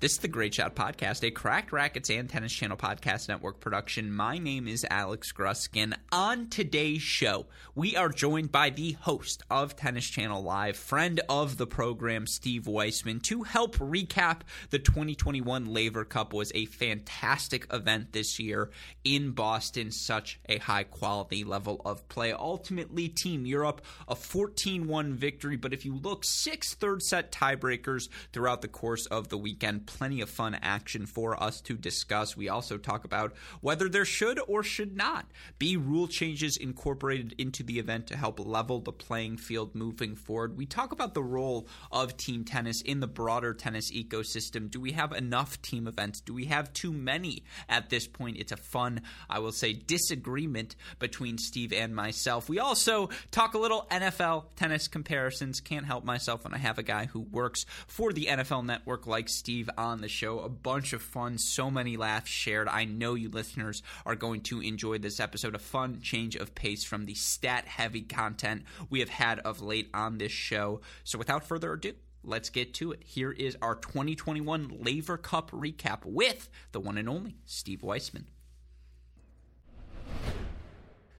This 0.00 0.12
is 0.12 0.18
the 0.18 0.28
Great 0.28 0.52
Shot 0.52 0.74
Podcast, 0.74 1.22
a 1.22 1.30
Cracked 1.30 1.70
Racquets 1.70 2.10
and 2.10 2.28
Tennis 2.28 2.52
Channel 2.52 2.76
Podcast 2.76 3.28
Network 3.28 3.60
production. 3.60 4.12
My 4.12 4.38
name 4.38 4.66
is 4.66 4.84
Alex 4.90 5.32
Gruskin. 5.32 5.94
On 6.10 6.48
today's 6.48 7.00
show, 7.00 7.46
we 7.76 7.96
are 7.96 8.08
joined 8.08 8.50
by 8.50 8.70
the 8.70 8.92
host 8.92 9.44
of 9.50 9.76
Tennis 9.76 10.04
Channel 10.04 10.42
Live, 10.42 10.76
friend 10.76 11.20
of 11.28 11.56
the 11.56 11.66
program, 11.66 12.26
Steve 12.26 12.66
Weissman, 12.66 13.20
to 13.20 13.44
help 13.44 13.76
recap 13.76 14.40
the 14.70 14.80
2021 14.80 15.66
Laver 15.66 16.04
Cup. 16.04 16.34
was 16.34 16.50
a 16.54 16.66
fantastic 16.66 17.66
event 17.72 18.12
this 18.12 18.40
year 18.40 18.70
in 19.04 19.30
Boston, 19.30 19.92
such 19.92 20.40
a 20.48 20.58
high 20.58 20.84
quality 20.84 21.44
level 21.44 21.80
of 21.84 22.06
play. 22.08 22.32
Ultimately, 22.32 23.08
Team 23.08 23.46
Europe, 23.46 23.80
a 24.08 24.16
14 24.16 24.88
1 24.88 25.14
victory, 25.14 25.56
but 25.56 25.72
if 25.72 25.84
you 25.84 25.94
look, 25.94 26.24
six 26.24 26.74
third 26.74 27.00
set 27.00 27.30
tiebreakers 27.30 28.08
throughout 28.32 28.60
the 28.60 28.68
course 28.68 29.06
of 29.06 29.28
the 29.28 29.38
weekend 29.38 29.83
plenty 29.86 30.20
of 30.20 30.30
fun 30.30 30.56
action 30.62 31.06
for 31.06 31.40
us 31.42 31.60
to 31.62 31.74
discuss. 31.76 32.36
We 32.36 32.48
also 32.48 32.78
talk 32.78 33.04
about 33.04 33.34
whether 33.60 33.88
there 33.88 34.04
should 34.04 34.40
or 34.46 34.62
should 34.62 34.96
not 34.96 35.26
be 35.58 35.76
rule 35.76 36.08
changes 36.08 36.56
incorporated 36.56 37.34
into 37.38 37.62
the 37.62 37.78
event 37.78 38.06
to 38.08 38.16
help 38.16 38.38
level 38.38 38.80
the 38.80 38.92
playing 38.92 39.36
field 39.36 39.74
moving 39.74 40.14
forward. 40.14 40.56
We 40.56 40.66
talk 40.66 40.92
about 40.92 41.14
the 41.14 41.22
role 41.22 41.68
of 41.90 42.16
team 42.16 42.44
tennis 42.44 42.82
in 42.82 43.00
the 43.00 43.06
broader 43.06 43.54
tennis 43.54 43.92
ecosystem. 43.92 44.70
Do 44.70 44.80
we 44.80 44.92
have 44.92 45.12
enough 45.12 45.60
team 45.62 45.86
events? 45.86 46.20
Do 46.20 46.34
we 46.34 46.46
have 46.46 46.72
too 46.72 46.92
many 46.92 47.44
at 47.68 47.90
this 47.90 48.06
point? 48.06 48.38
It's 48.38 48.52
a 48.52 48.56
fun, 48.56 49.02
I 49.28 49.38
will 49.38 49.52
say, 49.52 49.72
disagreement 49.72 50.76
between 50.98 51.38
Steve 51.38 51.72
and 51.72 51.94
myself. 51.94 52.48
We 52.48 52.58
also 52.58 53.10
talk 53.30 53.54
a 53.54 53.58
little 53.58 53.86
NFL 53.90 54.44
tennis 54.56 54.88
comparisons. 54.88 55.60
Can't 55.60 55.86
help 55.86 56.04
myself 56.04 56.44
when 56.44 56.54
I 56.54 56.58
have 56.58 56.78
a 56.78 56.82
guy 56.82 57.06
who 57.06 57.20
works 57.20 57.66
for 57.86 58.12
the 58.12 58.26
NFL 58.26 58.64
network 58.64 59.06
like 59.06 59.28
Steve 59.28 59.68
on 59.76 60.00
the 60.00 60.08
show. 60.08 60.40
A 60.40 60.48
bunch 60.48 60.92
of 60.92 61.02
fun, 61.02 61.38
so 61.38 61.70
many 61.70 61.96
laughs 61.96 62.30
shared. 62.30 62.68
I 62.68 62.84
know 62.84 63.14
you 63.14 63.28
listeners 63.28 63.82
are 64.06 64.14
going 64.14 64.40
to 64.42 64.60
enjoy 64.60 64.98
this 64.98 65.20
episode. 65.20 65.54
A 65.54 65.58
fun 65.58 66.00
change 66.00 66.36
of 66.36 66.54
pace 66.54 66.84
from 66.84 67.06
the 67.06 67.14
stat 67.14 67.66
heavy 67.66 68.02
content 68.02 68.64
we 68.90 69.00
have 69.00 69.08
had 69.08 69.38
of 69.40 69.60
late 69.60 69.90
on 69.94 70.18
this 70.18 70.32
show. 70.32 70.80
So 71.04 71.18
without 71.18 71.44
further 71.44 71.72
ado, 71.72 71.94
let's 72.22 72.50
get 72.50 72.74
to 72.74 72.92
it. 72.92 73.02
Here 73.04 73.32
is 73.32 73.56
our 73.62 73.74
2021 73.74 74.78
Laver 74.80 75.16
Cup 75.16 75.50
recap 75.50 76.04
with 76.04 76.48
the 76.72 76.80
one 76.80 76.98
and 76.98 77.08
only 77.08 77.36
Steve 77.44 77.82
Weissman. 77.82 78.26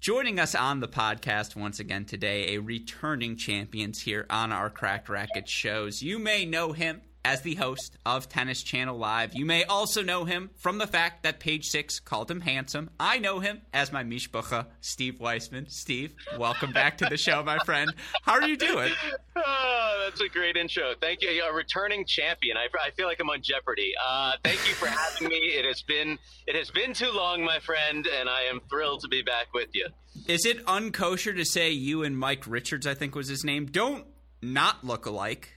Joining 0.00 0.38
us 0.38 0.54
on 0.54 0.80
the 0.80 0.88
podcast 0.88 1.56
once 1.56 1.80
again 1.80 2.04
today, 2.04 2.54
a 2.54 2.60
returning 2.60 3.36
champions 3.36 4.00
here 4.02 4.26
on 4.30 4.52
our 4.52 4.70
Cracked 4.70 5.08
Racquet 5.08 5.48
shows. 5.48 6.02
You 6.02 6.18
may 6.18 6.44
know 6.44 6.72
him 6.72 7.00
as 7.24 7.40
the 7.40 7.56
host 7.56 7.96
of 8.06 8.28
Tennis 8.28 8.62
Channel 8.62 8.96
Live. 8.96 9.34
You 9.34 9.44
may 9.46 9.64
also 9.64 10.02
know 10.02 10.24
him 10.24 10.50
from 10.54 10.78
the 10.78 10.86
fact 10.86 11.24
that 11.24 11.40
Page 11.40 11.68
Six 11.70 11.98
called 11.98 12.30
him 12.30 12.42
handsome. 12.42 12.90
I 13.00 13.18
know 13.18 13.40
him 13.40 13.62
as 13.74 13.90
my 13.90 14.04
mishpacha, 14.04 14.66
Steve 14.80 15.18
Weissman. 15.18 15.68
Steve, 15.68 16.14
welcome 16.38 16.72
back 16.72 16.98
to 16.98 17.06
the 17.06 17.16
show, 17.16 17.42
my 17.42 17.58
friend. 17.64 17.92
How 18.22 18.34
are 18.34 18.46
you 18.48 18.56
doing? 18.56 18.92
Oh, 19.38 19.85
That's 20.06 20.20
a 20.20 20.28
great 20.28 20.56
intro. 20.56 20.94
Thank 21.00 21.22
you. 21.22 21.42
A 21.42 21.52
returning 21.52 22.04
champion. 22.04 22.56
I, 22.56 22.68
I 22.80 22.90
feel 22.92 23.08
like 23.08 23.18
I'm 23.18 23.28
on 23.28 23.42
Jeopardy. 23.42 23.92
Uh, 24.00 24.34
thank 24.44 24.58
you 24.68 24.72
for 24.74 24.86
having 24.86 25.28
me. 25.28 25.34
It 25.34 25.64
has 25.64 25.82
been 25.82 26.16
it 26.46 26.54
has 26.54 26.70
been 26.70 26.94
too 26.94 27.10
long, 27.10 27.44
my 27.44 27.58
friend, 27.58 28.06
and 28.06 28.28
I 28.28 28.42
am 28.42 28.60
thrilled 28.70 29.00
to 29.00 29.08
be 29.08 29.22
back 29.22 29.52
with 29.52 29.70
you. 29.72 29.88
Is 30.28 30.46
it 30.46 30.64
unkosher 30.66 31.34
to 31.34 31.44
say 31.44 31.70
you 31.70 32.04
and 32.04 32.16
Mike 32.16 32.46
Richards, 32.46 32.86
I 32.86 32.94
think 32.94 33.16
was 33.16 33.26
his 33.26 33.42
name, 33.42 33.66
don't 33.66 34.06
not 34.40 34.84
look 34.84 35.06
alike? 35.06 35.54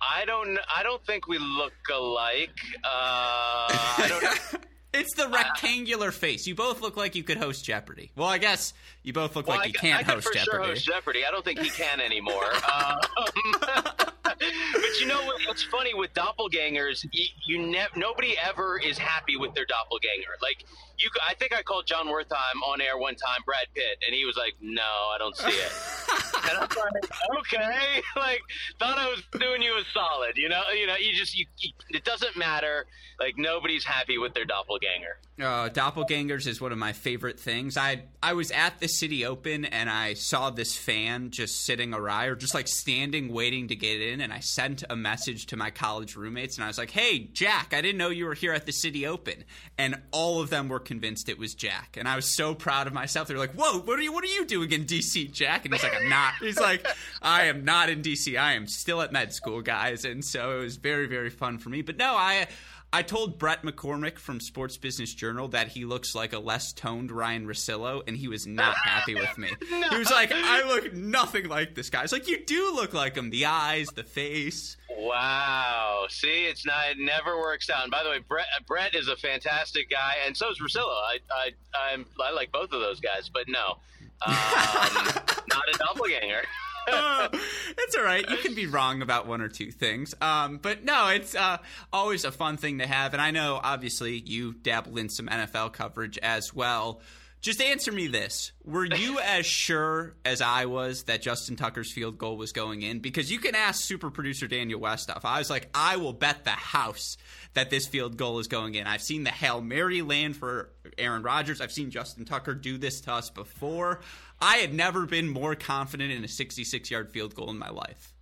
I 0.00 0.24
don't. 0.24 0.58
I 0.74 0.82
don't 0.82 1.04
think 1.04 1.28
we 1.28 1.36
look 1.36 1.74
alike. 1.92 2.58
Uh, 2.82 2.88
I 2.88 4.06
don't. 4.08 4.64
it's 4.94 5.14
the 5.16 5.28
rectangular 5.28 6.08
uh, 6.08 6.12
face. 6.12 6.46
You 6.46 6.54
both 6.54 6.80
look 6.80 6.96
like 6.96 7.14
you 7.14 7.24
could 7.24 7.36
host 7.36 7.62
Jeopardy. 7.62 8.10
Well, 8.16 8.28
I 8.28 8.38
guess 8.38 8.72
you 9.02 9.12
both 9.12 9.34
look 9.34 9.48
well, 9.48 9.58
like 9.58 9.68
you 9.68 9.74
can't 9.74 10.08
I 10.08 10.12
host 10.12 10.28
Jeopardy. 10.32 10.44
Sure 10.44 10.62
host 10.62 10.84
Jeopardy. 10.84 11.24
I 11.26 11.30
don't 11.30 11.44
think 11.44 11.58
he 11.58 11.70
can 11.70 12.00
anymore. 12.00 12.44
um, 12.74 12.98
but 14.22 15.00
you 15.00 15.06
know 15.06 15.20
what's 15.46 15.64
funny 15.64 15.92
with 15.94 16.14
doppelgangers? 16.14 17.04
You, 17.10 17.26
you 17.46 17.66
ne- 17.66 17.88
nobody 17.96 18.36
ever 18.38 18.78
is 18.78 18.98
happy 18.98 19.36
with 19.36 19.54
their 19.54 19.66
doppelganger. 19.66 20.36
Like 20.40 20.64
you, 20.98 21.10
I 21.28 21.34
think 21.34 21.52
I 21.52 21.62
called 21.62 21.86
Jon 21.86 22.06
Wertheim 22.06 22.62
on 22.66 22.80
air 22.80 22.96
one 22.96 23.16
time, 23.16 23.40
Brad 23.44 23.66
Pitt, 23.74 23.98
and 24.06 24.14
he 24.14 24.24
was 24.24 24.36
like, 24.36 24.54
"No, 24.60 24.82
I 24.82 25.16
don't 25.18 25.36
see 25.36 25.48
it." 25.48 25.72
and 26.48 26.58
I'm 26.58 26.68
like, 26.68 27.40
"Okay," 27.40 28.02
like 28.16 28.40
thought 28.78 28.98
I 28.98 29.08
was 29.08 29.22
doing 29.38 29.62
you 29.62 29.74
a 29.74 29.82
solid. 29.92 30.36
You 30.36 30.48
know, 30.48 30.62
you 30.78 30.86
know, 30.86 30.96
you 30.96 31.12
just 31.14 31.36
you, 31.36 31.46
you 31.58 31.70
it 31.90 32.04
doesn't 32.04 32.36
matter. 32.36 32.86
Like 33.18 33.36
nobody's 33.36 33.84
happy 33.84 34.18
with 34.18 34.34
their 34.34 34.44
doppelganger. 34.44 35.18
Uh, 35.42 35.68
doppelgangers 35.68 36.46
is 36.46 36.60
one 36.60 36.70
of 36.70 36.78
my 36.78 36.92
favorite 36.92 37.40
things. 37.40 37.76
I 37.76 38.04
I 38.22 38.34
was 38.34 38.52
at 38.52 38.78
the 38.78 38.86
City 38.86 39.26
Open 39.26 39.64
and 39.64 39.90
I 39.90 40.14
saw 40.14 40.50
this 40.50 40.76
fan 40.76 41.30
just 41.30 41.66
sitting 41.66 41.92
awry 41.92 42.26
or 42.26 42.36
just 42.36 42.54
like 42.54 42.68
standing 42.68 43.32
waiting 43.32 43.68
to 43.68 43.74
get 43.74 44.00
in, 44.00 44.20
and 44.20 44.32
I 44.32 44.38
sent 44.38 44.84
a 44.88 44.94
message 44.94 45.46
to 45.46 45.56
my 45.56 45.70
college 45.70 46.14
roommates 46.14 46.56
and 46.56 46.64
I 46.64 46.68
was 46.68 46.78
like, 46.78 46.92
"Hey, 46.92 47.28
Jack, 47.32 47.74
I 47.74 47.80
didn't 47.80 47.98
know 47.98 48.10
you 48.10 48.26
were 48.26 48.34
here 48.34 48.52
at 48.52 48.66
the 48.66 48.72
City 48.72 49.04
Open," 49.04 49.44
and 49.76 50.00
all 50.12 50.40
of 50.40 50.50
them 50.50 50.68
were 50.68 50.78
convinced 50.78 51.28
it 51.28 51.38
was 51.38 51.54
Jack, 51.54 51.96
and 51.96 52.06
I 52.06 52.14
was 52.14 52.26
so 52.26 52.54
proud 52.54 52.86
of 52.86 52.92
myself. 52.92 53.26
They 53.26 53.34
were 53.34 53.40
like, 53.40 53.54
"Whoa, 53.54 53.80
what 53.80 53.98
are 53.98 54.02
you 54.02 54.12
what 54.12 54.22
are 54.22 54.28
you 54.28 54.44
doing 54.44 54.70
in 54.70 54.84
DC, 54.84 55.32
Jack?" 55.32 55.64
And 55.64 55.74
he's 55.74 55.82
like, 55.82 55.96
"I'm 56.00 56.08
not." 56.08 56.34
He's 56.40 56.60
like, 56.60 56.86
"I 57.20 57.44
am 57.44 57.64
not 57.64 57.90
in 57.90 58.02
DC. 58.02 58.38
I 58.38 58.52
am 58.52 58.68
still 58.68 59.02
at 59.02 59.12
med 59.12 59.32
school, 59.32 59.60
guys," 59.60 60.04
and 60.04 60.24
so 60.24 60.58
it 60.58 60.62
was 60.62 60.76
very 60.76 61.06
very 61.06 61.30
fun 61.30 61.58
for 61.58 61.68
me. 61.68 61.82
But 61.82 61.96
no, 61.96 62.14
I 62.14 62.46
I 62.94 63.02
told 63.02 63.38
Brett 63.38 63.62
McCormick 63.62 64.18
from 64.18 64.38
Sports 64.38 64.76
Business 64.76 65.14
Journal 65.14 65.48
that 65.48 65.68
he 65.68 65.86
looks 65.86 66.14
like 66.14 66.34
a 66.34 66.38
less 66.38 66.74
toned 66.74 67.10
Ryan 67.10 67.46
Russillo, 67.46 68.02
and 68.06 68.14
he 68.14 68.28
was 68.28 68.46
not 68.46 68.76
happy 68.76 69.14
with 69.14 69.38
me. 69.38 69.50
no. 69.70 69.88
He 69.92 69.98
was 69.98 70.10
like, 70.10 70.30
I 70.32 70.66
look 70.66 70.92
nothing 70.92 71.48
like 71.48 71.74
this 71.74 71.88
guy. 71.88 72.02
It's 72.02 72.12
like, 72.12 72.28
you 72.28 72.44
do 72.44 72.74
look 72.74 72.92
like 72.92 73.16
him. 73.16 73.30
The 73.30 73.46
eyes, 73.46 73.88
the 73.88 74.04
face. 74.04 74.76
Wow. 74.90 76.04
See, 76.10 76.44
it's 76.44 76.66
not, 76.66 76.90
it 76.90 76.98
never 76.98 77.38
works 77.38 77.70
out. 77.70 77.82
And 77.84 77.90
by 77.90 78.02
the 78.02 78.10
way, 78.10 78.18
Brett, 78.18 78.46
Brett 78.66 78.94
is 78.94 79.08
a 79.08 79.16
fantastic 79.16 79.88
guy, 79.88 80.16
and 80.26 80.36
so 80.36 80.50
is 80.50 80.60
Russillo. 80.60 80.92
I, 80.92 81.18
I, 81.32 81.50
I'm, 81.92 82.04
I 82.22 82.32
like 82.32 82.52
both 82.52 82.72
of 82.72 82.80
those 82.80 83.00
guys, 83.00 83.30
but 83.32 83.44
no, 83.48 83.78
um, 84.26 84.34
not 85.48 85.64
a 85.74 85.78
doppelganger. 85.78 86.42
uh, 86.90 87.28
it's 87.32 87.96
all 87.96 88.04
right. 88.04 88.28
You 88.28 88.36
can 88.38 88.54
be 88.54 88.66
wrong 88.66 89.02
about 89.02 89.26
one 89.26 89.40
or 89.40 89.48
two 89.48 89.70
things. 89.70 90.14
Um, 90.20 90.58
but 90.58 90.84
no, 90.84 91.08
it's 91.08 91.34
uh, 91.34 91.58
always 91.92 92.24
a 92.24 92.32
fun 92.32 92.56
thing 92.56 92.78
to 92.78 92.86
have. 92.86 93.12
And 93.12 93.22
I 93.22 93.30
know, 93.30 93.60
obviously, 93.62 94.18
you 94.18 94.52
dabble 94.52 94.98
in 94.98 95.08
some 95.08 95.26
NFL 95.26 95.72
coverage 95.72 96.18
as 96.18 96.54
well. 96.54 97.00
Just 97.42 97.60
answer 97.60 97.90
me 97.90 98.06
this. 98.06 98.52
Were 98.64 98.84
you 98.84 99.18
as 99.24 99.44
sure 99.44 100.14
as 100.24 100.40
I 100.40 100.66
was 100.66 101.04
that 101.04 101.22
Justin 101.22 101.56
Tucker's 101.56 101.92
field 101.92 102.16
goal 102.16 102.36
was 102.36 102.52
going 102.52 102.82
in? 102.82 103.00
Because 103.00 103.32
you 103.32 103.40
can 103.40 103.56
ask 103.56 103.84
super 103.84 104.10
producer 104.10 104.46
Daniel 104.46 104.80
Westoff. 104.80 105.24
I 105.24 105.38
was 105.38 105.50
like, 105.50 105.68
I 105.74 105.96
will 105.96 106.12
bet 106.12 106.44
the 106.44 106.50
house 106.50 107.16
that 107.54 107.68
this 107.68 107.88
field 107.88 108.16
goal 108.16 108.38
is 108.38 108.46
going 108.46 108.76
in. 108.76 108.86
I've 108.86 109.02
seen 109.02 109.24
the 109.24 109.30
Hail 109.30 109.60
Mary 109.60 110.02
land 110.02 110.36
for 110.36 110.70
Aaron 110.96 111.24
Rodgers. 111.24 111.60
I've 111.60 111.72
seen 111.72 111.90
Justin 111.90 112.24
Tucker 112.24 112.54
do 112.54 112.78
this 112.78 113.00
to 113.02 113.12
us 113.12 113.28
before. 113.28 114.00
I 114.42 114.56
had 114.56 114.74
never 114.74 115.06
been 115.06 115.28
more 115.28 115.54
confident 115.54 116.10
in 116.10 116.24
a 116.24 116.28
66 116.28 116.90
yard 116.90 117.10
field 117.10 117.34
goal 117.34 117.48
in 117.50 117.58
my 117.58 117.70
life. 117.70 118.12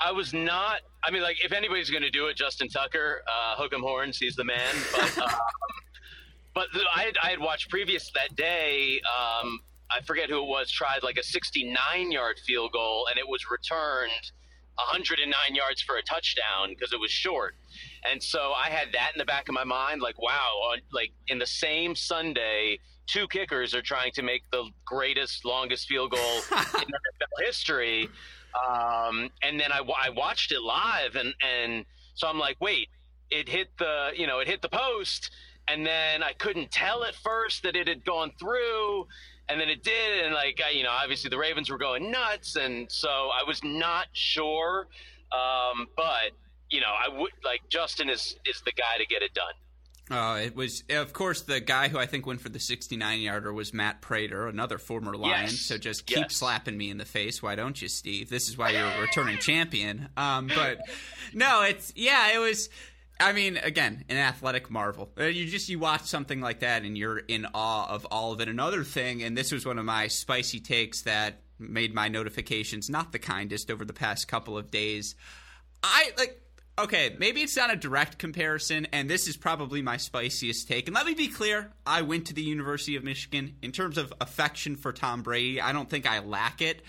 I 0.00 0.10
was 0.10 0.34
not. 0.34 0.80
I 1.04 1.12
mean, 1.12 1.22
like, 1.22 1.44
if 1.44 1.52
anybody's 1.52 1.88
going 1.88 2.02
to 2.02 2.10
do 2.10 2.26
it, 2.26 2.36
Justin 2.36 2.68
Tucker, 2.68 3.22
uh, 3.28 3.54
hook 3.56 3.72
'em 3.72 3.80
horns, 3.82 4.18
he's 4.18 4.34
the 4.34 4.44
man. 4.44 4.74
But 4.92 5.18
um, 5.18 5.30
but 6.54 6.66
the, 6.74 6.80
I, 6.94 7.02
had, 7.04 7.16
I 7.22 7.30
had 7.30 7.38
watched 7.38 7.70
previous 7.70 8.10
that 8.14 8.34
day. 8.34 9.00
Um, 9.06 9.60
I 9.88 10.00
forget 10.04 10.28
who 10.28 10.38
it 10.42 10.48
was. 10.48 10.68
Tried 10.70 11.04
like 11.04 11.16
a 11.16 11.22
69 11.22 12.10
yard 12.10 12.40
field 12.44 12.72
goal, 12.72 13.06
and 13.08 13.18
it 13.18 13.28
was 13.28 13.48
returned 13.48 14.32
109 14.76 15.54
yards 15.54 15.82
for 15.82 15.96
a 15.96 16.02
touchdown 16.02 16.70
because 16.70 16.92
it 16.92 17.00
was 17.00 17.10
short. 17.10 17.54
And 18.10 18.22
so 18.22 18.52
I 18.52 18.68
had 18.68 18.88
that 18.92 19.10
in 19.14 19.18
the 19.18 19.24
back 19.24 19.48
of 19.48 19.54
my 19.54 19.64
mind, 19.64 20.00
like, 20.00 20.20
wow, 20.20 20.72
like 20.92 21.12
in 21.28 21.38
the 21.38 21.46
same 21.46 21.94
Sunday, 21.94 22.78
two 23.06 23.28
kickers 23.28 23.74
are 23.74 23.82
trying 23.82 24.12
to 24.12 24.22
make 24.22 24.42
the 24.50 24.64
greatest, 24.84 25.44
longest 25.44 25.88
field 25.88 26.12
goal 26.12 26.36
in 26.50 26.56
NFL 26.56 27.46
history. 27.46 28.08
Um, 28.68 29.30
and 29.42 29.58
then 29.58 29.72
I, 29.72 29.80
I 29.80 30.10
watched 30.10 30.52
it 30.52 30.60
live, 30.60 31.16
and 31.16 31.32
and 31.40 31.86
so 32.14 32.28
I'm 32.28 32.38
like, 32.38 32.56
wait, 32.60 32.88
it 33.30 33.48
hit 33.48 33.68
the, 33.78 34.10
you 34.14 34.26
know, 34.26 34.40
it 34.40 34.48
hit 34.48 34.60
the 34.60 34.68
post 34.68 35.30
and 35.68 35.86
then 35.86 36.22
I 36.22 36.32
couldn't 36.32 36.70
tell 36.70 37.04
at 37.04 37.14
first 37.14 37.62
that 37.62 37.76
it 37.76 37.86
had 37.88 38.04
gone 38.04 38.32
through, 38.38 39.06
and 39.48 39.60
then 39.60 39.68
it 39.68 39.82
did, 39.82 40.24
and 40.24 40.34
like 40.34 40.60
you 40.72 40.82
know, 40.82 40.90
obviously 40.90 41.28
the 41.30 41.38
Ravens 41.38 41.70
were 41.70 41.78
going 41.78 42.10
nuts, 42.10 42.56
and 42.56 42.90
so 42.90 43.08
I 43.08 43.44
was 43.46 43.62
not 43.64 44.06
sure, 44.12 44.86
um, 45.32 45.86
but 45.96 46.32
you 46.70 46.80
know, 46.80 46.86
I 46.86 47.08
would 47.18 47.32
like 47.44 47.60
Justin 47.68 48.08
is 48.08 48.36
is 48.46 48.62
the 48.64 48.72
guy 48.72 48.98
to 48.98 49.06
get 49.06 49.22
it 49.22 49.32
done. 49.34 49.52
Uh, 50.10 50.36
it 50.38 50.54
was, 50.56 50.82
of 50.90 51.12
course, 51.14 51.42
the 51.42 51.60
guy 51.60 51.88
who 51.88 51.96
I 51.96 52.04
think 52.06 52.26
went 52.26 52.40
for 52.40 52.48
the 52.50 52.58
69 52.58 53.20
yarder 53.20 53.52
was 53.52 53.72
Matt 53.72 54.02
Prater, 54.02 54.46
another 54.48 54.76
former 54.76 55.16
Lion. 55.16 55.44
Yes. 55.44 55.60
So 55.60 55.78
just 55.78 56.06
keep 56.06 56.18
Yes. 56.18 56.36
slapping 56.36 56.76
me 56.76 56.90
in 56.90 56.98
the 56.98 57.04
face. 57.06 57.40
Why 57.42 57.54
don't 57.54 57.80
you, 57.80 57.88
Steve? 57.88 58.28
This 58.28 58.48
is 58.48 58.58
why 58.58 58.70
you're 58.70 58.84
a 58.84 59.00
returning 59.06 59.38
champion. 59.38 60.08
Um, 60.16 60.48
but 60.48 60.80
no, 61.32 61.62
it's, 61.62 61.92
yeah, 61.96 62.34
it 62.34 62.38
was. 62.38 62.68
I 63.20 63.32
mean, 63.32 63.56
again, 63.56 64.04
an 64.08 64.16
athletic 64.16 64.70
marvel. 64.70 65.10
Uh, 65.18 65.24
You 65.24 65.46
just 65.46 65.68
you 65.68 65.78
watch 65.78 66.02
something 66.02 66.40
like 66.40 66.60
that 66.60 66.82
and 66.82 66.98
you're 66.98 67.18
in 67.18 67.46
awe 67.54 67.88
of 67.88 68.06
all 68.10 68.32
of 68.32 68.40
it. 68.40 68.48
Another 68.48 68.82
thing, 68.84 69.22
and 69.22 69.36
this 69.36 69.52
was 69.52 69.64
one 69.64 69.78
of 69.78 69.84
my 69.84 70.08
spicy 70.08 70.60
takes 70.60 71.02
that 71.02 71.40
made 71.58 71.94
my 71.94 72.08
notifications 72.08 72.90
not 72.90 73.12
the 73.12 73.18
kindest 73.20 73.70
over 73.70 73.84
the 73.84 73.92
past 73.92 74.26
couple 74.26 74.58
of 74.58 74.70
days. 74.70 75.14
I 75.82 76.10
like 76.18 76.42
okay, 76.78 77.14
maybe 77.18 77.42
it's 77.42 77.56
not 77.56 77.72
a 77.72 77.76
direct 77.76 78.18
comparison, 78.18 78.86
and 78.92 79.08
this 79.08 79.28
is 79.28 79.36
probably 79.36 79.82
my 79.82 79.96
spiciest 79.96 80.68
take. 80.68 80.88
And 80.88 80.94
let 80.94 81.06
me 81.06 81.14
be 81.14 81.28
clear, 81.28 81.70
I 81.86 82.02
went 82.02 82.26
to 82.26 82.34
the 82.34 82.42
University 82.42 82.96
of 82.96 83.04
Michigan. 83.04 83.56
In 83.62 83.72
terms 83.72 83.98
of 83.98 84.12
affection 84.20 84.76
for 84.76 84.92
Tom 84.92 85.22
Brady, 85.22 85.60
I 85.60 85.72
don't 85.72 85.88
think 85.88 86.06
I 86.06 86.20
lack 86.20 86.62
it. 86.62 86.82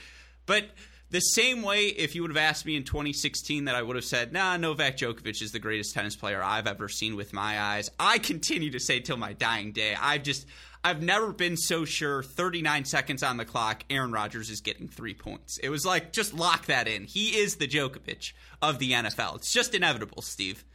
But 0.45 0.65
the 1.13 1.19
same 1.19 1.61
way, 1.61 1.85
if 1.85 2.15
you 2.15 2.23
would 2.23 2.31
have 2.31 2.37
asked 2.37 2.65
me 2.65 2.75
in 2.75 2.83
2016 2.83 3.65
that 3.65 3.75
I 3.75 3.83
would 3.83 3.95
have 3.95 4.03
said, 4.03 4.33
nah, 4.33 4.57
Novak 4.57 4.97
Djokovic 4.97 5.43
is 5.43 5.51
the 5.51 5.59
greatest 5.59 5.93
tennis 5.93 6.15
player 6.15 6.41
I've 6.43 6.65
ever 6.65 6.89
seen 6.89 7.15
with 7.15 7.33
my 7.33 7.61
eyes, 7.61 7.91
I 7.99 8.17
continue 8.17 8.71
to 8.71 8.79
say 8.79 8.99
till 8.99 9.15
my 9.15 9.33
dying 9.33 9.71
day. 9.71 9.95
I've 9.99 10.23
just. 10.23 10.45
I've 10.85 11.01
never 11.01 11.31
been 11.31 11.55
so 11.55 11.85
sure 11.85 12.21
39 12.23 12.83
seconds 12.83 13.23
on 13.23 13.37
the 13.37 13.45
clock, 13.45 13.85
Aaron 13.89 14.11
Rodgers 14.11 14.49
is 14.49 14.59
getting 14.59 14.89
three 14.89 15.13
points. 15.13 15.57
It 15.59 15.69
was 15.69 15.85
like, 15.85 16.11
just 16.11 16.33
lock 16.33 16.65
that 16.65 16.89
in. 16.89 17.05
He 17.05 17.37
is 17.37 17.55
the 17.55 17.69
Djokovic 17.69 18.33
of 18.61 18.79
the 18.79 18.91
NFL. 18.91 19.37
It's 19.37 19.53
just 19.53 19.73
inevitable, 19.73 20.21
Steve. 20.21 20.65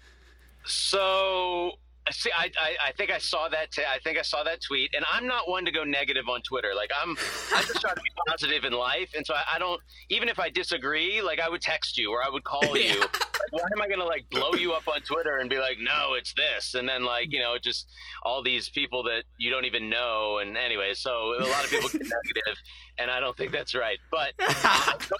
So 0.64 1.72
see, 2.10 2.30
I, 2.36 2.50
I 2.60 2.88
I 2.88 2.92
think 2.92 3.10
I 3.10 3.18
saw 3.18 3.48
that. 3.48 3.72
T- 3.72 3.82
I 3.82 3.98
think 4.00 4.18
I 4.18 4.22
saw 4.22 4.42
that 4.44 4.60
tweet, 4.60 4.90
and 4.94 5.04
I'm 5.12 5.26
not 5.26 5.48
one 5.48 5.64
to 5.64 5.70
go 5.72 5.84
negative 5.84 6.28
on 6.28 6.42
Twitter. 6.42 6.70
Like 6.74 6.90
I'm, 7.00 7.16
I 7.54 7.62
just 7.62 7.80
try 7.80 7.94
to 7.94 8.00
be 8.00 8.10
positive 8.26 8.64
in 8.64 8.72
life, 8.72 9.10
and 9.16 9.26
so 9.26 9.34
I, 9.34 9.56
I 9.56 9.58
don't. 9.58 9.80
Even 10.08 10.28
if 10.28 10.38
I 10.38 10.50
disagree, 10.50 11.22
like 11.22 11.40
I 11.40 11.48
would 11.48 11.60
text 11.60 11.98
you 11.98 12.12
or 12.12 12.22
I 12.24 12.28
would 12.28 12.44
call 12.44 12.62
you. 12.76 12.84
Yeah. 12.84 13.00
Like, 13.00 13.52
why 13.52 13.68
am 13.74 13.82
I 13.82 13.88
going 13.88 14.00
to 14.00 14.06
like 14.06 14.28
blow 14.30 14.52
you 14.54 14.72
up 14.72 14.86
on 14.88 15.00
Twitter 15.00 15.38
and 15.38 15.48
be 15.48 15.58
like, 15.58 15.78
no, 15.80 16.14
it's 16.14 16.34
this, 16.34 16.74
and 16.74 16.88
then 16.88 17.04
like 17.04 17.32
you 17.32 17.40
know 17.40 17.56
just 17.62 17.86
all 18.22 18.42
these 18.42 18.68
people 18.68 19.02
that 19.04 19.24
you 19.38 19.50
don't 19.50 19.64
even 19.64 19.88
know, 19.88 20.38
and 20.38 20.56
anyway, 20.56 20.92
so 20.94 21.34
a 21.38 21.46
lot 21.46 21.64
of 21.64 21.70
people 21.70 21.88
get 21.88 22.02
negative, 22.02 22.58
and 22.98 23.10
I 23.10 23.20
don't 23.20 23.36
think 23.36 23.52
that's 23.52 23.74
right, 23.74 23.98
but. 24.10 24.32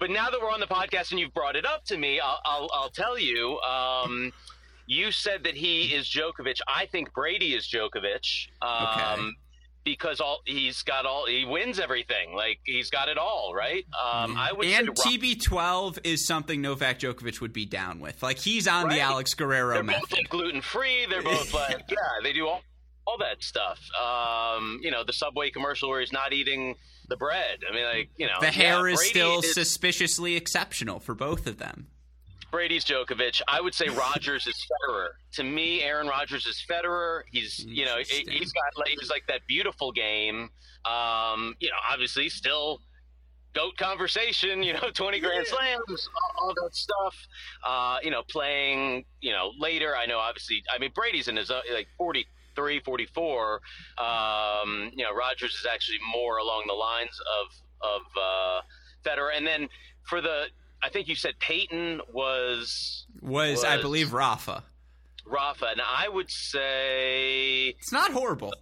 But 0.00 0.10
now 0.10 0.30
that 0.30 0.40
we're 0.40 0.52
on 0.52 0.60
the 0.60 0.66
podcast 0.68 1.10
and 1.10 1.18
you've 1.18 1.34
brought 1.34 1.56
it 1.56 1.66
up 1.66 1.84
to 1.86 1.98
me, 1.98 2.20
I'll, 2.20 2.38
I'll, 2.44 2.70
I'll 2.72 2.88
tell 2.90 3.18
you. 3.18 3.58
Um, 3.58 4.32
you 4.88 5.12
said 5.12 5.44
that 5.44 5.54
he 5.54 5.94
is 5.94 6.08
Djokovic. 6.08 6.58
I 6.66 6.86
think 6.86 7.12
Brady 7.14 7.54
is 7.54 7.68
Djokovic. 7.68 8.48
Um, 8.62 8.86
Okay. 9.16 9.30
Because 9.84 10.20
all 10.20 10.40
he's 10.44 10.82
got 10.82 11.06
all 11.06 11.24
he 11.26 11.46
wins 11.46 11.78
everything. 11.80 12.34
Like 12.34 12.58
he's 12.64 12.90
got 12.90 13.08
it 13.08 13.16
all, 13.16 13.54
right? 13.54 13.86
Um, 13.94 14.36
I 14.36 14.52
would 14.52 14.66
and 14.66 14.88
TB12 14.90 16.00
is 16.04 16.26
something 16.26 16.60
Novak 16.60 16.98
Djokovic 16.98 17.40
would 17.40 17.54
be 17.54 17.64
down 17.64 17.98
with. 18.00 18.22
Like 18.22 18.38
he's 18.38 18.68
on 18.68 18.88
the 18.90 19.00
Alex 19.00 19.32
Guerrero 19.32 19.74
they're 19.74 19.82
both 19.84 19.92
method. 20.02 20.12
like 20.12 20.28
gluten 20.28 20.60
free. 20.60 21.06
They're 21.08 21.22
both 21.22 21.54
like 21.62 21.84
yeah, 21.90 21.96
they 22.22 22.34
do 22.34 22.46
all 22.48 22.60
all 23.06 23.16
that 23.18 23.42
stuff. 23.42 23.78
Um, 23.98 24.78
you 24.82 24.90
know, 24.90 25.04
the 25.04 25.12
Subway 25.14 25.48
commercial 25.48 25.88
where 25.88 26.00
he's 26.00 26.12
not 26.12 26.34
eating 26.34 26.74
the 27.08 27.16
bread. 27.16 27.60
I 27.66 27.74
mean, 27.74 27.84
like 27.84 28.10
you 28.18 28.26
know, 28.26 28.34
The 28.42 28.48
hair 28.50 28.86
yeah, 28.88 28.92
is 28.92 28.98
Brady 28.98 29.10
still 29.10 29.38
is- 29.40 29.54
suspiciously 29.54 30.36
exceptional 30.36 31.00
for 31.00 31.14
both 31.14 31.46
of 31.46 31.56
them. 31.56 31.86
Brady's 32.50 32.84
Djokovic. 32.84 33.40
I 33.48 33.60
would 33.60 33.74
say 33.74 33.88
Rodgers 33.90 34.46
is 34.46 34.54
Federer. 34.54 35.08
To 35.32 35.44
me, 35.44 35.82
Aaron 35.82 36.06
Rodgers 36.06 36.46
is 36.46 36.62
Federer. 36.68 37.22
He's 37.30 37.64
you 37.64 37.84
know 37.84 37.96
he's 37.98 38.52
got 38.52 38.76
like 38.76 38.88
he's 38.98 39.10
like 39.10 39.26
that 39.28 39.46
beautiful 39.46 39.92
game. 39.92 40.50
Um, 40.84 41.54
you 41.60 41.68
know, 41.68 41.76
obviously 41.90 42.28
still 42.28 42.80
goat 43.54 43.76
conversation. 43.76 44.62
You 44.62 44.74
know, 44.74 44.90
twenty 44.94 45.20
grand 45.20 45.46
slams, 45.46 46.08
all, 46.38 46.48
all 46.48 46.54
that 46.62 46.74
stuff. 46.74 47.16
Uh, 47.66 47.98
you 48.02 48.10
know, 48.10 48.22
playing 48.28 49.04
you 49.20 49.32
know 49.32 49.52
later. 49.58 49.96
I 49.96 50.06
know 50.06 50.18
obviously. 50.18 50.62
I 50.74 50.78
mean, 50.78 50.90
Brady's 50.94 51.28
in 51.28 51.36
his 51.36 51.50
uh, 51.50 51.60
like 51.72 51.88
43, 51.96 52.80
44. 52.80 53.60
Um, 53.98 54.90
you 54.94 55.04
know, 55.04 55.14
Rodgers 55.14 55.54
is 55.54 55.66
actually 55.70 55.98
more 56.12 56.38
along 56.38 56.64
the 56.66 56.74
lines 56.74 57.20
of 57.40 57.54
of 57.80 58.02
uh, 58.16 58.60
Federer. 59.04 59.36
And 59.36 59.46
then 59.46 59.68
for 60.04 60.20
the 60.20 60.46
I 60.82 60.88
think 60.90 61.08
you 61.08 61.14
said 61.16 61.38
Peyton 61.38 62.00
was 62.12 63.06
Was, 63.20 63.64
I 63.64 63.80
believe 63.80 64.12
Rafa. 64.12 64.64
Rafa, 65.26 65.66
and 65.66 65.80
I 65.80 66.08
would 66.08 66.30
say 66.30 67.74
It's 67.78 67.92
not 67.92 68.12
horrible. 68.12 68.54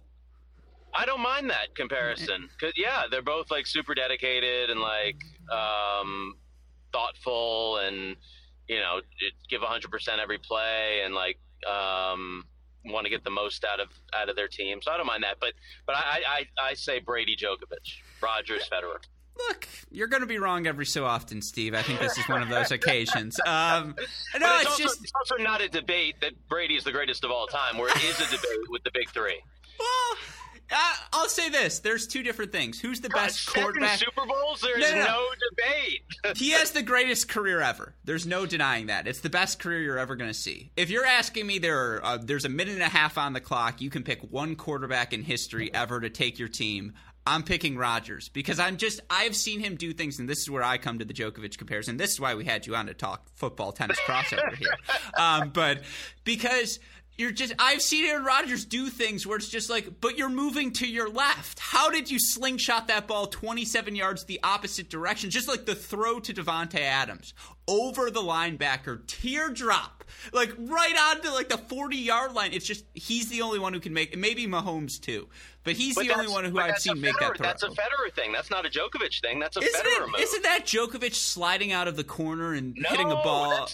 I 0.93 1.05
don't 1.05 1.21
mind 1.21 1.49
that 1.51 1.75
comparison 1.75 2.49
because 2.49 2.73
yeah, 2.75 3.03
they're 3.11 3.21
both 3.21 3.51
like 3.51 3.67
super 3.67 3.93
dedicated 3.93 4.69
and 4.69 4.79
like 4.79 5.17
um, 5.51 6.35
thoughtful 6.91 7.77
and 7.77 8.15
you 8.67 8.79
know 8.79 9.01
give 9.49 9.61
hundred 9.61 9.91
percent 9.91 10.19
every 10.19 10.39
play 10.39 11.01
and 11.05 11.13
like 11.13 11.37
um, 11.69 12.45
want 12.85 13.05
to 13.05 13.09
get 13.09 13.23
the 13.23 13.29
most 13.29 13.63
out 13.63 13.79
of 13.79 13.89
out 14.13 14.29
of 14.29 14.35
their 14.35 14.47
team. 14.47 14.79
So 14.81 14.91
I 14.91 14.97
don't 14.97 15.05
mind 15.05 15.23
that, 15.23 15.37
but 15.39 15.53
but 15.85 15.95
I 15.95 16.21
I, 16.27 16.69
I 16.69 16.73
say 16.73 16.99
Brady 16.99 17.35
Djokovic, 17.35 18.21
Rodgers 18.21 18.67
Federer. 18.71 18.99
Look, 19.49 19.67
you're 19.91 20.07
going 20.07 20.21
to 20.21 20.27
be 20.27 20.39
wrong 20.39 20.67
every 20.67 20.85
so 20.85 21.05
often, 21.05 21.41
Steve. 21.41 21.73
I 21.73 21.81
think 21.81 21.99
this 21.99 22.17
is 22.17 22.27
one 22.27 22.41
of 22.41 22.49
those 22.49 22.71
occasions. 22.71 23.39
Um, 23.45 23.95
no, 23.97 24.03
it's, 24.03 24.15
it's, 24.35 24.65
also, 24.67 24.83
just 24.83 25.03
it's 25.03 25.11
also 25.15 25.35
not 25.41 25.61
a 25.61 25.69
debate 25.69 26.15
that 26.21 26.33
Brady 26.49 26.75
is 26.75 26.83
the 26.83 26.91
greatest 26.91 27.23
of 27.23 27.31
all 27.31 27.47
time, 27.47 27.77
where 27.77 27.89
it 27.89 28.03
is 28.03 28.19
a 28.19 28.25
debate 28.25 28.69
with 28.69 28.83
the 28.83 28.91
big 28.93 29.09
three. 29.09 29.39
well. 29.79 29.87
Uh, 30.69 30.75
I'll 31.13 31.29
say 31.29 31.49
this: 31.49 31.79
there's 31.79 32.07
two 32.07 32.23
different 32.23 32.51
things. 32.51 32.77
Who's 32.77 32.99
the 32.99 33.07
best 33.09 33.47
quarterback? 33.47 33.99
Super 33.99 34.25
Bowls, 34.25 34.59
there's 34.59 34.81
No, 34.81 34.97
no, 34.97 35.05
no, 35.05 35.05
no. 35.05 35.25
debate. 35.55 36.37
he 36.37 36.51
has 36.51 36.71
the 36.71 36.81
greatest 36.81 37.29
career 37.29 37.61
ever. 37.61 37.95
There's 38.03 38.25
no 38.25 38.45
denying 38.45 38.87
that. 38.87 39.07
It's 39.07 39.21
the 39.21 39.29
best 39.29 39.59
career 39.59 39.79
you're 39.79 39.97
ever 39.97 40.17
going 40.17 40.29
to 40.29 40.37
see. 40.37 40.71
If 40.75 40.89
you're 40.89 41.05
asking 41.05 41.47
me, 41.47 41.59
there 41.59 41.77
are, 41.77 42.03
uh, 42.03 42.17
there's 42.17 42.43
a 42.43 42.49
minute 42.49 42.73
and 42.73 42.83
a 42.83 42.89
half 42.89 43.17
on 43.17 43.31
the 43.31 43.39
clock. 43.39 43.79
You 43.79 43.89
can 43.89 44.03
pick 44.03 44.19
one 44.29 44.57
quarterback 44.57 45.13
in 45.13 45.23
history 45.23 45.73
ever 45.73 46.01
to 46.01 46.09
take 46.09 46.37
your 46.37 46.49
team. 46.49 46.95
I'm 47.27 47.43
picking 47.43 47.77
Rodgers 47.77 48.29
because 48.29 48.57
I'm 48.57 48.77
just 48.77 49.01
I've 49.09 49.35
seen 49.35 49.59
him 49.59 49.75
do 49.75 49.91
things, 49.93 50.19
and 50.19 50.29
this 50.29 50.39
is 50.39 50.49
where 50.49 50.63
I 50.63 50.77
come 50.77 50.99
to 50.99 51.05
the 51.05 51.13
Djokovic 51.13 51.57
comparison. 51.57 51.97
This 51.97 52.11
is 52.11 52.19
why 52.19 52.35
we 52.35 52.45
had 52.45 52.65
you 52.65 52.75
on 52.75 52.85
to 52.85 52.93
talk 52.93 53.27
football 53.35 53.73
tennis 53.73 53.99
crossover 53.99 54.55
here. 54.55 54.69
Um, 55.17 55.49
but 55.49 55.81
because 56.23 56.79
you're 57.17 57.31
just 57.31 57.53
I've 57.57 57.81
seen 57.81 58.05
Aaron 58.05 58.23
Rodgers 58.23 58.63
do 58.65 58.89
things 58.89 59.25
where 59.25 59.37
it's 59.37 59.49
just 59.49 59.69
like, 59.69 59.99
but 60.01 60.17
you're 60.17 60.29
moving 60.29 60.71
to 60.73 60.87
your 60.87 61.09
left. 61.09 61.57
How 61.59 61.89
did 61.89 62.11
you 62.11 62.19
slingshot 62.19 62.87
that 62.89 63.07
ball 63.07 63.27
27 63.27 63.95
yards 63.95 64.25
the 64.25 64.39
opposite 64.43 64.89
direction? 64.89 65.29
Just 65.29 65.47
like 65.47 65.65
the 65.65 65.73
throw 65.75 66.19
to 66.19 66.33
Davante 66.33 66.79
Adams 66.79 67.33
over 67.67 68.09
the 68.11 68.21
linebacker, 68.21 69.05
teardrop, 69.07 70.03
like 70.31 70.53
right 70.57 70.95
onto 71.15 71.29
like 71.29 71.49
the 71.49 71.57
40 71.57 71.97
yard 71.97 72.33
line. 72.33 72.51
It's 72.53 72.65
just 72.67 72.85
he's 72.93 73.29
the 73.29 73.41
only 73.41 73.59
one 73.59 73.73
who 73.73 73.79
can 73.79 73.93
make. 73.93 74.13
it. 74.13 74.19
Maybe 74.19 74.45
Mahomes 74.45 74.99
too, 75.01 75.27
but 75.63 75.73
he's 75.73 75.95
But 75.95 76.05
the 76.07 76.13
only 76.13 76.27
one 76.27 76.45
who 76.45 76.59
I've 76.59 76.77
seen 76.77 77.01
make 77.01 77.15
Federer- 77.15 77.37
that 77.37 77.37
throw. 77.37 77.45
That's 77.47 77.63
a 77.63 77.69
Federer 77.69 78.13
thing. 78.13 78.31
That's 78.31 78.51
not 78.51 78.65
a 78.65 78.69
Djokovic 78.69 79.21
thing. 79.21 79.39
That's 79.39 79.57
a 79.57 79.61
isn't 79.61 79.73
Federer 79.85 80.03
it? 80.03 80.11
move. 80.11 80.19
Isn't 80.19 80.43
that 80.43 80.65
Djokovic 80.65 81.15
sliding 81.15 81.71
out 81.71 81.87
of 81.87 81.95
the 81.95 82.03
corner 82.03 82.53
and 82.53 82.75
no, 82.75 82.89
hitting 82.89 83.11
a 83.11 83.15
ball? 83.15 83.69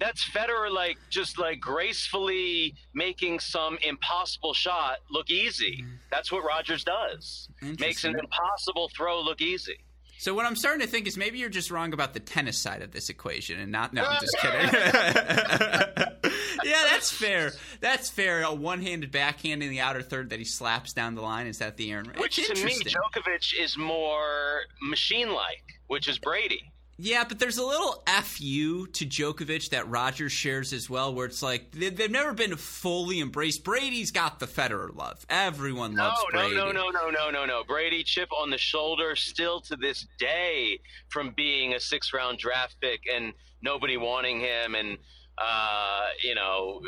That's, 0.00 0.28
Federer, 0.30 0.72
like 0.72 0.96
just 1.10 1.38
like 1.38 1.60
gracefully 1.60 2.74
making 2.94 3.38
some 3.40 3.78
impossible 3.82 4.54
shot 4.54 4.98
look 5.10 5.30
easy. 5.30 5.84
That's 6.10 6.32
what 6.32 6.42
Rodgers 6.42 6.84
does. 6.84 7.48
Makes 7.78 8.04
an. 8.04 8.18
Impossible 8.18 8.90
throw 8.96 9.20
look 9.20 9.40
easy. 9.40 9.78
So 10.18 10.34
what 10.34 10.44
I'm 10.44 10.56
starting 10.56 10.80
to 10.82 10.86
think 10.86 11.06
is 11.06 11.16
maybe 11.16 11.38
you're 11.38 11.48
just 11.48 11.70
wrong 11.70 11.94
about 11.94 12.12
the 12.12 12.20
tennis 12.20 12.58
side 12.58 12.82
of 12.82 12.92
this 12.92 13.08
equation, 13.08 13.58
and 13.58 13.72
not. 13.72 13.94
No, 13.94 14.04
I'm 14.04 14.20
just 14.20 14.36
kidding. 14.40 14.68
yeah, 16.64 16.84
that's 16.90 17.10
fair. 17.10 17.52
That's 17.80 18.10
fair. 18.10 18.42
A 18.42 18.52
one-handed 18.52 19.10
backhand 19.10 19.62
in 19.62 19.70
the 19.70 19.80
outer 19.80 20.02
third 20.02 20.30
that 20.30 20.38
he 20.38 20.44
slaps 20.44 20.92
down 20.92 21.14
the 21.14 21.22
line. 21.22 21.46
Is 21.46 21.58
that 21.58 21.78
the 21.78 21.90
Aaron? 21.90 22.12
Which 22.18 22.36
to 22.36 22.64
me. 22.64 22.78
Djokovic 22.80 23.58
is 23.58 23.78
more 23.78 24.60
machine-like, 24.82 25.80
which 25.86 26.06
is 26.08 26.18
Brady. 26.18 26.70
Yeah, 27.02 27.24
but 27.24 27.38
there's 27.38 27.56
a 27.56 27.64
little 27.64 28.02
fu 28.24 28.86
to 28.88 29.06
Djokovic 29.06 29.70
that 29.70 29.88
Rodgers 29.88 30.32
shares 30.32 30.74
as 30.74 30.90
well, 30.90 31.14
where 31.14 31.24
it's 31.24 31.42
like 31.42 31.70
they- 31.70 31.88
they've 31.88 32.10
never 32.10 32.34
been 32.34 32.56
fully 32.56 33.20
embraced. 33.20 33.64
Brady's 33.64 34.10
got 34.10 34.38
the 34.38 34.46
Federer 34.46 34.94
love. 34.94 35.24
Everyone 35.30 35.94
No, 35.94 36.04
loves 36.08 36.20
no, 36.32 36.38
Brady. 36.40 36.54
no, 36.56 36.72
no, 36.72 36.90
no, 36.90 37.08
no, 37.08 37.30
no, 37.30 37.46
no. 37.46 37.64
Brady 37.64 38.04
chip 38.04 38.30
on 38.32 38.50
the 38.50 38.58
shoulder 38.58 39.16
still 39.16 39.62
to 39.62 39.76
this 39.76 40.06
day 40.18 40.78
from 41.08 41.30
being 41.30 41.72
a 41.72 41.80
six 41.80 42.12
round 42.12 42.38
draft 42.38 42.76
pick 42.82 43.00
and 43.10 43.32
nobody 43.62 43.96
wanting 43.96 44.40
him 44.40 44.74
and 44.74 44.98
uh, 45.38 46.08
you 46.22 46.34
know 46.34 46.82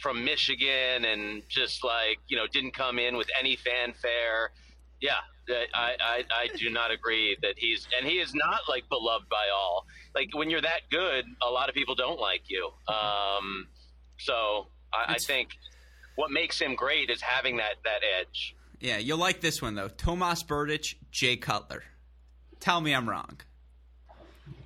from 0.00 0.24
Michigan 0.24 1.04
and 1.04 1.42
just 1.50 1.82
like, 1.84 2.18
you 2.28 2.36
know, 2.36 2.46
didn't 2.46 2.70
come 2.70 2.98
in 2.98 3.16
with 3.16 3.28
any 3.38 3.56
fanfare. 3.56 4.52
Yeah, 5.00 5.14
I, 5.74 5.94
I, 6.00 6.24
I 6.30 6.48
do 6.56 6.70
not 6.70 6.90
agree 6.90 7.36
that 7.42 7.54
he's 7.56 7.86
and 7.96 8.06
he 8.06 8.18
is 8.18 8.34
not 8.34 8.62
like 8.68 8.88
beloved 8.88 9.28
by 9.28 9.46
all. 9.54 9.86
Like 10.14 10.30
when 10.34 10.50
you're 10.50 10.60
that 10.60 10.82
good, 10.90 11.24
a 11.42 11.50
lot 11.50 11.68
of 11.68 11.74
people 11.74 11.94
don't 11.94 12.20
like 12.20 12.42
you. 12.48 12.70
Um, 12.88 13.68
so 14.18 14.66
I, 14.92 15.14
I 15.14 15.18
think 15.18 15.50
what 16.16 16.30
makes 16.30 16.60
him 16.60 16.74
great 16.74 17.10
is 17.10 17.20
having 17.20 17.56
that 17.58 17.76
that 17.84 18.00
edge. 18.20 18.54
Yeah, 18.80 18.98
you'll 18.98 19.18
like 19.18 19.40
this 19.40 19.62
one 19.62 19.74
though. 19.74 19.88
Tomas 19.88 20.42
Berdych, 20.42 20.94
Jay 21.10 21.36
Cutler. 21.36 21.82
Tell 22.60 22.80
me 22.80 22.94
I'm 22.94 23.08
wrong. 23.08 23.38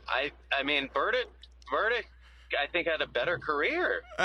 I 0.08 0.32
I 0.52 0.62
mean, 0.62 0.88
Berdych, 0.94 1.26
Berdych, 1.72 2.04
I 2.60 2.66
think 2.66 2.88
I 2.88 2.92
had 2.92 3.00
a 3.00 3.06
better 3.06 3.38
career, 3.38 4.02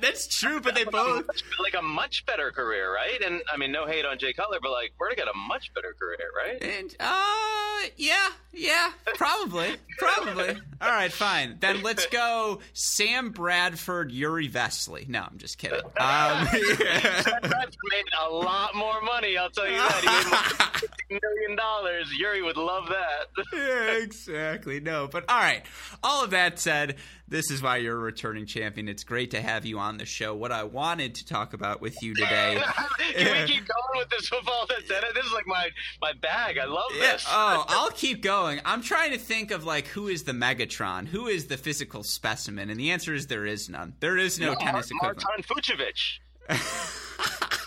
That's 0.00 0.26
true, 0.28 0.60
but 0.60 0.74
they 0.74 0.84
both. 0.84 1.26
like 1.62 1.74
a 1.78 1.82
much 1.82 2.26
better 2.26 2.50
career, 2.50 2.92
right? 2.94 3.20
And 3.22 3.40
I 3.52 3.56
mean, 3.56 3.72
no 3.72 3.86
hate 3.86 4.04
on 4.04 4.18
Jay 4.18 4.32
Cutler, 4.32 4.58
but 4.60 4.70
like 4.70 4.92
Berdych 5.00 5.18
had 5.18 5.28
a 5.28 5.36
much 5.36 5.72
better 5.74 5.94
career, 5.98 6.30
right? 6.36 6.62
And 6.62 6.94
uh, 7.00 7.88
yeah, 7.96 8.28
yeah, 8.52 8.90
probably, 9.14 9.76
probably. 9.98 10.50
All 10.80 10.90
right, 10.90 11.12
fine. 11.12 11.56
Then 11.60 11.82
let's 11.82 12.06
go. 12.06 12.60
Sam 12.72 13.30
Bradford, 13.30 14.10
Jiri 14.10 14.50
Vesely. 14.50 15.08
No, 15.08 15.22
I'm 15.22 15.38
just 15.38 15.58
kidding. 15.58 15.80
Um, 15.98 16.46
That's 16.52 17.76
made 17.90 18.04
a 18.26 18.30
lot 18.30 18.74
more 18.74 19.00
money, 19.02 19.36
I'll 19.36 19.50
tell 19.50 19.66
you 19.66 19.76
that. 19.76 20.80
He 21.08 21.14
made 21.14 21.20
than 21.48 21.56
dollars. 21.56 22.10
Yuri 22.18 22.42
would 22.42 22.56
love 22.56 22.88
that. 22.88 23.44
yeah, 23.52 23.92
exactly. 24.02 24.80
No, 24.80 25.08
but 25.10 25.24
all 25.28 25.38
right. 25.40 25.62
All 26.02 26.24
of 26.24 26.30
that 26.30 26.58
said, 26.78 26.96
this 27.26 27.50
is 27.50 27.62
why 27.62 27.76
you're 27.78 27.96
a 27.96 27.98
returning 27.98 28.46
champion. 28.46 28.88
It's 28.88 29.04
great 29.04 29.30
to 29.32 29.40
have 29.42 29.66
you 29.66 29.78
on 29.78 29.98
the 29.98 30.06
show. 30.06 30.34
What 30.34 30.52
I 30.52 30.64
wanted 30.64 31.14
to 31.16 31.26
talk 31.26 31.52
about 31.52 31.80
with 31.80 32.00
you 32.02 32.14
today. 32.14 32.60
Can 33.16 33.40
we 33.42 33.52
keep 33.52 33.66
going 33.66 33.96
with 33.98 34.08
this 34.10 34.28
football? 34.28 34.66
That's 34.68 34.88
it. 34.90 35.04
This 35.14 35.24
is 35.26 35.32
like 35.32 35.46
my 35.46 35.68
my 36.00 36.12
bag. 36.20 36.58
I 36.58 36.64
love 36.66 36.84
Yeah, 36.94 37.12
this. 37.12 37.24
oh, 37.28 37.64
I'll 37.68 37.90
keep 37.90 38.22
going. 38.22 38.60
I'm 38.64 38.82
trying 38.82 39.12
to 39.12 39.18
think 39.18 39.50
of 39.50 39.64
like 39.64 39.86
who 39.88 40.08
is 40.08 40.22
the 40.24 40.32
Megatron, 40.32 41.06
who 41.06 41.26
is 41.26 41.46
the 41.46 41.56
physical 41.56 42.02
specimen, 42.02 42.70
and 42.70 42.78
the 42.78 42.90
answer 42.90 43.12
is 43.14 43.26
there 43.26 43.46
is 43.46 43.68
none. 43.68 43.94
There 44.00 44.16
is 44.16 44.38
no 44.38 44.54
tennis 44.54 44.90
Mar- 45.02 45.12
equivalent. 45.12 45.24
Marton 45.48 45.76
Fucsovics. 45.78 46.18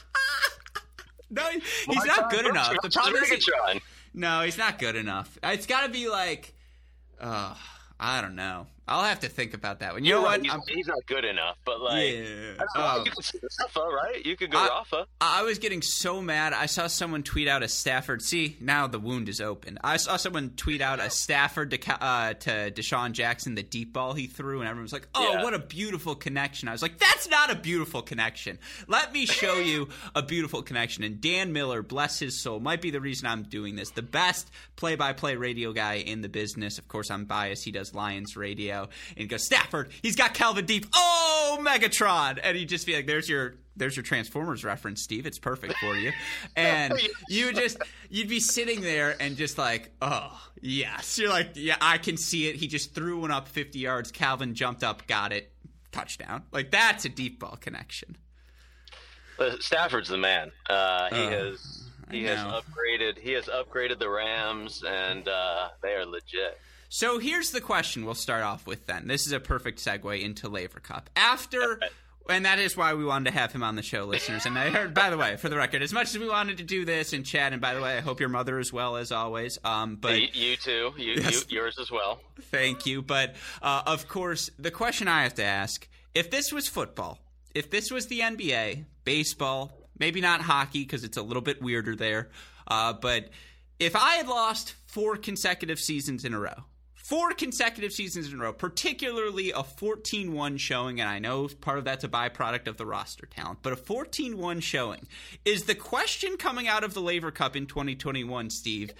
No, 1.34 1.48
he's 1.50 2.04
not 2.06 2.30
good 2.30 2.46
enough. 2.46 2.76
The 2.84 2.90
problem 2.90 3.24
is, 3.24 3.30
Megatron. 3.30 3.82
no, 4.14 4.42
he's 4.42 4.58
not 4.58 4.78
good 4.80 4.98
enough. 4.98 5.38
It's 5.42 5.66
got 5.66 5.84
to 5.86 5.90
be 5.90 6.10
like, 6.10 6.54
uh, 7.22 7.56
I 7.98 8.20
don't 8.20 8.36
know. 8.36 8.68
I'll 8.88 9.04
have 9.04 9.22
to 9.22 9.30
think 9.30 9.54
about 9.54 9.80
that 9.80 9.94
one. 9.94 10.04
You 10.04 10.14
know 10.16 10.24
right, 10.26 10.42
what? 10.42 10.66
He's, 10.68 10.76
he's 10.78 10.88
not 10.88 11.06
good 11.06 11.24
enough, 11.24 11.58
but 11.66 11.80
like, 11.82 12.04
Yeah. 12.14 12.20
I 12.20 12.24
don't 12.58 12.60
know, 12.60 12.66
Oh. 12.76 13.04
you 13.06 13.12
could 13.12 13.24
say 13.24 13.40
Rafa, 13.62 13.80
right? 13.80 14.26
You 14.26 14.36
could 14.36 14.52
go 14.52 14.58
I- 14.58 14.68
Rafa. 14.68 15.06
I 15.22 15.44
was 15.44 15.60
getting 15.60 15.82
so 15.82 16.22
mad. 16.22 16.52
I 16.54 16.66
saw 16.66 16.88
someone 16.88 17.24
tweet 17.24 17.48
out 17.48 17.64
a 17.64 17.68
Stafford. 17.68 18.22
See, 18.22 18.58
now 18.60 18.88
the 18.88 19.00
wound 19.00 19.30
is 19.30 19.40
open. 19.40 19.78
I 19.84 19.98
saw 19.98 20.18
someone 20.18 20.52
tweet 20.58 20.82
out 20.82 21.00
a 21.00 21.10
Stafford 21.10 21.72
to 21.72 22.04
uh, 22.04 22.34
to 22.34 22.72
DeSean 22.72 23.12
Jackson, 23.14 23.56
the 23.56 23.64
deep 23.64 23.94
ball 23.94 24.14
he 24.14 24.28
threw, 24.28 24.60
and 24.60 24.68
everyone 24.68 24.84
was 24.84 24.94
like, 24.94 25.08
"Oh, 25.16 25.34
Yeah. 25.34 25.44
what 25.44 25.54
a 25.54 25.60
beautiful 25.60 26.16
connection!" 26.16 26.68
I 26.68 26.72
was 26.72 26.82
like, 26.82 26.98
"That's 26.98 27.30
not 27.30 27.52
a 27.52 27.56
beautiful 27.56 28.02
connection. 28.02 28.58
Let 28.88 29.14
me 29.14 29.26
show 29.26 29.56
you 29.56 29.90
a 30.16 30.22
beautiful 30.24 30.64
connection." 30.64 31.04
And 31.04 31.22
Dan 31.22 31.54
Miller, 31.54 31.82
bless 31.84 32.20
his 32.20 32.38
soul, 32.40 32.60
might 32.60 32.82
be 32.82 32.90
the 32.92 33.00
reason 33.02 33.28
I'm 33.28 33.44
doing 33.44 33.76
this. 33.76 33.92
The 33.92 34.02
best 34.02 34.50
play-by-play 34.76 35.36
radio 35.36 35.72
guy 35.74 35.96
in 35.96 36.22
the 36.22 36.30
business. 36.30 36.78
Of 36.80 36.88
course, 36.88 37.12
I'm 37.12 37.26
biased. 37.26 37.64
He 37.64 37.72
does 37.72 37.94
Lions 37.94 38.36
radio, 38.36 38.71
and 39.18 39.30
go, 39.30 39.38
"Stafford, 39.38 39.92
he's 40.02 40.16
got 40.16 40.34
Calvin 40.34 40.66
Deep. 40.66 40.86
Oh, 40.94 41.58
Megatron!" 41.62 42.40
And 42.44 42.58
he'd 42.58 42.70
just 42.70 42.86
be 42.86 42.96
like, 42.96 43.08
"There's 43.08 43.30
your." 43.30 43.56
There's 43.78 43.96
your 43.96 44.04
Transformers 44.04 44.66
reference, 44.66 45.02
Steve. 45.02 45.26
It's 45.26 45.40
perfect 45.40 45.76
for 45.78 45.96
you. 45.96 46.12
And 46.58 46.94
you 47.30 47.46
would 47.48 47.56
just 47.56 47.78
you'd 48.10 48.28
be 48.28 48.42
sitting 48.42 48.82
there 48.82 49.16
and 49.18 49.38
just 49.38 49.58
like, 49.58 49.92
oh 50.02 50.38
yes. 50.62 51.18
You're 51.18 51.30
like, 51.30 51.52
yeah, 51.56 51.78
I 51.80 51.98
can 51.98 52.18
see 52.18 52.50
it. 52.50 52.58
He 52.58 52.68
just 52.68 52.94
threw 52.94 53.22
one 53.22 53.32
up 53.32 53.48
50 53.48 53.80
yards. 53.80 54.12
Calvin 54.12 54.56
jumped 54.56 54.84
up, 54.84 55.08
got 55.08 55.32
it, 55.32 55.54
touchdown. 55.94 56.44
Like 56.52 56.70
that's 56.70 57.06
a 57.06 57.10
deep 57.10 57.40
ball 57.40 57.56
connection. 57.62 58.18
Uh, 59.40 59.52
Stafford's 59.62 60.10
the 60.10 60.18
man. 60.18 60.52
Uh, 60.70 61.08
he 61.10 61.16
Oh, 61.22 61.30
has 61.30 61.90
he 62.12 62.24
has 62.26 62.40
upgraded. 62.40 63.18
He 63.18 63.32
has 63.32 63.46
upgraded 63.46 64.00
the 64.00 64.10
Rams, 64.10 64.84
and 64.86 65.26
uh, 65.30 65.70
they 65.82 65.94
are 65.94 66.06
legit. 66.06 66.60
So 66.94 67.20
here's 67.20 67.52
the 67.52 67.62
question 67.62 68.04
we'll 68.04 68.16
start 68.16 68.44
off 68.44 68.68
with 68.68 68.86
then. 68.86 69.08
This 69.08 69.26
is 69.26 69.32
a 69.32 69.40
perfect 69.40 69.80
segue 69.80 70.22
into 70.22 70.50
Laver 70.50 70.82
Cup. 70.82 71.10
After 71.16 71.80
and 72.30 72.44
that 72.44 72.60
is 72.60 72.76
why 72.76 72.96
we 72.96 73.06
wanted 73.06 73.32
to 73.32 73.38
have 73.40 73.54
him 73.54 73.64
on 73.64 73.78
the 73.78 73.82
show, 73.82 74.04
listeners. 74.04 74.46
And 74.46 74.60
I 74.60 74.72
heard, 74.72 74.94
by 74.94 75.10
the 75.10 75.16
way, 75.16 75.38
for 75.38 75.48
the 75.48 75.56
record, 75.56 75.84
as 75.84 75.94
much 75.94 76.10
as 76.14 76.20
we 76.20 76.28
wanted 76.28 76.58
to 76.58 76.66
do 76.66 76.84
this 76.84 77.14
and 77.14 77.26
chat, 77.26 77.54
and 77.54 77.62
by 77.62 77.76
the 77.76 77.82
way, 77.82 77.96
I 77.96 78.02
hope 78.02 78.20
your 78.20 78.28
mother 78.28 78.60
as 78.60 78.74
well 78.74 78.98
as 78.98 79.14
always. 79.14 79.58
Um, 79.64 79.96
but 79.96 80.20
you, 80.20 80.28
you 80.34 80.58
too. 80.58 80.92
You, 80.98 81.14
Yes. 81.14 81.46
you 81.48 81.60
yours 81.62 81.80
as 81.80 81.90
well. 81.90 82.20
Thank 82.42 82.86
you. 82.86 83.02
But 83.02 83.36
uh, 83.62 83.84
of 83.86 84.10
course, 84.10 84.52
the 84.60 84.70
question 84.70 85.08
I 85.08 85.24
have 85.24 85.36
to 85.36 85.46
ask 85.46 85.88
if 86.14 86.30
this 86.30 86.52
was 86.52 86.68
football, 86.68 87.20
if 87.56 87.72
this 87.72 87.90
was 87.90 88.08
the 88.08 88.20
NBA, 88.20 88.84
baseball, 89.06 89.72
maybe 89.98 90.20
not 90.20 90.42
hockey 90.42 90.82
because 90.84 91.06
it's 91.06 91.16
a 91.16 91.24
little 91.24 91.42
bit 91.42 91.62
weirder 91.62 91.96
there, 91.96 92.32
uh, 92.68 92.92
but 92.92 93.30
if 93.80 93.96
I 93.96 94.16
had 94.16 94.28
lost 94.28 94.76
four 94.88 95.16
consecutive 95.16 95.80
seasons 95.80 96.26
in 96.26 96.34
a 96.34 96.40
row, 96.40 96.66
four 97.12 97.34
consecutive 97.34 97.92
seasons 97.92 98.32
in 98.32 98.40
a 98.40 98.42
row, 98.42 98.54
particularly 98.54 99.52
a 99.52 99.64
14 99.64 100.32
1 100.32 100.56
showing, 100.56 101.02
and 101.02 101.10
I 101.10 101.20
know 101.20 101.50
part 101.60 101.78
of 101.78 101.84
that's 101.84 102.06
a 102.06 102.08
byproduct 102.08 102.68
of 102.68 102.78
the 102.78 102.86
roster 102.86 103.26
talent, 103.26 103.60
but 103.62 103.74
a 103.74 103.76
14 103.76 104.38
1 104.38 104.62
showing, 104.62 105.06
is 105.44 105.64
the 105.64 105.76
question 105.76 106.38
coming 106.38 106.70
out 106.70 106.86
of 106.86 106.94
the 106.94 107.02
Laver 107.02 107.30
Cup 107.30 107.58
in 107.58 107.66
2021, 107.66 108.50
Steve, 108.50 108.94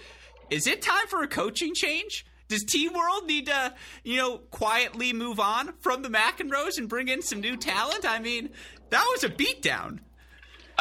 is 0.50 0.66
it 0.66 0.82
time 0.82 1.06
for 1.08 1.22
a 1.22 1.26
coaching 1.26 1.72
change? 1.74 2.26
Does 2.48 2.64
Team 2.64 2.92
World 2.92 3.26
need 3.26 3.46
to, 3.46 3.72
you 4.04 4.18
know, 4.18 4.36
quietly 4.50 5.14
move 5.14 5.40
on 5.40 5.72
from 5.80 6.02
the 6.02 6.10
McEnroes 6.10 6.76
and 6.76 6.90
bring 6.90 7.08
in 7.08 7.22
some 7.22 7.40
new 7.40 7.56
talent? 7.56 8.04
I 8.04 8.18
mean, 8.18 8.50
that 8.90 9.06
was 9.10 9.24
a 9.24 9.30
beatdown. 9.30 10.00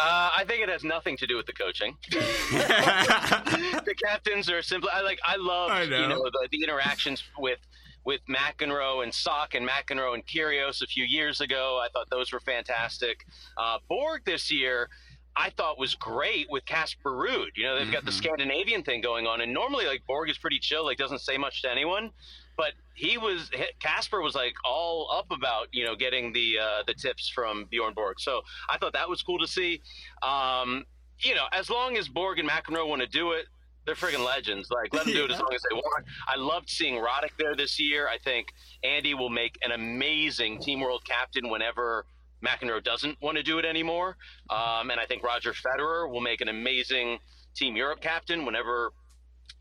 Uh, 0.04 0.32
I 0.36 0.46
think 0.48 0.64
it 0.64 0.70
has 0.70 0.84
nothing 0.84 1.16
to 1.18 1.28
do 1.28 1.38
with 1.38 1.46
the 1.46 1.54
coaching. 1.54 1.96
the 2.10 3.96
captains 4.04 4.50
are 4.50 4.64
simply. 4.64 4.90
I 4.92 5.02
like. 5.02 5.20
I 5.24 5.36
love 5.36 5.84
you 5.84 6.08
know 6.08 6.24
the, 6.24 6.48
the 6.52 6.64
interactions 6.64 7.24
with 7.38 7.60
with 8.04 8.22
McEnroe 8.28 9.04
and 9.04 9.14
Sock 9.14 9.54
and 9.54 9.68
McEnroe 9.68 10.16
and 10.16 10.26
Kyrgios 10.26 10.82
a 10.82 10.88
few 10.88 11.04
years 11.04 11.40
ago. 11.40 11.80
I 11.84 11.90
thought 11.94 12.10
those 12.10 12.34
were 12.34 12.40
fantastic. 12.40 13.26
Uh, 13.58 13.78
Borg 13.88 14.26
this 14.26 14.52
year. 14.52 14.90
I 15.36 15.50
thought 15.52 15.80
was 15.80 15.96
great 15.96 16.48
with 16.50 16.66
Casper 16.66 17.12
Ruud. 17.12 17.52
You 17.56 17.64
know, 17.64 17.80
they've 17.80 17.92
got 17.92 18.04
the 18.04 18.12
Scandinavian 18.12 18.84
thing 18.84 19.00
going 19.00 19.28
on, 19.28 19.40
and 19.40 19.54
normally 19.54 19.86
like 19.86 20.06
Borg 20.06 20.30
is 20.30 20.38
pretty 20.38 20.60
chill, 20.60 20.84
like 20.84 20.98
doesn't 20.98 21.22
say 21.22 21.38
much 21.38 21.62
to 21.62 21.72
anyone. 21.72 22.12
But 22.58 22.74
he 22.94 23.18
was 23.18 23.50
Casper 23.80 24.22
was 24.22 24.36
like 24.36 24.54
all 24.66 25.10
up 25.14 25.32
about 25.32 25.68
you 25.72 25.86
know 25.86 25.96
getting 25.96 26.34
the 26.34 26.60
uh, 26.62 26.84
the 26.86 26.94
tips 26.94 27.30
from 27.30 27.66
Bjorn 27.66 27.94
Borg. 27.94 28.20
So 28.20 28.42
I 28.70 28.78
thought 28.78 28.94
that 28.94 29.10
was 29.10 29.22
cool 29.22 29.40
to 29.40 29.48
see. 29.48 29.82
Um, 30.22 30.86
you 31.20 31.36
know, 31.36 31.46
as 31.52 31.70
long 31.70 31.98
as 31.98 32.08
Borg 32.08 32.40
and 32.40 32.50
McEnroe 32.50 32.88
want 32.88 33.02
to 33.02 33.08
do 33.08 33.32
it, 33.34 33.46
they're 33.86 33.96
friggin' 33.96 34.26
legends. 34.26 34.70
Like, 34.72 34.94
let 34.94 35.06
them 35.06 35.14
do 35.14 35.26
it 35.26 35.32
as 35.32 35.40
long 35.40 35.54
as 35.54 35.62
they 35.70 35.76
want. 35.76 36.06
I 36.28 36.36
loved 36.36 36.70
seeing 36.70 36.96
Roddick 36.96 37.32
there 37.38 37.56
this 37.56 37.80
year. 37.80 38.08
I 38.08 38.18
think 38.18 38.48
Andy 38.84 39.14
will 39.14 39.30
make 39.30 39.58
an 39.64 39.72
amazing 39.72 40.60
Team 40.60 40.80
World 40.80 41.04
captain 41.06 41.50
whenever 41.50 42.06
McEnroe 42.46 42.84
doesn't 42.84 43.22
want 43.22 43.38
to 43.38 43.44
do 43.44 43.60
it 43.60 43.66
anymore. 43.66 44.18
Um, 44.50 44.90
and 44.90 45.00
I 45.00 45.06
think 45.06 45.24
Roger 45.24 45.54
Federer 45.54 46.10
will 46.10 46.22
make 46.22 46.42
an 46.42 46.48
amazing 46.48 47.20
Team 47.56 47.76
Europe 47.76 48.02
captain 48.02 48.46
whenever 48.46 48.92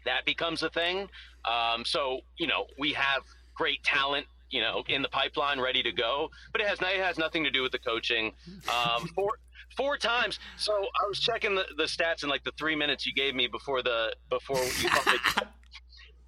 that 0.04 0.24
becomes 0.24 0.62
a 0.62 0.70
thing. 0.70 1.08
Um, 1.50 1.84
so, 1.84 2.20
you 2.38 2.46
know, 2.46 2.66
we 2.78 2.92
have 2.92 3.22
great 3.54 3.82
talent 3.82 4.26
you 4.50 4.60
know, 4.60 4.82
in 4.88 5.00
the 5.00 5.08
pipeline, 5.08 5.60
ready 5.60 5.82
to 5.82 5.92
go. 5.92 6.28
But 6.52 6.60
it 6.60 6.66
has 6.66 6.80
it 6.80 7.00
has 7.00 7.18
nothing 7.18 7.44
to 7.44 7.50
do 7.50 7.62
with 7.62 7.72
the 7.72 7.78
coaching. 7.78 8.32
Um, 8.68 9.06
four 9.14 9.38
four 9.76 9.96
times. 9.96 10.38
So 10.56 10.72
I 10.72 11.08
was 11.08 11.20
checking 11.20 11.54
the, 11.54 11.64
the 11.76 11.84
stats 11.84 12.22
in 12.22 12.28
like 12.28 12.44
the 12.44 12.52
three 12.58 12.76
minutes 12.76 13.06
you 13.06 13.14
gave 13.14 13.34
me 13.34 13.46
before 13.46 13.82
the 13.82 14.14
before 14.28 14.58
you 14.58 14.90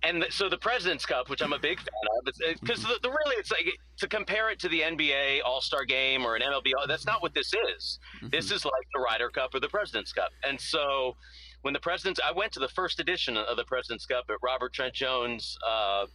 and 0.05 0.23
the, 0.23 0.26
so 0.31 0.49
the 0.49 0.59
President's 0.59 1.07
Cup, 1.07 1.29
which 1.29 1.43
I'm 1.43 1.52
a 1.52 1.59
big 1.59 1.79
fan 1.79 1.87
of, 2.19 2.61
because 2.61 2.83
the, 2.83 2.99
the, 3.02 3.11
really 3.11 3.37
it's 3.37 3.50
like 3.50 3.67
to 3.99 4.09
compare 4.09 4.50
it 4.50 4.59
to 4.61 4.69
the 4.69 4.81
NBA 4.81 5.41
All 5.45 5.61
Star 5.61 5.85
Game 5.85 6.25
or 6.25 6.37
an 6.37 6.43
MLB. 6.43 6.73
That's 6.87 7.07
not 7.07 7.23
what 7.23 7.35
this 7.35 7.52
is. 7.76 7.99
Mm-hmm. 8.17 8.29
This 8.31 8.50
is 8.50 8.64
like 8.64 8.87
the 8.95 9.00
Ryder 9.00 9.31
Cup 9.31 9.55
or 9.55 9.61
the 9.61 9.69
President's 9.69 10.12
Cup. 10.12 10.31
And 10.47 10.61
so 10.61 11.17
when 11.62 11.73
the 11.73 11.81
President's, 11.81 12.21
I 12.26 12.33
went 12.33 12.52
to 12.52 12.61
the 12.61 12.69
first 12.69 13.00
edition 13.00 13.37
of 13.37 13.57
the 13.57 13.64
President's 13.64 14.07
Cup 14.07 14.25
at 14.28 14.37
Robert 14.42 14.73
Trent 14.73 14.95
Jones. 14.95 15.57
Uh, 15.66 16.07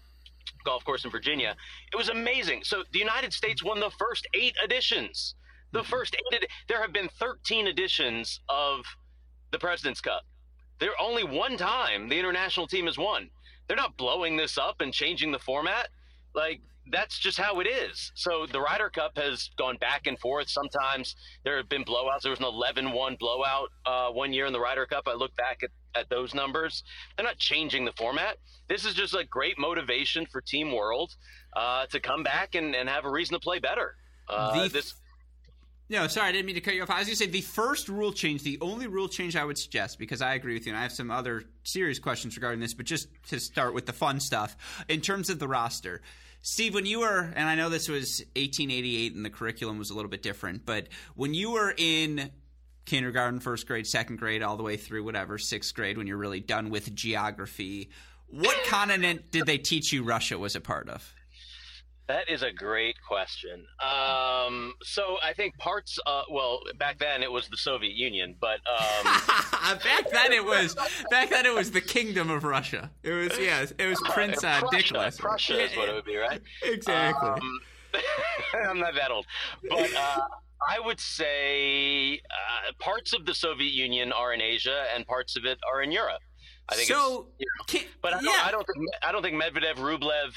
golf 0.64 0.84
course 0.84 1.06
in 1.06 1.12
Virginia. 1.12 1.56
It 1.92 1.98
was 1.98 2.10
amazing. 2.10 2.64
So 2.64 2.84
the 2.92 3.00
United 3.00 3.34
States 3.34 3.64
won 3.64 3.80
the 3.80 3.92
first 3.92 4.28
eight 4.34 4.56
editions. 4.64 5.36
The 5.72 5.80
mm-hmm. 5.80 5.90
first 5.90 6.16
eight. 6.16 6.46
There 6.68 6.82
have 6.82 6.94
been 6.94 7.10
13 7.20 7.68
editions 7.68 8.40
of 8.50 8.86
the 9.52 9.60
President's 9.60 10.02
Cup. 10.02 10.24
There 10.80 10.92
only 11.00 11.24
one 11.24 11.58
time 11.58 12.08
the 12.08 12.20
international 12.20 12.68
team 12.68 12.86
has 12.86 12.98
won. 12.98 13.30
They're 13.68 13.78
not 13.78 13.98
blowing 13.98 14.38
this 14.38 14.58
up 14.58 14.82
and 14.82 14.94
changing 14.94 15.32
the 15.32 15.40
format. 15.40 15.90
Like 16.36 16.62
that's 16.92 17.20
just 17.20 17.38
how 17.38 17.60
it 17.60 17.66
is. 17.66 18.12
So 18.16 18.46
the 18.52 18.62
Ryder 18.62 18.90
Cup 18.90 19.18
has 19.18 19.50
gone 19.58 19.78
back 19.78 20.08
and 20.08 20.18
forth. 20.20 20.50
Sometimes 20.50 21.16
there 21.44 21.58
have 21.58 21.70
been 21.70 21.84
blowouts. 21.84 22.22
There 22.22 22.32
was 22.32 22.40
an 22.40 22.46
11-1 22.46 23.20
blowout 23.20 23.70
uh, 23.86 24.10
one 24.10 24.34
year 24.34 24.46
in 24.46 24.54
the 24.54 24.60
Ryder 24.60 24.86
Cup. 24.86 25.08
I 25.08 25.14
look 25.14 25.36
back 25.36 25.64
at, 25.64 25.70
at 25.96 26.10
those 26.10 26.34
numbers. 26.34 26.84
They're 27.16 27.26
not 27.26 27.38
changing 27.38 27.86
the 27.86 27.94
format. 27.94 28.38
This 28.68 28.86
is 28.86 28.94
just 28.94 29.14
a 29.14 29.24
great 29.24 29.58
motivation 29.58 30.26
for 30.26 30.42
Team 30.42 30.72
World 30.72 31.16
uh, 31.56 31.86
to 31.88 32.00
come 32.00 32.24
back 32.24 32.56
and, 32.56 32.76
and 32.76 32.90
have 32.90 33.06
a 33.06 33.12
reason 33.12 33.34
to 33.34 33.40
play 33.40 33.60
better. 33.60 33.96
Uh, 34.30 34.64
the, 34.64 34.70
this. 34.70 34.94
No, 35.90 36.08
sorry, 36.08 36.30
I 36.30 36.32
didn't 36.34 36.48
mean 36.48 36.56
to 36.56 36.62
cut 36.62 36.76
you 36.76 36.84
off. 36.84 36.90
I 36.90 37.00
was 37.00 37.08
going 37.08 37.16
to 37.16 37.24
say 37.24 37.28
the 37.28 37.42
first 37.42 37.88
rule 37.88 38.12
change, 38.12 38.44
the 38.44 38.58
only 38.60 38.88
rule 38.88 39.08
change 39.08 39.38
I 39.38 39.46
would 39.46 39.58
suggest, 39.58 40.00
because 40.00 40.22
I 40.22 40.34
agree 40.34 40.54
with 40.54 40.66
you, 40.66 40.74
and 40.74 40.80
I 40.80 40.84
have 40.84 40.92
some 40.92 41.10
other 41.10 41.44
serious 41.64 41.98
questions 41.98 42.36
regarding 42.36 42.60
this, 42.60 42.74
but 42.74 42.86
just 42.86 43.08
to 43.30 43.40
start 43.40 43.74
with 43.74 43.86
the 43.86 43.94
fun 43.94 44.20
stuff, 44.20 44.58
in 44.90 45.00
terms 45.00 45.30
of 45.30 45.40
the 45.40 45.48
roster, 45.48 46.02
Steve, 46.42 46.74
when 46.74 46.86
you 46.86 47.00
were, 47.00 47.32
and 47.36 47.48
I 47.48 47.56
know 47.56 47.70
this 47.70 47.88
was 47.88 48.20
1888 48.36 49.16
and 49.16 49.24
the 49.24 49.30
curriculum 49.30 49.78
was 49.78 49.90
a 49.90 49.96
little 49.96 50.10
bit 50.10 50.22
different, 50.22 50.66
but 50.66 50.88
when 51.16 51.34
you 51.34 51.52
were 51.52 51.74
in 51.78 52.32
kindergarten, 52.86 53.40
first 53.40 53.66
grade, 53.66 53.88
second 53.88 54.18
grade, 54.18 54.44
all 54.44 54.58
the 54.58 54.64
way 54.64 54.78
through 54.78 55.04
whatever, 55.04 55.38
sixth 55.38 55.74
grade, 55.74 55.98
when 55.98 56.08
you're 56.08 56.18
really 56.18 56.40
done 56.40 56.70
with 56.70 56.94
geography, 56.94 57.90
what 58.28 58.58
continent 58.66 59.32
did 59.32 59.46
they 59.46 59.58
teach 59.58 59.94
you 59.94 60.04
Russia 60.04 60.38
was 60.38 60.56
a 60.56 60.62
part 60.62 60.90
of? 60.90 61.14
That 62.08 62.30
is 62.30 62.42
a 62.42 62.54
great 62.54 62.96
question. 63.06 63.66
Um, 63.84 64.76
so 64.82 65.18
I 65.22 65.34
think 65.34 65.58
parts. 65.58 66.00
Uh, 66.06 66.22
well, 66.32 66.62
back 66.80 67.00
then 67.00 67.22
it 67.22 67.30
was 67.30 67.50
the 67.50 67.58
Soviet 67.58 67.96
Union, 67.96 68.36
but 68.40 68.60
um, 68.66 69.04
back 69.84 70.10
then 70.10 70.32
it 70.32 70.46
was 70.46 70.76
back 71.10 71.30
then 71.30 71.46
it 71.46 71.54
was 71.54 71.72
the 71.72 71.82
Kingdom 71.82 72.30
of 72.30 72.46
Russia. 72.46 72.92
It 73.04 73.12
was 73.12 73.38
yeah, 73.38 73.66
it 73.78 73.88
was 73.88 74.00
Prince 74.06 74.42
uh, 74.42 74.60
Prussia, 74.62 74.78
Nicholas. 74.78 75.18
Prussia 75.18 75.66
is 75.66 75.76
what 75.76 75.90
it 75.90 75.96
would 75.96 76.06
be, 76.06 76.16
right? 76.16 76.42
Exactly. 76.64 77.30
Um, 77.30 77.60
I'm 78.54 78.80
not 78.80 78.94
that 78.96 79.12
old, 79.12 79.26
but 79.70 79.94
uh, 79.94 80.20
I 80.70 80.80
would 80.80 81.02
say 81.02 82.16
uh, 82.20 82.72
parts 82.80 83.12
of 83.12 83.26
the 83.26 83.34
Soviet 83.34 83.74
Union 83.74 84.14
are 84.14 84.34
in 84.34 84.40
Asia 84.42 84.86
and 84.96 85.06
parts 85.06 85.36
of 85.36 85.44
it 85.44 85.60
are 85.70 85.82
in 85.82 85.92
Europe. 85.92 86.22
I 86.70 86.76
think 86.76 86.88
so. 86.88 87.28
You 87.38 87.46
know, 87.58 87.64
can, 87.66 87.82
but 88.02 88.14
I 88.14 88.22
don't, 88.22 88.26
yeah. 88.26 88.44
I 88.46 88.52
don't 88.52 88.66
think 88.66 88.86
I 89.04 89.12
don't 89.12 89.22
think 89.22 89.42
Medvedev, 89.42 89.76
Rublev 89.76 90.34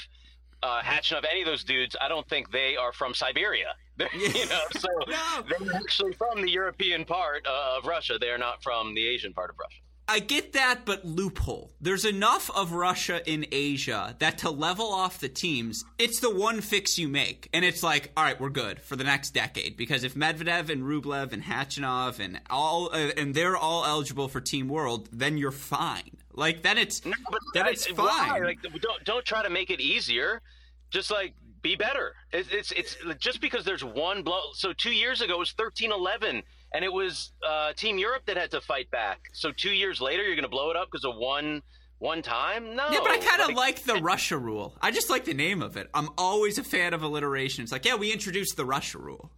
uh, 0.63 0.81
Khachanov, 0.81 1.25
any 1.29 1.41
of 1.41 1.47
those 1.47 1.63
dudes, 1.63 1.95
I 1.99 2.07
don't 2.07 2.27
think 2.27 2.51
they 2.51 2.75
are 2.77 2.93
from 2.93 3.13
Siberia. 3.13 3.73
you 4.13 4.45
know, 4.47 4.61
so 4.71 4.87
no. 5.07 5.43
they're 5.47 5.75
actually 5.75 6.13
from 6.13 6.41
the 6.41 6.49
European 6.49 7.05
part 7.05 7.45
of 7.45 7.85
Russia. 7.85 8.17
They 8.19 8.29
are 8.29 8.37
not 8.37 8.63
from 8.63 8.95
the 8.95 9.07
Asian 9.07 9.33
part 9.33 9.49
of 9.49 9.59
Russia. 9.59 9.81
I 10.07 10.19
get 10.19 10.53
that, 10.53 10.81
but 10.83 11.05
loophole. 11.05 11.71
There's 11.79 12.03
enough 12.03 12.49
of 12.53 12.73
Russia 12.73 13.21
in 13.25 13.45
Asia 13.49 14.15
that 14.19 14.39
to 14.39 14.49
level 14.49 14.87
off 14.87 15.19
the 15.19 15.29
teams, 15.29 15.85
it's 15.97 16.19
the 16.19 16.35
one 16.35 16.59
fix 16.59 16.97
you 16.97 17.07
make. 17.07 17.47
And 17.53 17.63
it's 17.63 17.81
like, 17.81 18.11
all 18.17 18.25
right, 18.25 18.37
we're 18.37 18.49
good 18.49 18.81
for 18.81 18.97
the 18.97 19.05
next 19.05 19.29
decade. 19.29 19.77
Because 19.77 20.03
if 20.03 20.13
Medvedev 20.13 20.69
and 20.69 20.83
Rublev 20.83 21.31
and 21.31 21.43
Khachanov 21.43 22.19
and 22.19 22.41
all 22.49 22.89
uh, 22.91 23.11
and 23.15 23.33
they're 23.33 23.55
all 23.55 23.85
eligible 23.85 24.27
for 24.27 24.41
Team 24.41 24.67
World, 24.67 25.07
then 25.13 25.37
you're 25.37 25.49
fine. 25.49 26.17
Like 26.33 26.63
then 26.63 26.77
it's 26.77 27.05
no, 27.05 27.13
then 27.53 27.67
it's 27.67 27.85
fine. 27.87 28.05
Why? 28.05 28.39
Like 28.39 28.59
don't 28.61 29.03
don't 29.03 29.25
try 29.25 29.43
to 29.43 29.49
make 29.49 29.69
it 29.69 29.79
easier. 29.79 30.41
Just 30.89 31.11
like 31.11 31.33
be 31.61 31.75
better. 31.75 32.13
It's, 32.31 32.49
it's 32.51 32.71
it's 32.71 32.97
just 33.19 33.41
because 33.41 33.65
there's 33.65 33.83
one 33.83 34.23
blow. 34.23 34.41
So 34.53 34.73
two 34.73 34.91
years 34.91 35.21
ago 35.21 35.35
it 35.35 35.39
was 35.39 35.53
13-11 35.53 36.43
and 36.73 36.85
it 36.85 36.91
was 36.91 37.31
uh, 37.47 37.73
Team 37.73 37.97
Europe 37.97 38.23
that 38.27 38.37
had 38.37 38.51
to 38.51 38.61
fight 38.61 38.89
back. 38.91 39.19
So 39.33 39.51
two 39.51 39.71
years 39.71 39.99
later, 39.99 40.23
you're 40.23 40.35
going 40.35 40.43
to 40.43 40.49
blow 40.49 40.69
it 40.69 40.77
up 40.77 40.87
because 40.91 41.05
of 41.05 41.15
one 41.17 41.61
one 41.99 42.23
time? 42.23 42.75
No. 42.75 42.89
Yeah, 42.91 42.99
but 43.01 43.11
I 43.11 43.17
kind 43.19 43.41
of 43.41 43.49
like, 43.49 43.57
like, 43.57 43.83
the 43.83 44.01
Russia 44.01 44.37
rule. 44.37 44.75
I 44.81 44.89
just 44.89 45.09
like 45.09 45.23
the 45.25 45.35
name 45.35 45.61
of 45.61 45.77
it. 45.77 45.87
I'm 45.93 46.09
always 46.17 46.57
a 46.57 46.63
fan 46.63 46.95
of 46.95 47.03
alliteration. 47.03 47.63
It's 47.63 47.71
like, 47.71 47.85
yeah, 47.85 47.95
we 47.95 48.11
introduced 48.11 48.57
the 48.57 48.65
Russia 48.65 48.97
rule. 48.97 49.31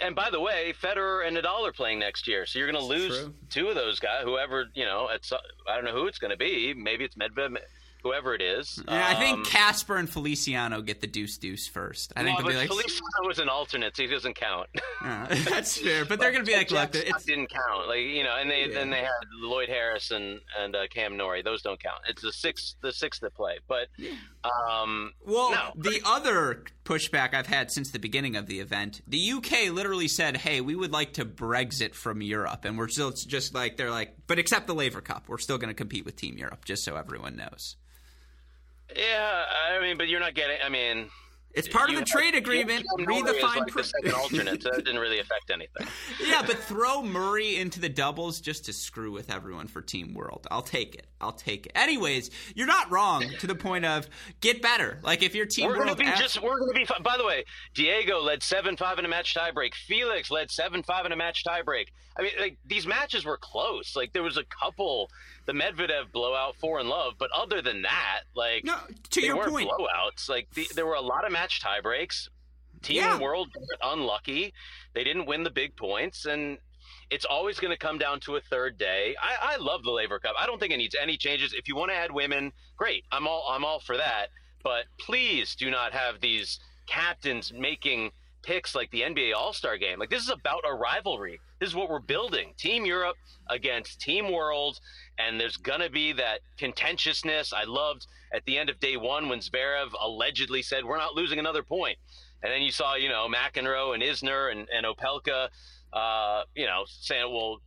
And 0.00 0.14
by 0.14 0.30
the 0.30 0.40
way, 0.40 0.74
Federer 0.82 1.26
and 1.26 1.36
Nadal 1.36 1.66
are 1.66 1.72
playing 1.72 2.00
next 2.00 2.26
year, 2.26 2.46
so 2.46 2.58
you're 2.58 2.70
going 2.70 2.80
to 2.80 2.86
lose 2.86 3.28
two 3.48 3.68
of 3.68 3.74
those 3.74 4.00
guys. 4.00 4.24
Whoever 4.24 4.66
you 4.74 4.84
know, 4.84 5.08
it's 5.12 5.32
I 5.32 5.76
don't 5.76 5.84
know 5.84 5.92
who 5.92 6.06
it's 6.06 6.18
going 6.18 6.32
to 6.32 6.36
be. 6.36 6.74
Maybe 6.74 7.04
it's 7.04 7.14
Medvedev 7.14 7.58
whoever 8.04 8.34
it 8.34 8.42
is. 8.42 8.80
Yeah, 8.86 8.94
um, 8.94 9.16
I 9.16 9.18
think 9.18 9.38
um, 9.38 9.44
Casper 9.46 9.96
and 9.96 10.08
Feliciano 10.08 10.82
get 10.82 11.00
the 11.00 11.06
deuce 11.08 11.38
deuce 11.38 11.66
first. 11.66 12.12
I 12.14 12.22
think 12.22 12.38
well, 12.38 12.46
they'll 12.46 12.54
be 12.54 12.58
like 12.58 12.68
Feliciano 12.68 13.26
was 13.26 13.38
an 13.40 13.48
alternate, 13.48 13.96
so 13.96 14.04
he 14.04 14.08
doesn't 14.08 14.36
count. 14.36 14.68
Uh, 15.04 15.26
that's 15.50 15.76
fair, 15.76 16.06
but 16.06 16.18
they're 16.18 16.32
going 16.32 16.42
to 16.42 16.50
be 16.50 16.56
like, 16.56 16.70
look, 16.70 16.94
it 16.94 17.12
didn't 17.26 17.48
count. 17.48 17.88
Like 17.88 18.00
you 18.00 18.24
know, 18.24 18.36
and 18.40 18.50
they 18.50 18.68
yeah. 18.68 18.72
then 18.72 18.88
they 18.88 19.00
had 19.00 19.10
Lloyd 19.38 19.68
Harris 19.68 20.12
and 20.12 20.40
and 20.58 20.74
uh, 20.74 20.86
Cam 20.88 21.18
Norrie. 21.18 21.42
Those 21.42 21.60
don't 21.60 21.78
count. 21.78 21.98
It's 22.08 22.22
the 22.22 22.32
six 22.32 22.76
the 22.80 22.90
six 22.90 23.18
that 23.18 23.34
play. 23.34 23.58
But 23.68 23.88
um, 24.44 25.12
well, 25.24 25.52
no. 25.52 25.72
the 25.76 26.02
other 26.04 26.64
pushback 26.84 27.32
I've 27.34 27.46
had 27.46 27.70
since 27.70 27.90
the 27.90 27.98
beginning 27.98 28.36
of 28.36 28.46
the 28.46 28.60
event, 28.60 29.00
the 29.06 29.32
UK 29.32 29.70
literally 29.70 30.08
said, 30.08 30.36
"Hey, 30.36 30.60
we 30.60 30.74
would 30.74 30.92
like 30.92 31.14
to 31.14 31.24
Brexit 31.24 31.94
from 31.94 32.20
Europe," 32.20 32.64
and 32.64 32.76
we're 32.76 32.88
still 32.88 33.10
just 33.10 33.54
like 33.54 33.76
they're 33.76 33.90
like, 33.90 34.16
but 34.26 34.38
except 34.38 34.66
the 34.66 34.74
Laver 34.74 35.00
Cup, 35.00 35.28
we're 35.28 35.38
still 35.38 35.58
going 35.58 35.68
to 35.68 35.74
compete 35.74 36.04
with 36.04 36.16
Team 36.16 36.36
Europe, 36.36 36.64
just 36.64 36.84
so 36.84 36.96
everyone 36.96 37.36
knows. 37.36 37.76
Yeah, 38.94 39.44
I 39.72 39.80
mean, 39.80 39.96
but 39.96 40.08
you're 40.08 40.20
not 40.20 40.34
getting. 40.34 40.58
I 40.62 40.68
mean, 40.68 41.08
it's 41.54 41.68
part 41.68 41.90
of 41.90 41.96
the 41.96 42.04
trade 42.04 42.34
agreement. 42.34 42.84
Read 43.06 43.26
the 43.26 43.34
fine 43.34 43.64
print. 43.66 43.92
Like 44.04 44.18
alternate, 44.18 44.62
so 44.62 44.70
that 44.70 44.84
didn't 44.84 45.00
really 45.00 45.20
affect 45.20 45.50
anything. 45.50 45.86
yeah, 46.26 46.42
but 46.46 46.56
throw 46.56 47.02
Murray 47.02 47.56
into 47.56 47.80
the 47.80 47.88
doubles 47.88 48.40
just 48.40 48.64
to 48.66 48.72
screw 48.72 49.12
with 49.12 49.30
everyone 49.30 49.68
for 49.68 49.80
Team 49.80 50.14
World. 50.14 50.46
I'll 50.50 50.62
take 50.62 50.94
it. 50.94 51.06
I'll 51.20 51.32
take 51.32 51.66
it. 51.66 51.72
Anyways, 51.74 52.30
you're 52.54 52.66
not 52.66 52.90
wrong 52.90 53.24
to 53.38 53.46
the 53.46 53.54
point 53.54 53.84
of 53.84 54.08
get 54.40 54.62
better. 54.62 54.98
Like 55.02 55.22
if 55.22 55.34
your 55.34 55.46
Team 55.46 55.68
we're 55.68 55.78
World, 55.78 55.98
gonna 55.98 56.12
be 56.12 56.18
just 56.18 56.42
we're 56.42 56.58
going 56.58 56.72
to 56.72 56.94
be. 56.94 57.02
By 57.02 57.16
the 57.16 57.24
way, 57.24 57.44
Diego 57.74 58.20
led 58.20 58.42
seven 58.42 58.76
five 58.76 58.98
in 58.98 59.04
a 59.04 59.08
match 59.08 59.34
tiebreak. 59.34 59.74
Felix 59.74 60.30
led 60.30 60.50
seven 60.50 60.82
five 60.82 61.06
in 61.06 61.12
a 61.12 61.16
match 61.16 61.44
tiebreak. 61.44 61.86
I 62.16 62.22
mean, 62.22 62.32
like 62.40 62.58
these 62.64 62.86
matches 62.86 63.24
were 63.24 63.36
close. 63.36 63.96
Like 63.96 64.12
there 64.12 64.22
was 64.22 64.36
a 64.36 64.44
couple 64.44 65.10
the 65.46 65.52
Medvedev 65.52 66.12
blowout, 66.12 66.56
four 66.56 66.80
in 66.80 66.88
love. 66.88 67.14
But 67.18 67.30
other 67.36 67.60
than 67.60 67.82
that, 67.82 68.20
like 68.34 68.64
no, 68.64 68.76
to 69.10 69.20
they 69.20 69.26
your 69.26 69.36
weren't 69.36 69.50
point, 69.50 69.70
blowouts. 69.70 70.28
Like 70.28 70.48
the, 70.54 70.66
there 70.74 70.86
were 70.86 70.94
a 70.94 71.00
lot 71.00 71.26
of 71.26 71.32
match 71.32 71.60
tiebreaks. 71.60 72.28
Team 72.82 72.96
yeah. 72.96 73.18
World 73.18 73.48
unlucky. 73.82 74.52
They 74.94 75.04
didn't 75.04 75.26
win 75.26 75.42
the 75.42 75.50
big 75.50 75.74
points, 75.74 76.26
and 76.26 76.58
it's 77.10 77.24
always 77.24 77.58
going 77.58 77.72
to 77.72 77.78
come 77.78 77.98
down 77.98 78.20
to 78.20 78.36
a 78.36 78.40
third 78.40 78.78
day. 78.78 79.14
I, 79.20 79.54
I 79.54 79.56
love 79.56 79.82
the 79.82 79.90
Laver 79.90 80.18
Cup. 80.18 80.34
I 80.38 80.46
don't 80.46 80.60
think 80.60 80.72
it 80.72 80.76
needs 80.76 80.94
any 81.00 81.16
changes. 81.16 81.54
If 81.54 81.66
you 81.68 81.76
want 81.76 81.90
to 81.90 81.96
add 81.96 82.12
women, 82.12 82.52
great. 82.76 83.04
I'm 83.10 83.26
all 83.26 83.46
I'm 83.50 83.64
all 83.64 83.80
for 83.80 83.96
that. 83.96 84.28
But 84.62 84.84
please 84.98 85.54
do 85.54 85.70
not 85.70 85.92
have 85.92 86.20
these 86.20 86.60
captains 86.86 87.52
making 87.52 88.10
picks 88.42 88.74
like 88.74 88.90
the 88.90 89.02
NBA 89.02 89.34
All 89.34 89.52
Star 89.52 89.76
game. 89.76 89.98
Like 89.98 90.10
this 90.10 90.22
is 90.22 90.30
about 90.30 90.62
a 90.68 90.74
rivalry. 90.74 91.40
This 91.64 91.70
is 91.70 91.76
what 91.76 91.88
we're 91.88 91.98
building. 91.98 92.52
Team 92.58 92.84
Europe 92.84 93.16
against 93.48 93.98
Team 93.98 94.30
World, 94.30 94.78
and 95.18 95.40
there's 95.40 95.56
gonna 95.56 95.88
be 95.88 96.12
that 96.12 96.40
contentiousness. 96.58 97.54
I 97.54 97.64
loved 97.64 98.06
at 98.34 98.44
the 98.44 98.58
end 98.58 98.68
of 98.68 98.78
day 98.80 98.98
one 98.98 99.30
when 99.30 99.38
Zverev 99.38 99.94
allegedly 99.98 100.60
said, 100.60 100.84
"We're 100.84 100.98
not 100.98 101.14
losing 101.14 101.38
another 101.38 101.62
point," 101.62 101.96
and 102.42 102.52
then 102.52 102.60
you 102.60 102.70
saw 102.70 102.96
you 102.96 103.08
know 103.08 103.28
McEnroe 103.28 103.94
and 103.94 104.02
Isner 104.02 104.52
and, 104.52 104.68
and 104.68 104.84
Opelka, 104.84 105.48
uh, 105.94 106.42
you 106.54 106.66
know, 106.66 106.84
saying, 106.86 107.32
"Well." 107.32 107.62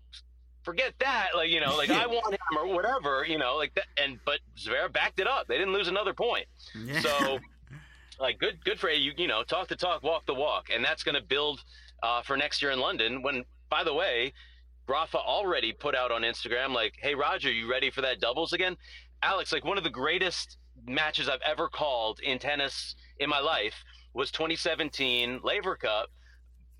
Forget 0.63 0.95
that, 0.99 1.29
like 1.33 1.49
you 1.49 1.61
know, 1.61 1.77
like 1.77 1.89
I 1.89 2.05
want 2.17 2.33
him 2.33 2.57
or 2.57 2.67
whatever, 2.67 3.25
you 3.25 3.37
know, 3.37 3.55
like 3.55 3.73
that. 3.75 3.85
And 3.97 4.19
but 4.25 4.41
Zverev 4.57 4.91
backed 4.91 5.17
it 5.21 5.25
up. 5.25 5.47
They 5.47 5.57
didn't 5.57 5.73
lose 5.73 5.87
another 5.87 6.13
point. 6.13 6.45
Yeah. 6.75 6.99
So 6.99 7.39
like 8.19 8.37
good 8.37 8.63
good 8.65 8.77
for 8.77 8.89
you 8.89 9.13
you 9.15 9.27
know 9.27 9.43
talk 9.43 9.69
the 9.69 9.77
talk 9.77 10.03
walk 10.03 10.25
the 10.25 10.33
walk 10.33 10.69
and 10.73 10.83
that's 10.83 11.03
going 11.03 11.15
to 11.15 11.21
build 11.21 11.63
uh, 12.03 12.21
for 12.21 12.35
next 12.35 12.61
year 12.61 12.71
in 12.71 12.79
london 12.79 13.21
when 13.21 13.45
by 13.69 13.83
the 13.83 13.93
way 13.93 14.33
rafa 14.87 15.17
already 15.17 15.73
put 15.73 15.95
out 15.95 16.11
on 16.11 16.21
instagram 16.21 16.73
like 16.73 16.93
hey 16.99 17.15
roger 17.15 17.51
you 17.51 17.69
ready 17.69 17.89
for 17.89 18.01
that 18.01 18.19
doubles 18.19 18.53
again 18.53 18.75
alex 19.21 19.51
like 19.51 19.65
one 19.65 19.77
of 19.77 19.83
the 19.83 19.89
greatest 19.89 20.57
matches 20.85 21.27
i've 21.27 21.41
ever 21.45 21.67
called 21.67 22.19
in 22.21 22.39
tennis 22.39 22.95
in 23.19 23.29
my 23.29 23.39
life 23.39 23.83
was 24.13 24.31
2017 24.31 25.41
laver 25.43 25.75
cup 25.75 26.09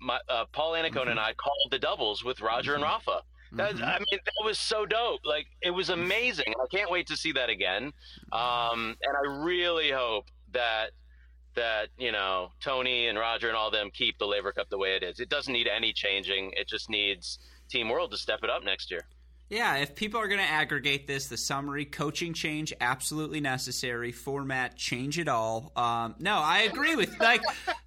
my, 0.00 0.18
uh, 0.28 0.44
paul 0.52 0.72
annacone 0.72 0.92
mm-hmm. 0.92 1.10
and 1.10 1.20
i 1.20 1.32
called 1.34 1.68
the 1.70 1.78
doubles 1.78 2.24
with 2.24 2.40
roger 2.40 2.72
mm-hmm. 2.72 2.82
and 2.82 2.90
rafa 2.90 3.22
that, 3.52 3.74
mm-hmm. 3.74 3.84
I 3.84 3.98
mean, 3.98 4.20
that 4.24 4.44
was 4.44 4.58
so 4.58 4.84
dope. 4.84 5.20
Like, 5.24 5.46
it 5.62 5.70
was 5.70 5.88
amazing. 5.88 6.52
I 6.60 6.66
can't 6.76 6.90
wait 6.90 7.06
to 7.06 7.16
see 7.16 7.32
that 7.32 7.48
again. 7.48 7.92
Um, 8.30 8.96
and 9.02 9.16
I 9.16 9.42
really 9.42 9.90
hope 9.90 10.26
that 10.52 10.90
that 11.58 11.88
you 11.98 12.12
know 12.12 12.52
Tony 12.60 13.08
and 13.08 13.18
Roger 13.18 13.48
and 13.48 13.56
all 13.56 13.70
them 13.70 13.90
keep 13.92 14.18
the 14.18 14.26
Laver 14.26 14.52
Cup 14.52 14.70
the 14.70 14.78
way 14.78 14.96
it 14.96 15.02
is. 15.02 15.20
It 15.20 15.28
doesn't 15.28 15.52
need 15.52 15.68
any 15.68 15.92
changing. 15.92 16.52
It 16.56 16.68
just 16.68 16.88
needs 16.88 17.38
Team 17.68 17.88
World 17.88 18.12
to 18.12 18.16
step 18.16 18.40
it 18.42 18.50
up 18.50 18.64
next 18.64 18.90
year. 18.90 19.02
Yeah, 19.50 19.76
if 19.76 19.94
people 19.94 20.20
are 20.20 20.28
going 20.28 20.40
to 20.40 20.46
aggregate 20.46 21.06
this, 21.06 21.28
the 21.28 21.38
summary 21.38 21.86
coaching 21.86 22.34
change 22.34 22.74
absolutely 22.82 23.40
necessary. 23.40 24.12
Format 24.12 24.76
change 24.76 25.18
it 25.18 25.26
all. 25.26 25.72
Um, 25.74 26.16
no, 26.18 26.34
I 26.34 26.60
agree 26.70 26.96
with 26.96 27.18
like 27.18 27.40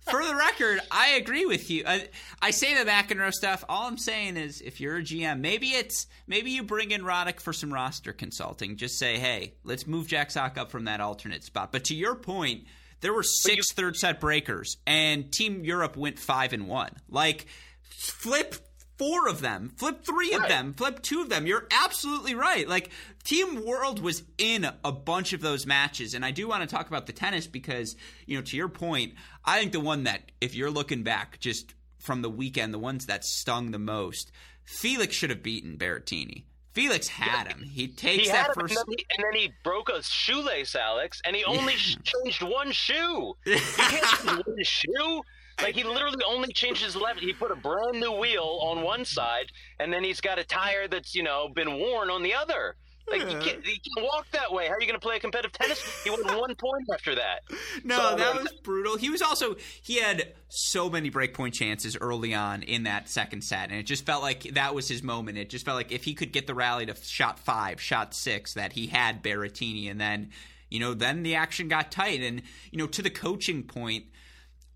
for 0.10 0.26
the 0.26 0.36
record, 0.36 0.80
I 0.90 1.10
agree 1.10 1.46
with 1.46 1.70
you. 1.70 1.84
I, 1.86 2.10
I 2.42 2.50
say 2.50 2.74
the 2.74 2.90
McEnroe 2.90 3.32
stuff. 3.32 3.64
All 3.70 3.88
I'm 3.88 4.00
saying 4.00 4.38
is, 4.38 4.62
if 4.62 4.82
you're 4.82 4.98
a 4.98 5.02
GM, 5.02 5.40
maybe 5.40 5.68
it's 5.68 6.08
maybe 6.26 6.50
you 6.50 6.64
bring 6.64 6.90
in 6.90 7.04
Roddick 7.04 7.40
for 7.40 7.54
some 7.54 7.72
roster 7.72 8.12
consulting. 8.12 8.76
Just 8.76 8.98
say, 8.98 9.20
hey, 9.20 9.54
let's 9.64 9.86
move 9.86 10.08
Jack 10.08 10.32
Sock 10.32 10.58
up 10.58 10.72
from 10.72 10.86
that 10.86 11.00
alternate 11.00 11.44
spot. 11.44 11.72
But 11.72 11.84
to 11.86 11.96
your 11.96 12.16
point 12.16 12.66
there 13.02 13.14
were 13.14 13.24
six 13.24 13.70
you, 13.72 13.76
third 13.76 13.98
set 13.98 14.20
breakers, 14.20 14.78
and 14.88 15.32
Team 15.32 15.64
Europe 15.64 15.98
went 15.98 16.20
five 16.20 16.54
and 16.54 16.68
one. 16.68 16.92
Like, 17.10 17.48
flip 17.82 18.56
four 18.98 19.28
of 19.28 19.42
them, 19.42 19.74
flip 19.78 20.06
three 20.06 20.32
right. 20.32 20.44
of 20.44 20.48
them, 20.48 20.74
flip 20.74 21.02
two 21.02 21.22
of 21.22 21.30
them. 21.30 21.48
You're 21.48 21.68
absolutely 21.72 22.36
right. 22.36 22.68
Like, 22.68 22.92
Team 23.24 23.66
World 23.66 24.00
was 24.00 24.24
in 24.38 24.68
a 24.84 24.92
bunch 24.92 25.34
of 25.34 25.42
those 25.42 25.66
matches, 25.66 26.14
and 26.14 26.24
I 26.24 26.32
do 26.32 26.48
want 26.48 26.62
to 26.62 26.74
talk 26.74 26.88
about 26.88 27.08
the 27.08 27.14
tennis 27.14 27.48
because, 27.48 27.96
you 28.26 28.38
know, 28.38 28.44
to 28.44 28.58
your 28.58 28.70
point, 28.70 29.14
I 29.44 29.60
think 29.60 29.72
the 29.72 29.80
one 29.80 30.04
that, 30.04 30.32
if 30.40 30.56
you're 30.56 30.72
looking 30.72 31.04
back 31.04 31.40
just 31.40 31.74
from 32.00 32.22
the 32.22 32.30
weekend, 32.30 32.74
the 32.74 32.80
ones 32.80 33.08
that 33.08 33.26
stung 33.26 33.72
the 33.72 33.80
most, 33.80 34.32
Felix 34.64 35.16
should 35.16 35.32
have 35.32 35.44
beaten 35.44 35.78
Berrettini. 35.78 36.44
Felix 36.74 37.08
had 37.08 37.48
him. 37.48 37.64
He 37.64 37.88
takes 37.88 38.24
he 38.24 38.30
that 38.30 38.54
first, 38.54 38.76
and 38.76 38.78
then, 38.78 38.86
he, 38.98 39.06
and 39.18 39.26
then, 39.26 39.42
he, 39.42 39.54
broke 39.64 39.90
a 39.90 40.02
shoelace, 40.02 40.76
Alex, 40.76 41.22
and 41.26 41.36
he 41.36 41.44
only 41.44 41.74
changed 41.76 42.42
one 42.42 42.72
shoe. 42.72 43.34
You 43.46 43.58
can't 43.58 44.06
change 44.06 44.48
one 44.48 44.64
shoe. 44.64 45.22
Like 45.62 45.76
he 45.76 45.84
literally 45.84 46.24
only 46.28 46.52
changed 46.54 46.84
his 46.84 46.96
left. 46.96 47.20
He 47.20 47.34
put 47.34 47.52
a 47.52 47.56
brand 47.56 48.00
new 48.00 48.12
wheel 48.14 48.60
on 48.62 48.82
one 48.82 49.06
side, 49.06 49.52
and 49.80 49.92
then 49.92 50.04
he's 50.04 50.22
got 50.22 50.40
a 50.40 50.44
tire 50.44 50.88
that's 50.88 51.14
you 51.14 51.24
know 51.24 51.50
been 51.54 51.80
worn 51.80 52.10
on 52.10 52.24
the 52.24 52.34
other. 52.34 52.76
Like 53.12 53.32
you 53.32 53.40
can't, 53.40 53.66
you 53.66 53.74
can't 53.74 54.06
walk 54.06 54.28
that 54.32 54.52
way. 54.52 54.68
How 54.68 54.74
are 54.74 54.82
you 54.82 54.88
going 54.88 55.00
to 55.00 55.06
play 55.06 55.18
a 55.18 55.20
competitive 55.20 55.52
tennis? 55.52 55.82
He 56.04 56.10
won 56.10 56.22
one 56.38 56.56
point 56.56 56.86
after 56.94 57.16
that. 57.16 57.42
No, 57.84 57.98
so, 57.98 58.16
that 58.16 58.42
was 58.42 58.52
brutal. 58.64 58.98
He 58.98 59.10
was 59.10 59.22
also 59.22 59.56
he 59.82 59.96
had 59.96 60.34
so 60.50 60.90
many 60.90 61.12
breakpoint 61.12 61.54
chances 61.54 61.98
early 62.00 62.34
on 62.34 62.64
in 62.64 62.84
that 62.84 63.10
second 63.10 63.44
set, 63.44 63.70
and 63.70 63.80
it 63.80 63.84
just 63.84 64.06
felt 64.06 64.22
like 64.22 64.44
that 64.54 64.74
was 64.74 64.88
his 64.88 65.04
moment. 65.04 65.38
It 65.38 65.50
just 65.50 65.66
felt 65.66 65.76
like 65.76 65.92
if 65.92 66.04
he 66.04 66.14
could 66.14 66.32
get 66.32 66.48
the 66.48 66.56
rally 66.56 66.86
to 66.86 66.96
shot 66.96 67.40
five, 67.40 67.82
shot 67.82 68.14
six, 68.14 68.54
that 68.54 68.74
he 68.74 68.88
had 68.88 69.24
Berrettini, 69.24 69.90
and 69.90 70.00
then 70.00 70.30
you 70.70 70.80
know 70.80 70.94
then 70.94 71.24
the 71.24 71.36
action 71.36 71.68
got 71.68 71.92
tight. 71.92 72.22
And 72.22 72.42
you 72.72 72.78
know 72.78 72.88
to 72.88 73.02
the 73.02 73.10
coaching 73.10 73.64
point, 73.64 74.06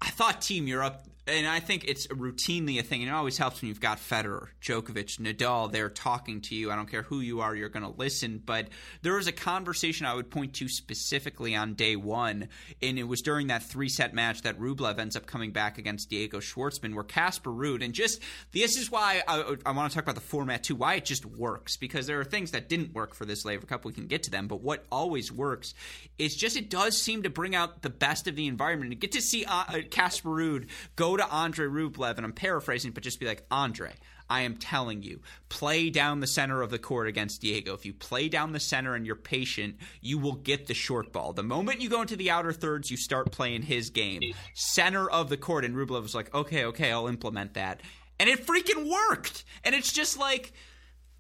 I 0.01 0.09
thought 0.09 0.41
Team 0.41 0.67
Europe 0.67 1.01
and 1.27 1.47
I 1.47 1.59
think 1.59 1.85
it's 1.87 2.05
routinely 2.07 2.79
a 2.79 2.83
thing, 2.83 3.01
and 3.01 3.09
it 3.09 3.13
always 3.13 3.37
helps 3.37 3.61
when 3.61 3.69
you've 3.69 3.79
got 3.79 3.97
Federer, 3.97 4.49
Djokovic, 4.61 5.19
Nadal 5.19 5.71
there 5.71 5.89
talking 5.89 6.41
to 6.41 6.55
you. 6.55 6.71
I 6.71 6.75
don't 6.75 6.89
care 6.89 7.01
who 7.01 7.19
you 7.19 7.41
are, 7.41 7.55
you're 7.55 7.69
going 7.69 7.83
to 7.83 7.97
listen. 7.97 8.41
But 8.45 8.67
there 9.01 9.15
was 9.15 9.27
a 9.27 9.31
conversation 9.31 10.05
I 10.05 10.13
would 10.13 10.29
point 10.29 10.53
to 10.55 10.67
specifically 10.67 11.55
on 11.55 11.73
day 11.73 11.95
one, 11.95 12.49
and 12.81 12.99
it 12.99 13.03
was 13.03 13.21
during 13.21 13.47
that 13.47 13.63
three 13.63 13.89
set 13.89 14.13
match 14.13 14.43
that 14.43 14.59
Rublev 14.59 14.99
ends 14.99 15.15
up 15.15 15.25
coming 15.25 15.51
back 15.51 15.77
against 15.79 16.09
Diego 16.09 16.39
Schwartzman, 16.39 16.93
where 16.93 17.03
Casper 17.03 17.49
Ruud, 17.49 17.83
and 17.83 17.93
just 17.93 18.21
this 18.51 18.77
is 18.77 18.91
why 18.91 19.23
I, 19.27 19.55
I 19.65 19.71
want 19.71 19.91
to 19.91 19.95
talk 19.95 20.03
about 20.03 20.15
the 20.15 20.21
format 20.21 20.63
too, 20.63 20.75
why 20.75 20.95
it 20.95 21.05
just 21.05 21.25
works, 21.25 21.75
because 21.75 22.05
there 22.05 22.19
are 22.19 22.25
things 22.25 22.51
that 22.51 22.69
didn't 22.69 22.93
work 22.93 23.15
for 23.15 23.25
this 23.25 23.45
Laver 23.45 23.65
Cup. 23.65 23.83
We 23.83 23.93
can 23.93 24.07
get 24.07 24.23
to 24.23 24.31
them, 24.31 24.47
but 24.47 24.61
what 24.61 24.85
always 24.91 25.31
works 25.31 25.73
is 26.19 26.35
just 26.35 26.55
it 26.55 26.69
does 26.69 27.01
seem 27.01 27.23
to 27.23 27.29
bring 27.31 27.55
out 27.55 27.81
the 27.81 27.89
best 27.89 28.27
of 28.27 28.35
the 28.35 28.45
environment. 28.45 28.91
And 28.91 29.01
get 29.01 29.13
to 29.13 29.21
see 29.21 29.43
uh, 29.45 29.81
Casper 29.89 30.29
Ruud 30.29 30.67
go 30.95 31.14
to 31.17 31.29
Andre 31.29 31.67
Rublev, 31.67 32.17
and 32.17 32.25
I'm 32.25 32.33
paraphrasing, 32.33 32.91
but 32.91 33.03
just 33.03 33.19
be 33.19 33.25
like, 33.25 33.45
Andre, 33.51 33.93
I 34.29 34.41
am 34.41 34.57
telling 34.57 35.03
you, 35.03 35.21
play 35.49 35.89
down 35.89 36.19
the 36.19 36.27
center 36.27 36.61
of 36.61 36.71
the 36.71 36.79
court 36.79 37.07
against 37.07 37.41
Diego. 37.41 37.73
If 37.73 37.85
you 37.85 37.93
play 37.93 38.27
down 38.27 38.53
the 38.53 38.59
center 38.59 38.95
and 38.95 39.05
you're 39.05 39.15
patient, 39.15 39.77
you 40.01 40.17
will 40.17 40.33
get 40.35 40.67
the 40.67 40.73
short 40.73 41.11
ball. 41.11 41.33
The 41.33 41.43
moment 41.43 41.81
you 41.81 41.89
go 41.89 42.01
into 42.01 42.15
the 42.15 42.31
outer 42.31 42.51
thirds, 42.51 42.89
you 42.89 42.97
start 42.97 43.31
playing 43.31 43.63
his 43.63 43.89
game. 43.89 44.21
Center 44.53 45.09
of 45.09 45.29
the 45.29 45.37
court. 45.37 45.63
And 45.65 45.75
Rublev 45.75 46.01
was 46.01 46.15
like, 46.15 46.33
okay, 46.33 46.65
okay, 46.65 46.91
I'll 46.91 47.07
implement 47.07 47.53
that. 47.53 47.81
And 48.19 48.29
it 48.29 48.45
freaking 48.45 48.89
worked. 48.89 49.43
And 49.63 49.75
it's 49.75 49.93
just 49.93 50.17
like 50.17 50.53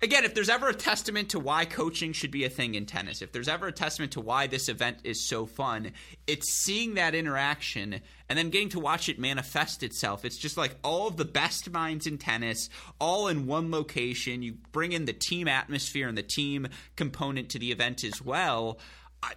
again, 0.05 0.23
if 0.23 0.35
there's 0.35 0.49
ever 0.49 0.69
a 0.69 0.73
testament 0.73 1.29
to 1.29 1.39
why 1.39 1.65
coaching 1.65 2.13
should 2.13 2.31
be 2.31 2.45
a 2.45 2.49
thing 2.49 2.75
in 2.75 2.85
tennis, 2.85 3.21
if 3.21 3.31
there's 3.31 3.47
ever 3.47 3.67
a 3.67 3.71
testament 3.71 4.11
to 4.13 4.21
why 4.21 4.45
this 4.45 4.69
event 4.69 4.99
is 5.03 5.27
so 5.27 5.45
fun, 5.45 5.91
it's 6.27 6.47
seeing 6.63 6.93
that 6.93 7.15
interaction 7.15 7.99
and 8.29 8.37
then 8.37 8.51
getting 8.51 8.69
to 8.69 8.79
watch 8.79 9.09
it 9.09 9.19
manifest 9.19 9.81
itself. 9.81 10.23
It's 10.23 10.37
just 10.37 10.57
like 10.57 10.75
all 10.83 11.07
of 11.07 11.17
the 11.17 11.25
best 11.25 11.71
minds 11.71 12.05
in 12.05 12.19
tennis, 12.19 12.69
all 12.99 13.27
in 13.27 13.47
one 13.47 13.71
location. 13.71 14.43
You 14.43 14.57
bring 14.71 14.91
in 14.91 15.05
the 15.05 15.13
team 15.13 15.47
atmosphere 15.47 16.07
and 16.07 16.17
the 16.17 16.23
team 16.23 16.67
component 16.95 17.49
to 17.49 17.59
the 17.59 17.71
event 17.71 18.03
as 18.03 18.21
well. 18.21 18.79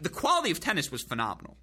The 0.01 0.11
quality 0.11 0.51
of 0.51 0.61
tennis 0.61 0.93
was 0.93 1.03
phenomenal. 1.03 1.57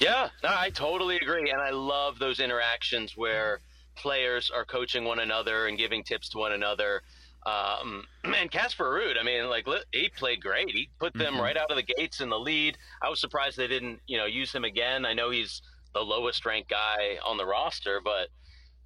Yeah, 0.00 0.28
no, 0.42 0.50
I 0.50 0.70
totally 0.70 1.16
agree. 1.16 1.50
And 1.52 1.60
I 1.60 1.70
love 1.70 2.18
those 2.18 2.40
interactions 2.40 3.16
where 3.16 3.60
players 3.94 4.50
are 4.50 4.64
coaching 4.64 5.04
one 5.04 5.20
another 5.20 5.68
and 5.68 5.78
giving 5.78 6.02
tips 6.02 6.30
to 6.30 6.38
one 6.38 6.50
another. 6.50 7.02
Um, 7.46 8.04
and 8.24 8.50
Casper 8.50 8.84
Ruud, 8.84 9.20
I 9.20 9.22
mean, 9.22 9.48
like 9.48 9.66
he 9.92 10.08
played 10.08 10.40
great. 10.40 10.70
He 10.70 10.88
put 10.98 11.14
them 11.14 11.34
mm-hmm. 11.34 11.42
right 11.42 11.56
out 11.56 11.70
of 11.70 11.76
the 11.76 11.82
gates 11.82 12.20
in 12.20 12.28
the 12.28 12.38
lead. 12.38 12.78
I 13.02 13.08
was 13.08 13.20
surprised 13.20 13.56
they 13.56 13.66
didn't, 13.68 14.00
you 14.06 14.18
know, 14.18 14.26
use 14.26 14.52
him 14.52 14.64
again. 14.64 15.04
I 15.04 15.12
know 15.12 15.30
he's 15.30 15.62
the 15.94 16.00
lowest 16.00 16.44
ranked 16.44 16.70
guy 16.70 17.18
on 17.24 17.36
the 17.36 17.46
roster, 17.46 18.00
but 18.02 18.28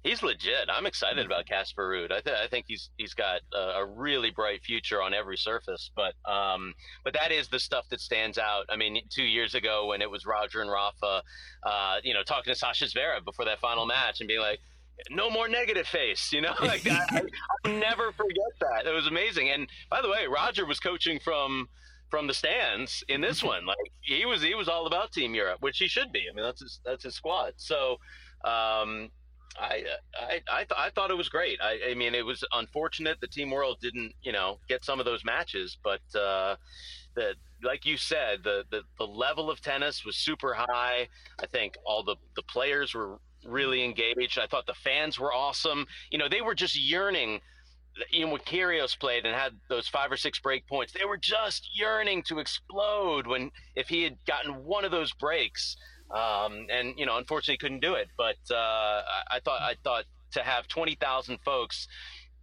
he's 0.03 0.23
legit. 0.23 0.69
I'm 0.69 0.85
excited 0.85 1.25
about 1.25 1.45
Casper 1.45 1.89
Ruud. 1.89 2.11
I, 2.11 2.21
th- 2.21 2.37
I, 2.37 2.47
think 2.47 2.65
he's 2.67 2.89
he's 2.97 3.13
got 3.13 3.41
a, 3.53 3.81
a, 3.81 3.85
really 3.85 4.31
bright 4.31 4.63
future 4.63 5.01
on 5.01 5.13
every 5.13 5.37
surface. 5.37 5.91
But 5.95 6.13
um, 6.29 6.73
but 7.03 7.13
that 7.13 7.31
is 7.31 7.47
the 7.47 7.59
stuff 7.59 7.87
that 7.89 7.99
stands 7.99 8.37
out. 8.37 8.65
I 8.69 8.77
mean, 8.77 9.01
two 9.09 9.23
years 9.23 9.55
ago 9.55 9.87
when 9.87 10.01
it 10.01 10.09
was 10.09 10.25
Roger 10.25 10.61
and 10.61 10.71
Rafa, 10.71 11.23
uh, 11.63 11.95
you 12.03 12.13
know, 12.13 12.23
talking 12.23 12.53
to 12.53 12.59
Sascha 12.59 12.91
Zverev 12.93 13.25
before 13.25 13.45
that 13.45 13.59
final 13.59 13.85
match 13.85 14.21
and 14.21 14.27
being 14.27 14.41
like, 14.41 14.59
no 15.09 15.29
more 15.29 15.47
negative 15.47 15.87
face, 15.87 16.31
you 16.31 16.41
know. 16.41 16.53
Like 16.61 16.85
I, 16.87 17.21
will 17.65 17.71
never 17.79 18.11
forget 18.11 18.53
that. 18.61 18.85
It 18.85 18.93
was 18.93 19.07
amazing. 19.07 19.49
And 19.49 19.67
by 19.89 20.01
the 20.01 20.09
way, 20.09 20.27
Roger 20.27 20.65
was 20.65 20.79
coaching 20.79 21.19
from 21.19 21.67
from 22.09 22.27
the 22.27 22.33
stands 22.33 23.03
in 23.07 23.21
this 23.21 23.43
one. 23.43 23.65
Like 23.65 23.77
he 24.01 24.25
was 24.25 24.41
he 24.41 24.55
was 24.55 24.67
all 24.67 24.87
about 24.87 25.11
Team 25.11 25.33
Europe, 25.33 25.61
which 25.61 25.77
he 25.77 25.87
should 25.87 26.11
be. 26.11 26.23
I 26.29 26.35
mean, 26.35 26.45
that's 26.45 26.61
his 26.61 26.79
that's 26.85 27.03
his 27.03 27.15
squad. 27.15 27.53
So. 27.57 27.97
Um, 28.43 29.09
I 29.57 29.83
I 30.15 30.41
I, 30.49 30.57
th- 30.59 30.77
I, 30.77 30.89
thought 30.91 31.11
it 31.11 31.17
was 31.17 31.27
great. 31.27 31.59
I, 31.61 31.91
I, 31.91 31.93
mean, 31.93 32.15
it 32.15 32.25
was 32.25 32.45
unfortunate 32.53 33.19
the 33.19 33.27
Team 33.27 33.49
World 33.49 33.79
didn't, 33.81 34.13
you 34.21 34.31
know, 34.31 34.59
get 34.69 34.85
some 34.85 34.99
of 34.99 35.05
those 35.05 35.25
matches, 35.25 35.77
but 35.83 35.99
uh, 36.17 36.55
the 37.15 37.33
like 37.63 37.85
you 37.85 37.97
said, 37.97 38.43
the, 38.43 38.63
the 38.71 38.83
the 38.97 39.05
level 39.05 39.49
of 39.49 39.59
tennis 39.59 40.05
was 40.05 40.15
super 40.15 40.53
high. 40.53 41.07
I 41.39 41.45
think 41.47 41.75
all 41.85 42.03
the 42.03 42.15
the 42.35 42.43
players 42.43 42.93
were 42.93 43.19
really 43.45 43.83
engaged. 43.83 44.39
I 44.39 44.47
thought 44.47 44.65
the 44.65 44.73
fans 44.73 45.19
were 45.19 45.33
awesome. 45.33 45.85
You 46.11 46.17
know, 46.17 46.29
they 46.29 46.41
were 46.41 46.55
just 46.55 46.79
yearning. 46.79 47.41
You 48.11 48.25
know, 48.25 48.33
when 48.33 48.41
Kyrgios 48.41 48.97
played 48.97 49.25
and 49.25 49.35
had 49.35 49.53
those 49.67 49.87
five 49.87 50.11
or 50.11 50.17
six 50.17 50.39
break 50.39 50.67
points, 50.67 50.93
they 50.93 51.05
were 51.05 51.17
just 51.17 51.69
yearning 51.77 52.23
to 52.23 52.39
explode. 52.39 53.27
When 53.27 53.51
if 53.75 53.89
he 53.89 54.03
had 54.03 54.17
gotten 54.25 54.63
one 54.63 54.85
of 54.85 54.91
those 54.91 55.11
breaks, 55.13 55.75
um, 56.11 56.67
and 56.71 56.93
you 56.97 57.05
know, 57.05 57.17
unfortunately, 57.17 57.57
couldn't 57.57 57.81
do 57.81 57.95
it. 57.95 58.07
But 58.17 58.37
uh, 58.51 58.55
I, 58.55 59.23
I 59.31 59.39
thought 59.43 59.61
I 59.61 59.75
thought 59.83 60.05
to 60.31 60.41
have 60.41 60.67
twenty 60.67 60.95
thousand 60.95 61.39
folks 61.43 61.87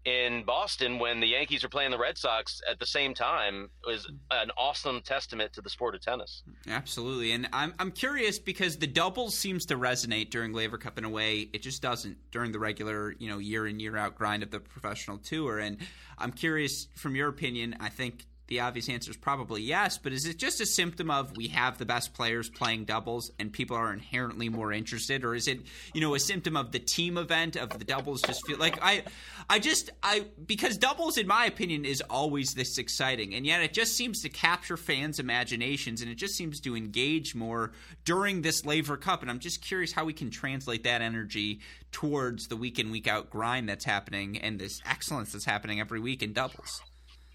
in 0.07 0.45
Boston 0.45 1.01
when 1.01 1.19
the 1.19 1.27
Yankees 1.27 1.65
are 1.65 1.69
playing 1.69 1.91
the 1.91 1.99
Red 1.99 2.17
Sox 2.17 2.63
at 2.71 2.79
the 2.79 2.87
same 2.87 3.13
time 3.13 3.69
was 3.85 4.07
an 4.31 4.53
awesome 4.57 5.01
testament 5.03 5.53
to 5.55 5.61
the 5.61 5.69
sport 5.69 5.97
of 5.97 6.01
tennis. 6.01 6.45
Absolutely. 6.69 7.33
And 7.33 7.49
I'm 7.53 7.75
I'm 7.81 7.91
curious 7.91 8.39
because 8.39 8.77
the 8.77 8.87
doubles 8.87 9.35
seems 9.35 9.67
to 9.67 9.77
resonate 9.77 10.31
during 10.31 10.53
Laver 10.53 10.79
Cup 10.79 10.97
in 10.97 11.05
a 11.05 11.09
way 11.09 11.49
it 11.53 11.61
just 11.61 11.83
doesn't 11.83 12.17
during 12.31 12.53
the 12.53 12.59
regular, 12.61 13.17
you 13.19 13.29
know, 13.29 13.39
year 13.39 13.67
in 13.67 13.81
year 13.81 13.97
out 13.97 14.15
grind 14.15 14.45
of 14.45 14.51
the 14.53 14.61
professional 14.61 15.19
tour 15.19 15.59
and 15.59 15.79
I'm 16.19 16.33
curious 16.33 16.87
from 16.95 17.17
your 17.17 17.29
opinion, 17.29 17.77
I 17.81 17.89
think 17.89 18.27
the 18.49 18.61
obvious 18.61 18.89
answer 18.89 19.11
is 19.11 19.17
probably 19.17 19.63
yes, 19.63 19.99
but 19.99 20.13
is 20.13 20.27
it 20.27 20.39
just 20.39 20.61
a 20.61 20.67
symptom 20.67 21.11
of 21.11 21.37
we 21.37 21.49
have 21.49 21.79
the 21.79 21.87
best 21.87 22.15
players 22.15 22.49
playing 22.49 22.85
doubles 22.85 23.31
and 23.39 23.53
people 23.53 23.77
are 23.77 23.93
inherently 23.93 24.49
more 24.49 24.73
interested, 24.73 25.25
or 25.25 25.35
is 25.35 25.49
it 25.49 25.61
you 25.95 26.01
know 26.01 26.15
a 26.15 26.21
symptom 26.21 26.57
of 26.57 26.73
the 26.73 26.79
team 26.79 27.19
event 27.19 27.57
of 27.57 27.71
the 27.71 27.85
doubles 27.85 28.23
just 28.23 28.47
feel 28.47 28.59
like 28.59 28.79
I 28.83 29.03
I 29.51 29.59
just 29.59 29.91
I 30.03 30.27
because 30.47 30.79
doubles 30.79 31.19
in 31.19 31.27
my 31.27 31.47
opinion 31.47 31.85
is 31.85 32.01
always 32.03 32.55
this 32.55 32.79
exciting, 32.79 33.35
and 33.35 33.45
yet 33.45 33.63
it 33.63 33.73
just 33.73 33.97
seems 33.97 34.23
to 34.23 34.29
capture 34.29 34.77
fans' 34.77 35.19
imaginations 35.19 36.01
and 36.01 36.11
it 36.11 36.17
just 36.17 36.37
seems 36.37 36.61
to 36.61 36.77
engage 36.77 37.35
more 37.35 37.73
during 38.05 38.43
this 38.43 38.65
Laver 38.65 38.97
Cup, 38.97 39.23
and 39.23 39.31
I'm 39.31 39.41
just 39.41 39.61
curious 39.61 39.93
how 39.93 40.05
we 40.05 40.13
can 40.13 40.31
translate 40.31 40.85
that 40.85 41.03
energy 41.03 41.61
towards 41.91 42.47
the 42.49 42.57
week 42.57 42.79
in 42.79 42.91
week 42.91 43.09
out 43.09 43.31
grind 43.31 43.69
that's 43.69 43.85
happening 43.85 44.39
and 44.39 44.59
this 44.59 44.81
excellence 44.87 45.33
that's 45.33 45.45
happening 45.45 45.81
every 45.81 45.99
week 46.01 46.23
in 46.23 46.33
doubles. 46.33 46.83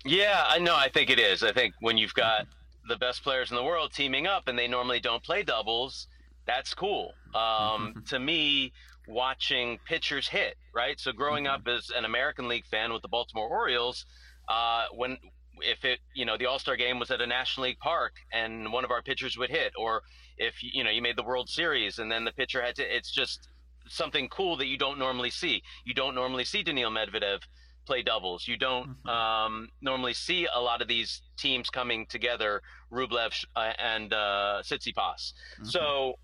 Yeah, 0.06 0.44
I 0.48 0.60
know. 0.60 0.76
I 0.76 0.90
think 0.90 1.10
it 1.10 1.20
is. 1.20 1.44
I 1.44 1.52
think 1.52 1.74
when 1.80 1.98
you've 1.98 2.14
got 2.14 2.48
the 2.88 2.96
best 2.96 3.24
players 3.24 3.52
in 3.52 3.58
the 3.58 3.64
world 3.64 3.94
teaming 3.94 4.28
up 4.28 4.48
and 4.48 4.58
they 4.58 4.68
normally 4.68 5.00
don't 5.00 5.24
play 5.24 5.44
doubles, 5.44 6.08
that's 6.46 6.74
cool. 6.74 7.14
Um, 7.36 8.04
to 8.10 8.20
me, 8.20 8.74
watching 9.08 9.80
pitchers 9.86 10.28
hit, 10.28 10.56
right? 10.74 11.00
So 11.00 11.12
growing 11.12 11.48
up 11.48 11.68
as 11.68 11.92
an 11.96 12.06
American 12.06 12.48
League 12.48 12.66
fan 12.66 12.92
with 12.92 13.02
the 13.02 13.08
Baltimore 13.08 13.48
Orioles, 13.48 14.06
uh, 14.50 14.86
when 14.94 15.18
if 15.64 15.86
it 15.86 16.00
you 16.16 16.26
know 16.26 16.38
the 16.38 16.48
All 16.48 16.58
Star 16.58 16.76
game 16.76 16.98
was 16.98 17.12
at 17.12 17.22
a 17.22 17.28
National 17.28 17.68
League 17.68 17.80
park 17.80 18.14
and 18.34 18.72
one 18.72 18.84
of 18.84 18.92
our 18.92 19.02
pitchers 19.02 19.38
would 19.38 19.50
hit, 19.50 19.74
or 19.78 20.02
if 20.38 20.56
you 20.62 20.84
know 20.84 20.90
you 20.90 21.02
made 21.02 21.18
the 21.18 21.24
World 21.24 21.50
Series 21.50 22.00
and 22.00 22.12
then 22.12 22.26
the 22.26 22.32
pitcher 22.32 22.62
had 22.62 22.76
to, 22.76 22.96
it's 22.96 23.12
just 23.12 23.48
something 23.88 24.28
cool 24.30 24.58
that 24.58 24.68
you 24.68 24.78
don't 24.78 24.98
normally 24.98 25.30
see. 25.30 25.62
You 25.86 25.94
don't 25.94 26.16
normally 26.16 26.46
see 26.46 26.64
Daniil 26.64 26.92
Medvedev 26.92 27.42
play 27.86 28.02
doubles. 28.02 28.48
You 28.48 28.58
don't 28.58 28.89
mm-hmm. 28.89 29.10
um, 29.10 29.70
normally 29.82 30.13
see 30.13 30.48
a 30.54 30.60
lot 30.60 30.82
of 30.82 30.88
these 30.88 31.22
teams 31.38 31.70
coming 31.70 32.06
together, 32.08 32.62
Rublev 32.91 33.34
uh, 33.56 33.74
and 33.78 34.13
uh, 34.13 34.62
Tsitsipas. 34.63 34.94
Mm-hmm. 34.96 35.65
So, 35.65 36.15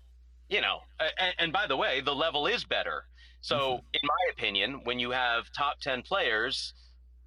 you 0.48 0.60
know, 0.60 0.78
and, 1.18 1.34
and, 1.38 1.52
by 1.52 1.66
the 1.66 1.76
way, 1.76 2.00
the 2.00 2.14
level 2.14 2.46
is 2.46 2.64
better. 2.64 3.04
So, 3.40 3.56
mm-hmm. 3.56 3.86
in 3.94 4.00
my 4.02 4.32
opinion, 4.32 4.80
when 4.84 4.98
you 4.98 5.10
have 5.10 5.50
top 5.56 5.80
10 5.80 6.02
players 6.02 6.74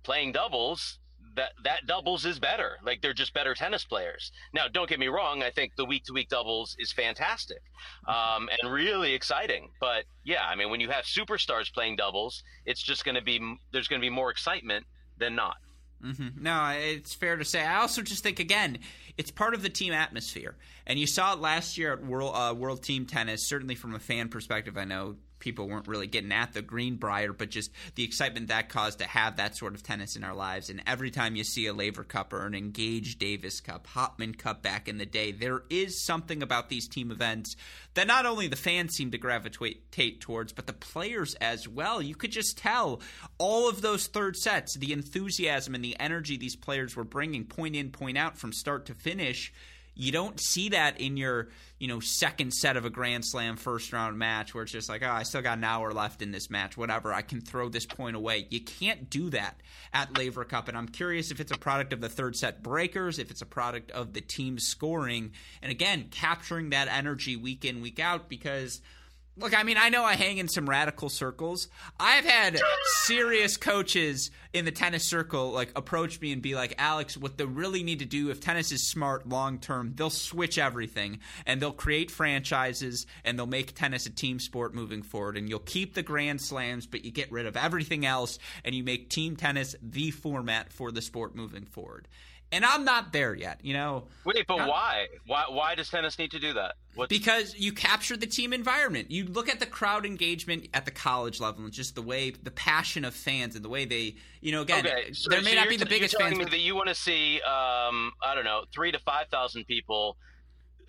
playing 0.04 0.32
doubles, 0.32 1.00
that 1.36 1.52
that 1.64 1.86
doubles 1.88 2.26
is 2.26 2.40
better. 2.40 2.78
Like 2.84 3.02
they're 3.02 3.14
just 3.14 3.34
better 3.34 3.54
tennis 3.54 3.84
players. 3.86 4.32
Now, 4.54 4.68
don't 4.68 4.90
get 4.90 5.00
me 5.00 5.08
wrong. 5.08 5.44
I 5.44 5.50
think 5.50 5.76
the 5.76 5.86
week 5.86 6.06
to 6.06 6.14
week 6.14 6.30
doubles 6.30 6.76
is 6.80 6.92
fantastic 6.92 7.62
um, 8.08 8.50
and 8.62 8.72
really 8.72 9.14
exciting. 9.14 9.70
But 9.80 10.06
yeah, 10.24 10.46
I 10.46 10.56
mean, 10.56 10.70
when 10.70 10.80
you 10.80 10.90
have 10.90 11.06
superstars 11.06 11.74
playing 11.74 11.96
doubles, 11.98 12.44
it's 12.66 12.82
just 12.82 13.06
going 13.06 13.16
to 13.16 13.22
be 13.22 13.40
there's 13.72 13.88
going 13.88 14.02
to 14.02 14.06
be 14.06 14.10
more 14.10 14.32
excitement 14.32 14.86
than 15.18 15.36
not. 15.36 15.58
Mm-hmm. 16.04 16.44
No, 16.44 16.70
it's 16.70 17.14
fair 17.14 17.38
to 17.38 17.46
say. 17.46 17.64
I 17.64 17.82
also 17.82 18.02
just 18.02 18.24
think 18.24 18.40
again, 18.40 18.80
it's 19.18 19.30
part 19.30 19.54
of 19.54 19.62
the 19.62 19.70
team 19.70 19.94
atmosphere, 19.94 20.56
and 20.88 20.98
you 20.98 21.06
saw 21.06 21.34
it 21.34 21.40
last 21.40 21.78
year 21.78 21.94
at 21.94 22.04
World 22.04 22.34
uh, 22.36 22.54
World 22.54 22.82
Team 22.84 23.06
Tennis. 23.06 23.48
Certainly, 23.48 23.76
from 23.76 23.94
a 23.94 24.00
fan 24.00 24.30
perspective, 24.30 24.78
I 24.78 24.86
know 24.86 25.18
people 25.42 25.68
weren't 25.68 25.90
really 25.90 26.08
getting 26.08 26.32
at 26.32 26.54
the 26.54 26.62
Greenbrier, 26.62 27.34
but 27.34 27.50
just 27.50 27.72
the 27.96 28.06
excitement 28.06 28.48
that 28.48 28.70
caused 28.70 29.00
to 29.00 29.06
have 29.06 29.36
that 29.36 29.58
sort 29.58 29.76
of 29.76 29.84
tennis 29.84 30.16
in 30.16 30.24
our 30.24 30.34
lives. 30.34 30.70
And 30.70 30.82
every 30.88 31.12
time 31.12 31.36
you 31.36 31.44
see 31.44 31.68
a 31.68 31.74
Laver 31.74 32.06
Cup 32.06 32.32
or 32.32 32.46
an 32.46 32.56
Engaged 32.56 33.20
Davis 33.20 33.60
Cup, 33.60 33.88
Hopman 33.88 34.38
Cup 34.38 34.62
back 34.62 34.88
in 34.88 34.98
the 34.98 35.06
day, 35.06 35.34
there 35.34 35.64
is 35.70 36.06
something 36.06 36.42
about 36.42 36.70
these 36.70 36.88
team 36.88 37.12
events 37.12 37.58
that 37.96 38.08
not 38.08 38.26
only 38.26 38.48
the 38.48 38.56
fans 38.56 38.94
seem 38.94 39.12
to 39.12 39.18
gravitate 39.18 40.22
towards, 40.22 40.54
but 40.54 40.68
the 40.68 40.74
players 40.74 41.36
as 41.36 41.68
well. 41.68 42.02
You 42.02 42.16
could 42.16 42.32
just 42.32 42.58
tell 42.58 43.02
all 43.38 43.68
of 43.68 43.82
those 43.82 44.08
third 44.08 44.38
sets, 44.38 44.78
the 44.78 44.94
enthusiasm 44.94 45.76
and 45.76 45.84
the 45.84 46.00
energy 46.00 46.38
these 46.38 46.56
players 46.56 46.96
were 46.96 47.04
bringing, 47.04 47.44
point 47.46 47.76
in, 47.76 47.92
point 47.92 48.18
out 48.18 48.38
from 48.38 48.54
start 48.54 48.86
to 48.86 48.94
finish 48.94 49.52
you 49.96 50.12
don't 50.12 50.40
see 50.40 50.70
that 50.70 51.00
in 51.02 51.18
your, 51.18 51.50
you 51.80 51.88
know, 51.88 52.00
second 52.00 52.54
set 52.54 52.78
of 52.78 52.86
a 52.86 52.90
Grand 52.90 53.26
Slam 53.26 53.58
first 53.58 53.92
round 53.92 54.18
match 54.18 54.54
where 54.54 54.64
it's 54.64 54.72
just 54.72 54.90
like, 54.90 55.04
oh, 55.04 55.10
I 55.10 55.24
still 55.24 55.42
got 55.42 55.58
an 55.58 55.64
hour 55.64 55.92
left 55.92 56.22
in 56.22 56.32
this 56.32 56.50
match, 56.50 56.78
whatever, 56.78 57.14
I 57.14 57.22
can 57.22 57.42
throw 57.42 57.70
this 57.70 57.86
point 57.86 58.16
away. 58.16 58.48
You 58.50 58.62
can't 58.62 59.10
do 59.10 59.30
that 59.32 59.60
at 59.94 60.18
Laver 60.18 60.46
Cup, 60.46 60.68
and 60.68 60.78
I'm 60.78 60.88
curious 60.88 61.32
if 61.32 61.40
it's 61.40 61.52
a 61.52 61.58
product 61.58 61.94
of 61.94 62.02
the 62.02 62.10
third 62.10 62.36
set 62.36 62.64
breakers, 62.64 63.20
if 63.20 63.32
it's 63.32 63.42
a 63.42 63.46
product 63.46 63.92
of 63.92 64.14
the 64.14 64.22
team 64.22 64.60
scoring, 64.60 65.32
and 65.62 65.72
again, 65.72 66.08
capturing 66.12 66.70
that 66.70 66.88
energy 66.88 67.36
week 67.36 67.66
in, 67.66 67.82
week 67.82 68.00
out, 68.00 68.30
because– 68.30 68.82
Look, 69.38 69.58
I 69.58 69.64
mean, 69.64 69.78
I 69.78 69.88
know 69.88 70.04
I 70.04 70.16
hang 70.16 70.40
in 70.40 70.50
some 70.50 70.70
radical 70.70 71.08
circles. 71.08 71.70
I've 71.98 72.26
had 72.26 72.60
serious 73.06 73.56
coaches 73.56 74.30
in 74.52 74.66
the 74.66 74.72
tennis 74.72 75.06
circle 75.06 75.52
like 75.52 75.72
approach 75.74 76.20
me 76.20 76.34
and 76.34 76.42
be 76.42 76.54
like, 76.54 76.76
"Alex, 76.78 77.16
what 77.16 77.38
they 77.38 77.46
really 77.46 77.82
need 77.82 78.00
to 78.00 78.06
do 78.06 78.30
if 78.30 78.42
tennis 78.42 78.74
is 78.74 78.90
smart 78.90 79.30
long 79.30 79.58
term, 79.60 79.94
they'll 79.96 80.10
switch 80.10 80.58
everything 80.58 81.20
and 81.46 81.62
they'll 81.62 81.72
create 81.72 82.12
franchises 82.12 83.08
and 83.24 83.40
they'll 83.40 83.46
make 83.48 83.74
tennis 83.74 84.06
a 84.06 84.10
team 84.10 84.38
sport 84.38 84.76
moving 84.76 85.02
forward 85.02 85.38
and 85.38 85.48
you'll 85.48 85.60
keep 85.60 85.94
the 85.94 86.04
grand 86.04 86.42
slams, 86.42 86.86
but 86.86 87.06
you 87.06 87.12
get 87.12 87.32
rid 87.32 87.46
of 87.46 87.56
everything 87.56 88.06
else 88.06 88.38
and 88.66 88.76
you 88.76 88.84
make 88.84 89.10
team 89.10 89.38
tennis 89.38 89.76
the 89.82 90.12
format 90.12 90.74
for 90.74 90.92
the 90.92 91.02
sport 91.02 91.36
moving 91.36 91.66
forward." 91.66 92.10
And 92.52 92.66
I'm 92.66 92.84
not 92.84 93.14
there 93.14 93.34
yet. 93.34 93.60
You 93.64 93.74
know. 93.74 94.04
Wait, 94.26 94.46
but 94.48 94.68
why? 94.68 95.08
Why? 95.26 95.46
Why 95.50 95.76
does 95.76 95.90
tennis 95.90 96.18
need 96.20 96.32
to 96.32 96.40
do 96.40 96.54
that? 96.54 96.76
What's... 96.96 97.10
Because 97.10 97.56
you 97.56 97.72
capture 97.72 98.18
the 98.18 98.28
team 98.28 98.54
environment. 98.54 99.12
You 99.12 99.26
look 99.26 99.50
at 99.50 99.60
the 99.60 99.66
crowd 99.66 100.06
engagement 100.06 100.68
at 100.74 100.86
the 100.86 100.92
college 100.92 101.40
level, 101.40 101.64
and 101.64 101.74
just 101.74 101.96
the 101.96 102.02
way 102.02 102.32
the 102.32 102.52
passion 102.52 103.06
of 103.06 103.14
fans 103.14 103.56
and 103.56 103.64
the 103.64 103.70
way 103.70 103.86
they, 103.86 104.16
you 104.42 104.52
know, 104.52 104.62
again, 104.62 104.86
okay, 104.86 105.14
so, 105.14 105.30
there 105.30 105.42
may 105.42 105.52
so 105.52 105.56
not 105.56 105.70
be 105.70 105.78
the 105.78 105.86
biggest 105.86 106.14
you're 106.14 106.20
telling 106.20 106.36
fans. 106.36 106.52
Me 106.52 106.58
that 106.58 106.64
you 106.64 106.76
want 106.76 106.90
to 106.90 106.96
see, 106.96 107.36
um, 107.42 108.12
I 108.24 108.34
don't 108.36 108.46
know, 108.46 108.64
three 108.74 108.92
to 108.92 109.00
five 109.00 109.28
thousand 109.28 109.66
people 109.66 110.18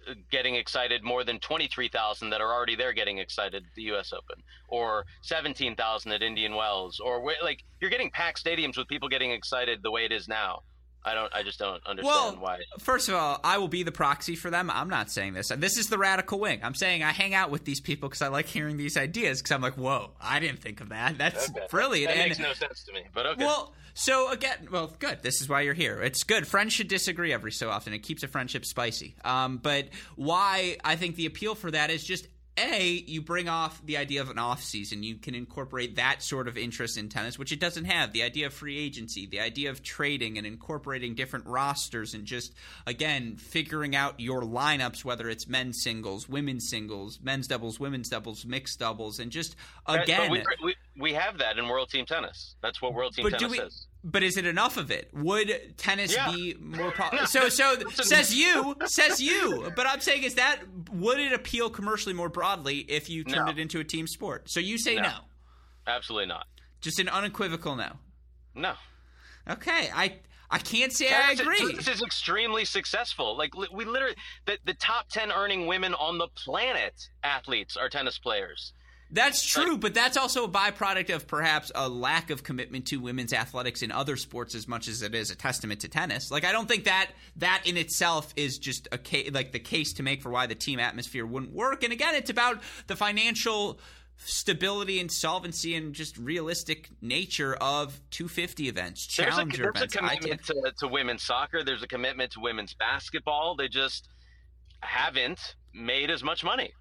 uh, 0.08 0.14
getting 0.30 0.56
excited 0.56 1.04
more 1.04 1.22
than 1.22 1.38
23,000 1.38 2.30
that 2.30 2.40
are 2.40 2.52
already 2.52 2.74
there 2.74 2.92
getting 2.92 3.18
excited 3.18 3.62
at 3.62 3.74
the 3.76 3.82
US 3.94 4.12
Open 4.12 4.42
or 4.68 5.04
17,000 5.22 6.10
at 6.10 6.22
Indian 6.22 6.56
Wells 6.56 6.98
or 6.98 7.22
like 7.42 7.62
you're 7.80 7.90
getting 7.90 8.10
packed 8.10 8.42
stadiums 8.42 8.76
with 8.76 8.88
people 8.88 9.08
getting 9.08 9.30
excited 9.30 9.80
the 9.82 9.92
way 9.92 10.04
it 10.04 10.10
is 10.10 10.26
now. 10.26 10.62
I 11.04 11.14
don't. 11.14 11.34
I 11.34 11.42
just 11.42 11.58
don't 11.58 11.84
understand 11.86 12.04
well, 12.04 12.36
why. 12.36 12.60
First 12.78 13.08
of 13.08 13.16
all, 13.16 13.40
I 13.42 13.58
will 13.58 13.68
be 13.68 13.82
the 13.82 13.92
proxy 13.92 14.36
for 14.36 14.50
them. 14.50 14.70
I'm 14.70 14.88
not 14.88 15.10
saying 15.10 15.34
this. 15.34 15.48
This 15.48 15.76
is 15.76 15.88
the 15.88 15.98
radical 15.98 16.38
wing. 16.38 16.60
I'm 16.62 16.74
saying 16.74 17.02
I 17.02 17.10
hang 17.10 17.34
out 17.34 17.50
with 17.50 17.64
these 17.64 17.80
people 17.80 18.08
because 18.08 18.22
I 18.22 18.28
like 18.28 18.46
hearing 18.46 18.76
these 18.76 18.96
ideas. 18.96 19.40
Because 19.40 19.52
I'm 19.52 19.62
like, 19.62 19.76
whoa, 19.76 20.10
I 20.20 20.38
didn't 20.38 20.60
think 20.60 20.80
of 20.80 20.90
that. 20.90 21.18
That's 21.18 21.50
okay. 21.50 21.66
brilliant. 21.70 22.12
That 22.12 22.20
and, 22.20 22.28
makes 22.30 22.38
no 22.38 22.52
sense 22.52 22.84
to 22.84 22.92
me. 22.92 23.02
But 23.12 23.26
okay. 23.26 23.44
Well, 23.44 23.74
so 23.94 24.30
again, 24.30 24.68
well, 24.70 24.94
good. 24.98 25.22
This 25.22 25.40
is 25.40 25.48
why 25.48 25.62
you're 25.62 25.74
here. 25.74 26.00
It's 26.02 26.22
good. 26.22 26.46
Friends 26.46 26.72
should 26.72 26.88
disagree 26.88 27.32
every 27.32 27.52
so 27.52 27.68
often. 27.68 27.92
It 27.92 28.00
keeps 28.00 28.22
a 28.22 28.28
friendship 28.28 28.64
spicy. 28.64 29.16
Um, 29.24 29.58
but 29.58 29.88
why 30.16 30.78
I 30.84 30.96
think 30.96 31.16
the 31.16 31.26
appeal 31.26 31.54
for 31.54 31.70
that 31.70 31.90
is 31.90 32.04
just 32.04 32.26
a 32.58 33.04
you 33.06 33.22
bring 33.22 33.48
off 33.48 33.80
the 33.84 33.96
idea 33.96 34.20
of 34.20 34.30
an 34.30 34.38
off 34.38 34.62
season. 34.62 35.02
You 35.02 35.16
can 35.16 35.34
incorporate 35.34 35.96
that 35.96 36.22
sort 36.22 36.48
of 36.48 36.58
interest 36.58 36.98
in 36.98 37.08
tennis 37.08 37.38
which 37.38 37.52
it 37.52 37.60
doesn't 37.60 37.86
have. 37.86 38.12
The 38.12 38.22
idea 38.22 38.46
of 38.46 38.54
free 38.54 38.78
agency 38.78 39.26
the 39.26 39.40
idea 39.40 39.70
of 39.70 39.82
trading 39.82 40.38
and 40.38 40.46
incorporating 40.46 41.14
different 41.14 41.46
rosters 41.46 42.14
and 42.14 42.24
just 42.24 42.52
again 42.86 43.36
figuring 43.36 43.96
out 43.96 44.20
your 44.20 44.42
lineups 44.42 45.04
whether 45.04 45.28
it's 45.28 45.48
men's 45.48 45.82
singles 45.82 46.28
women's 46.28 46.68
singles 46.68 47.18
men's 47.22 47.46
doubles 47.46 47.80
women's 47.80 48.08
doubles 48.08 48.44
mixed 48.44 48.78
doubles 48.78 49.18
and 49.18 49.30
just 49.30 49.56
again 49.86 50.30
we, 50.30 50.42
we, 50.62 50.74
we, 50.98 51.12
have 51.12 51.38
that 51.38 51.58
in 51.58 51.68
world 51.68 51.88
team 51.88 52.04
tennis. 52.04 52.56
That's 52.62 52.82
what 52.82 52.94
world 52.94 53.14
team 53.14 53.28
tennis 53.30 53.50
we, 53.50 53.58
is 53.60 53.86
but 54.04 54.22
is 54.22 54.36
it 54.36 54.46
enough 54.46 54.76
of 54.76 54.90
it? 54.90 55.08
Would 55.12 55.76
tennis 55.76 56.14
yeah. 56.14 56.30
be 56.30 56.56
more 56.60 56.90
popular? 56.90 57.26
so 57.26 57.48
so 57.48 57.76
says 57.90 58.34
you 58.34 58.76
says 58.86 59.20
you. 59.20 59.70
But 59.76 59.86
I'm 59.86 60.00
saying 60.00 60.24
is 60.24 60.34
that 60.34 60.60
would 60.92 61.20
it 61.20 61.32
appeal 61.32 61.70
commercially 61.70 62.14
more 62.14 62.28
broadly 62.28 62.78
if 62.78 63.08
you 63.08 63.24
turned 63.24 63.46
no. 63.46 63.52
it 63.52 63.58
into 63.58 63.80
a 63.80 63.84
team 63.84 64.06
sport? 64.06 64.50
So 64.50 64.60
you 64.60 64.78
say 64.78 64.96
no. 64.96 65.02
no. 65.02 65.14
Absolutely 65.86 66.26
not. 66.26 66.46
Just 66.80 66.98
an 66.98 67.08
unequivocal 67.08 67.76
no. 67.76 67.92
No. 68.54 68.74
Okay, 69.48 69.90
I 69.94 70.18
I 70.50 70.58
can't 70.58 70.92
say 70.92 71.08
tennis, 71.08 71.40
I 71.40 71.42
agree. 71.42 71.74
This 71.74 71.88
is 71.88 72.02
extremely 72.02 72.64
successful. 72.64 73.36
Like 73.36 73.54
we 73.56 73.84
literally 73.84 74.16
the, 74.44 74.58
the 74.64 74.74
top 74.74 75.08
10 75.08 75.32
earning 75.32 75.66
women 75.66 75.94
on 75.94 76.18
the 76.18 76.28
planet 76.28 77.08
athletes 77.22 77.76
are 77.76 77.88
tennis 77.88 78.18
players. 78.18 78.72
That's 79.12 79.44
true, 79.44 79.76
but 79.76 79.92
that's 79.92 80.16
also 80.16 80.44
a 80.44 80.48
byproduct 80.48 81.14
of 81.14 81.26
perhaps 81.26 81.70
a 81.74 81.86
lack 81.86 82.30
of 82.30 82.42
commitment 82.42 82.86
to 82.86 82.96
women's 82.96 83.34
athletics 83.34 83.82
in 83.82 83.92
other 83.92 84.16
sports 84.16 84.54
as 84.54 84.66
much 84.66 84.88
as 84.88 85.02
it 85.02 85.14
is 85.14 85.30
a 85.30 85.36
testament 85.36 85.80
to 85.80 85.88
tennis. 85.88 86.30
Like 86.30 86.44
I 86.44 86.52
don't 86.52 86.66
think 86.66 86.84
that 86.84 87.10
that 87.36 87.62
in 87.66 87.76
itself 87.76 88.32
is 88.36 88.56
just 88.56 88.88
a 88.90 88.96
case, 88.96 89.30
like 89.32 89.52
the 89.52 89.60
case 89.60 89.92
to 89.94 90.02
make 90.02 90.22
for 90.22 90.30
why 90.30 90.46
the 90.46 90.54
team 90.54 90.80
atmosphere 90.80 91.26
wouldn't 91.26 91.52
work. 91.52 91.84
And 91.84 91.92
again, 91.92 92.14
it's 92.14 92.30
about 92.30 92.62
the 92.86 92.96
financial 92.96 93.78
stability 94.24 94.98
and 94.98 95.12
solvency 95.12 95.74
and 95.74 95.94
just 95.94 96.16
realistic 96.16 96.88
nature 97.02 97.54
of 97.54 98.00
250 98.10 98.68
events, 98.68 99.06
challenger 99.06 99.64
there's 99.64 99.68
a, 99.68 99.78
there's 99.78 99.94
events. 99.94 99.94
a 99.94 99.98
commitment 99.98 100.44
to, 100.46 100.72
to 100.78 100.88
women's 100.88 101.22
soccer. 101.22 101.62
There's 101.62 101.82
a 101.82 101.88
commitment 101.88 102.32
to 102.32 102.40
women's 102.40 102.72
basketball. 102.74 103.56
They 103.56 103.68
just 103.68 104.08
haven't 104.80 105.56
made 105.74 106.10
as 106.10 106.22
much 106.22 106.44
money. 106.44 106.72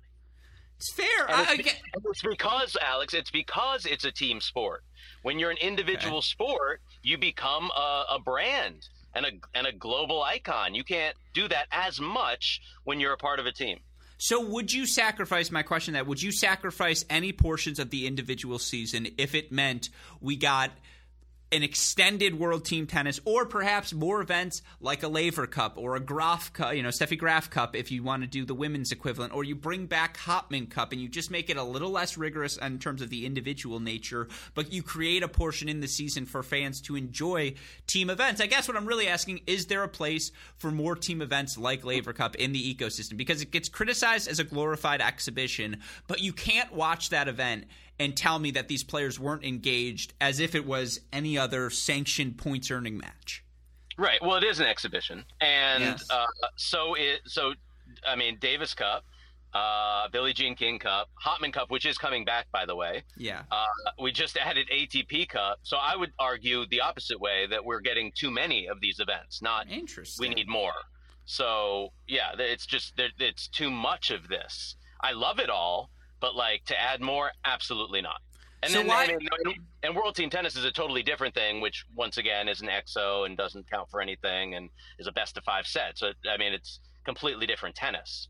It's 0.81 0.91
fair. 0.93 1.29
I, 1.29 1.53
it's, 1.59 1.63
be- 1.63 1.99
it's 2.09 2.21
because 2.23 2.75
Alex, 2.81 3.13
it's 3.13 3.29
because 3.29 3.85
it's 3.85 4.03
a 4.03 4.11
team 4.11 4.41
sport. 4.41 4.83
When 5.21 5.37
you're 5.37 5.51
an 5.51 5.57
individual 5.57 6.17
Okay. 6.17 6.25
sport, 6.25 6.81
you 7.03 7.19
become 7.19 7.69
a, 7.75 8.05
a 8.15 8.19
brand 8.19 8.87
and 9.13 9.25
a 9.25 9.29
and 9.53 9.67
a 9.67 9.71
global 9.71 10.23
icon. 10.23 10.73
You 10.73 10.83
can't 10.83 11.15
do 11.35 11.47
that 11.49 11.67
as 11.71 11.99
much 12.01 12.61
when 12.83 12.99
you're 12.99 13.13
a 13.13 13.17
part 13.17 13.39
of 13.39 13.45
a 13.45 13.51
team. 13.51 13.79
So, 14.17 14.39
would 14.43 14.73
you 14.73 14.85
sacrifice 14.87 15.51
my 15.51 15.61
question? 15.63 15.93
That 15.93 16.07
would 16.07 16.21
you 16.21 16.31
sacrifice 16.31 17.05
any 17.09 17.31
portions 17.31 17.77
of 17.77 17.91
the 17.91 18.07
individual 18.07 18.57
season 18.57 19.07
if 19.19 19.35
it 19.35 19.51
meant 19.51 19.89
we 20.19 20.35
got 20.35 20.71
an 21.51 21.63
extended 21.63 22.39
World 22.39 22.63
Team 22.63 22.87
Tennis, 22.87 23.19
or 23.25 23.45
perhaps 23.45 23.93
more 23.93 24.21
events 24.21 24.61
like 24.79 25.03
a 25.03 25.09
Laver 25.09 25.47
Cup 25.47 25.77
or 25.77 25.95
a 25.95 25.99
Graf 25.99 26.53
Cup, 26.53 26.75
you 26.75 26.81
know, 26.81 26.89
Steffi 26.89 27.17
Graf 27.17 27.49
Cup, 27.49 27.75
if 27.75 27.91
you 27.91 28.03
want 28.03 28.23
to 28.23 28.27
do 28.27 28.45
the 28.45 28.55
women's 28.55 28.91
equivalent, 28.93 29.33
or 29.33 29.43
you 29.43 29.53
bring 29.53 29.85
back 29.85 30.17
Hopman 30.17 30.69
Cup 30.69 30.93
and 30.93 31.01
you 31.01 31.09
just 31.09 31.29
make 31.29 31.49
it 31.49 31.57
a 31.57 31.63
little 31.63 31.91
less 31.91 32.15
rigorous 32.17 32.55
in 32.55 32.79
terms 32.79 33.01
of 33.01 33.09
the 33.09 33.25
individual 33.25 33.81
nature, 33.81 34.29
but 34.53 34.71
you 34.71 34.81
create 34.81 35.23
a 35.23 35.27
portion 35.27 35.67
in 35.67 35.81
the 35.81 35.87
season 35.87 36.25
for 36.25 36.41
fans 36.41 36.79
to 36.81 36.95
enjoy 36.95 37.53
team 37.85 38.09
events. 38.09 38.39
I 38.39 38.47
guess 38.47 38.67
what 38.69 38.77
I'm 38.77 38.85
really 38.85 39.07
asking 39.07 39.41
is 39.45 39.65
there 39.65 39.83
a 39.83 39.89
place 39.89 40.31
for 40.55 40.71
more 40.71 40.95
team 40.95 41.21
events 41.21 41.57
like 41.57 41.83
Laver 41.83 42.13
Cup 42.13 42.35
in 42.35 42.53
the 42.53 42.75
ecosystem? 42.75 43.17
Because 43.17 43.41
it 43.41 43.51
gets 43.51 43.67
criticized 43.67 44.29
as 44.29 44.39
a 44.39 44.45
glorified 44.45 45.01
exhibition, 45.01 45.81
but 46.07 46.21
you 46.21 46.31
can't 46.31 46.71
watch 46.71 47.09
that 47.09 47.27
event 47.27 47.65
and 47.99 48.15
tell 48.17 48.39
me 48.39 48.51
that 48.51 48.67
these 48.67 48.83
players 48.83 49.19
weren't 49.19 49.43
engaged 49.43 50.13
as 50.19 50.39
if 50.39 50.55
it 50.55 50.65
was 50.65 50.99
any 51.13 51.37
other 51.37 51.69
sanctioned 51.69 52.37
points 52.37 52.71
earning 52.71 52.97
match. 52.97 53.43
Right. 53.97 54.19
Well, 54.21 54.37
it 54.37 54.43
is 54.43 54.59
an 54.59 54.65
exhibition, 54.67 55.25
and 55.41 55.83
Yes. 55.83 56.09
uh, 56.09 56.25
so 56.55 56.95
it. 56.95 57.21
So, 57.25 57.53
I 58.07 58.15
mean, 58.15 58.37
Davis 58.39 58.73
Cup, 58.73 59.03
uh, 59.53 60.07
Billie 60.09 60.33
Jean 60.33 60.55
King 60.55 60.79
Cup, 60.79 61.09
Hopman 61.23 61.51
Cup, 61.53 61.69
which 61.69 61.85
is 61.85 61.97
coming 61.97 62.25
back, 62.25 62.47
by 62.51 62.65
the 62.65 62.75
way. 62.75 63.03
Yeah. 63.17 63.43
Uh, 63.51 63.65
we 63.99 64.11
just 64.11 64.37
added 64.37 64.67
ATP 64.71 65.27
Cup, 65.29 65.59
so 65.61 65.77
I 65.77 65.95
would 65.95 66.13
argue 66.17 66.65
the 66.67 66.81
opposite 66.81 67.19
way 67.19 67.45
that 67.47 67.63
we're 67.63 67.81
getting 67.81 68.11
too 68.15 68.31
many 68.31 68.67
of 68.67 68.79
these 68.81 68.99
events. 68.99 69.41
Not 69.41 69.69
Interesting. 69.69 70.29
we 70.29 70.33
need 70.33 70.47
more. 70.47 70.73
So 71.25 71.89
yeah, 72.07 72.31
it's 72.39 72.65
just 72.65 72.93
it's 72.97 73.47
too 73.49 73.69
much 73.69 74.09
of 74.09 74.27
this. 74.29 74.75
I 75.03 75.11
love 75.11 75.37
it 75.39 75.49
all, 75.49 75.89
but 76.21 76.35
like 76.35 76.63
to 76.65 76.79
add 76.79 77.01
more, 77.01 77.31
absolutely 77.43 78.01
not. 78.01 78.21
And 78.63 78.71
So 78.71 78.77
then 78.77 78.87
why- 78.87 79.03
I 79.03 79.07
mean, 79.07 79.27
and- 79.45 79.55
and 79.83 79.95
World 79.95 80.15
Team 80.15 80.29
Tennis 80.29 80.55
is 80.55 80.63
a 80.63 80.71
totally 80.71 81.01
different 81.03 81.33
thing, 81.33 81.59
which 81.61 81.83
once 81.95 82.17
again 82.17 82.47
is 82.47 82.61
an 82.61 82.69
EXO 82.69 83.25
and 83.25 83.35
doesn't 83.35 83.69
count 83.69 83.89
for 83.89 83.99
anything, 84.01 84.53
and 84.55 84.69
is 84.99 85.07
a 85.07 85.11
best 85.11 85.35
of 85.35 85.43
five 85.43 85.65
set. 85.67 85.97
So 85.97 86.13
I 86.29 86.37
mean, 86.37 86.53
it's 86.53 86.79
completely 87.03 87.47
different 87.47 87.75
tennis. 87.75 88.29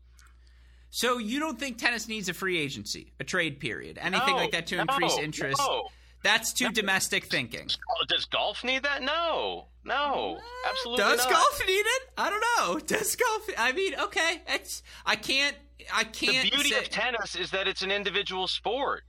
So 0.90 1.18
you 1.18 1.38
don't 1.40 1.58
think 1.58 1.78
tennis 1.78 2.08
needs 2.08 2.28
a 2.28 2.34
free 2.34 2.58
agency, 2.58 3.12
a 3.20 3.24
trade 3.24 3.60
period, 3.60 3.98
anything 3.98 4.34
No, 4.34 4.36
like 4.36 4.50
that 4.52 4.66
to 4.68 4.76
no, 4.76 4.82
increase 4.82 5.16
interest? 5.18 5.58
no. 5.58 5.90
That's 6.22 6.52
too 6.52 6.70
domestic 6.70 7.24
thinking. 7.26 7.68
Does 8.08 8.24
golf 8.26 8.62
need 8.62 8.82
that? 8.84 9.02
No, 9.02 9.68
no, 9.84 10.38
absolutely 10.68 11.04
not. 11.04 11.16
Does 11.16 11.24
not. 11.26 11.32
golf 11.32 11.60
need 11.66 11.72
it? 11.72 12.02
I 12.16 12.30
don't 12.30 12.44
know. 12.58 12.78
Does 12.78 13.16
golf? 13.16 13.48
I 13.58 13.72
mean, 13.72 13.94
okay, 13.98 14.42
it's 14.48 14.82
I 15.06 15.16
can't. 15.16 15.56
I 15.92 16.04
can't. 16.04 16.44
The 16.44 16.50
beauty 16.56 16.70
say, 16.70 16.78
of 16.78 16.88
tennis 16.90 17.34
is 17.34 17.50
that 17.50 17.66
it's 17.66 17.82
an 17.82 17.90
individual 17.90 18.46
sport. 18.46 19.02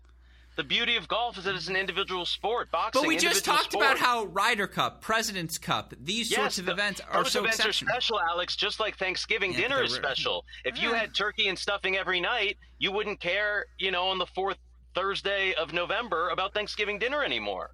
The 0.56 0.64
beauty 0.64 0.98
of 0.98 1.08
golf 1.08 1.38
is 1.40 1.46
that 1.46 1.56
it's 1.56 1.68
an 1.68 1.76
individual 1.76 2.28
sport. 2.28 2.70
Boxing, 2.72 3.02
But 3.02 3.08
we 3.08 3.18
just 3.18 3.44
talked 3.44 3.72
sport. 3.72 3.86
about 3.86 3.98
how 3.98 4.26
Ryder 4.26 4.68
Cup, 4.68 5.02
President's 5.02 5.58
Cup, 5.58 5.96
these 6.00 6.30
Yes, 6.30 6.40
sorts 6.40 6.58
of 6.60 6.66
the- 6.68 6.74
events 6.74 7.02
are 7.10 7.24
those 7.24 7.32
so 7.32 7.40
events 7.40 7.58
exceptional. 7.58 7.90
are 7.90 7.94
special, 7.94 8.20
Alex. 8.22 8.56
Just 8.56 8.80
like 8.80 8.96
Thanksgiving 8.98 9.52
Yeah, 9.54 9.62
dinner 9.62 9.82
is 9.84 9.94
special. 9.96 10.46
If 10.64 10.80
you 10.80 10.94
had 10.94 11.16
turkey 11.16 11.48
and 11.48 11.58
stuffing 11.58 11.98
every 11.98 12.20
night, 12.22 12.60
you 12.78 12.92
wouldn't 12.92 13.20
care, 13.20 13.66
you 13.80 13.90
know, 13.90 14.10
on 14.10 14.20
the 14.20 14.28
fourth 14.28 14.58
Thursday 14.94 15.56
of 15.56 15.74
November 15.74 16.30
about 16.30 16.54
Thanksgiving 16.54 17.00
dinner 17.00 17.24
anymore. 17.24 17.72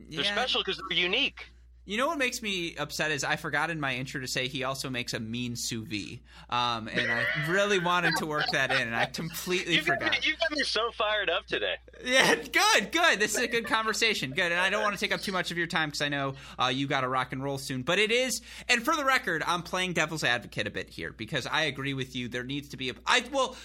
They're 0.00 0.24
Yeah. 0.24 0.32
special 0.34 0.60
because 0.62 0.80
they're 0.88 0.98
unique. 0.98 1.46
You 1.88 1.96
know 1.96 2.06
what 2.06 2.18
makes 2.18 2.42
me 2.42 2.76
upset 2.76 3.12
is 3.12 3.24
I 3.24 3.36
forgot 3.36 3.70
in 3.70 3.80
my 3.80 3.94
intro 3.94 4.20
to 4.20 4.26
say 4.26 4.46
he 4.46 4.62
also 4.62 4.90
makes 4.90 5.14
a 5.14 5.20
mean 5.20 5.56
sous 5.56 5.88
vide, 5.88 6.20
um, 6.50 6.86
and 6.86 7.10
I 7.10 7.24
really 7.48 7.78
wanted 7.78 8.14
to 8.18 8.26
work 8.26 8.44
that 8.52 8.70
in, 8.70 8.88
and 8.88 8.94
I 8.94 9.06
completely 9.06 9.76
You 9.76 9.82
got, 9.82 9.98
me, 9.98 10.06
forgot. 10.06 10.26
you 10.26 10.34
got 10.36 10.50
me 10.50 10.62
so 10.64 10.90
fired 10.90 11.30
up 11.30 11.46
today. 11.46 11.76
Yeah, 12.04 12.34
good, 12.34 12.92
good. 12.92 13.18
This 13.18 13.36
is 13.36 13.42
a 13.42 13.48
good 13.48 13.64
conversation. 13.64 14.32
Good, 14.32 14.52
and 14.52 14.60
I 14.60 14.68
don't 14.68 14.82
want 14.82 14.96
to 14.96 15.00
take 15.00 15.14
up 15.14 15.22
too 15.22 15.32
much 15.32 15.50
of 15.50 15.56
your 15.56 15.66
time 15.66 15.88
because 15.88 16.02
I 16.02 16.10
know 16.10 16.34
uh, 16.62 16.66
you 16.66 16.86
got 16.86 17.00
to 17.00 17.08
rock 17.08 17.32
and 17.32 17.42
roll 17.42 17.56
soon. 17.56 17.80
But 17.80 17.98
it 17.98 18.10
is, 18.12 18.42
and 18.68 18.82
for 18.84 18.94
the 18.94 19.06
record, 19.06 19.42
I'm 19.46 19.62
playing 19.62 19.94
devil's 19.94 20.24
advocate 20.24 20.66
a 20.66 20.70
bit 20.70 20.90
here 20.90 21.12
because 21.12 21.46
I 21.46 21.62
agree 21.62 21.94
with 21.94 22.14
you. 22.14 22.28
There 22.28 22.44
needs 22.44 22.68
to 22.68 22.76
be 22.76 22.90
a. 22.90 22.96
I 23.06 23.24
well. 23.32 23.56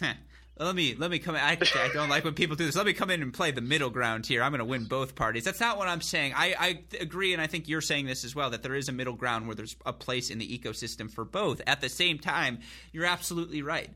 Heh. 0.00 0.12
Let 0.58 0.76
me 0.76 0.94
let 0.94 1.10
me 1.10 1.18
come. 1.18 1.34
In. 1.34 1.40
I, 1.40 1.52
I 1.52 1.90
don't 1.94 2.10
like 2.10 2.24
when 2.24 2.34
people 2.34 2.56
do 2.56 2.66
this. 2.66 2.76
Let 2.76 2.84
me 2.84 2.92
come 2.92 3.10
in 3.10 3.22
and 3.22 3.32
play 3.32 3.52
the 3.52 3.62
middle 3.62 3.88
ground 3.88 4.26
here. 4.26 4.42
I'm 4.42 4.52
going 4.52 4.58
to 4.58 4.64
win 4.66 4.84
both 4.84 5.14
parties. 5.14 5.44
That's 5.44 5.60
not 5.60 5.78
what 5.78 5.88
I'm 5.88 6.02
saying. 6.02 6.34
I, 6.36 6.54
I 6.58 6.78
agree, 7.00 7.32
and 7.32 7.40
I 7.40 7.46
think 7.46 7.68
you're 7.68 7.80
saying 7.80 8.06
this 8.06 8.22
as 8.22 8.34
well. 8.34 8.50
That 8.50 8.62
there 8.62 8.74
is 8.74 8.88
a 8.88 8.92
middle 8.92 9.14
ground 9.14 9.46
where 9.46 9.56
there's 9.56 9.76
a 9.86 9.94
place 9.94 10.28
in 10.30 10.38
the 10.38 10.58
ecosystem 10.58 11.10
for 11.10 11.24
both. 11.24 11.62
At 11.66 11.80
the 11.80 11.88
same 11.88 12.18
time, 12.18 12.60
you're 12.92 13.06
absolutely 13.06 13.62
right. 13.62 13.90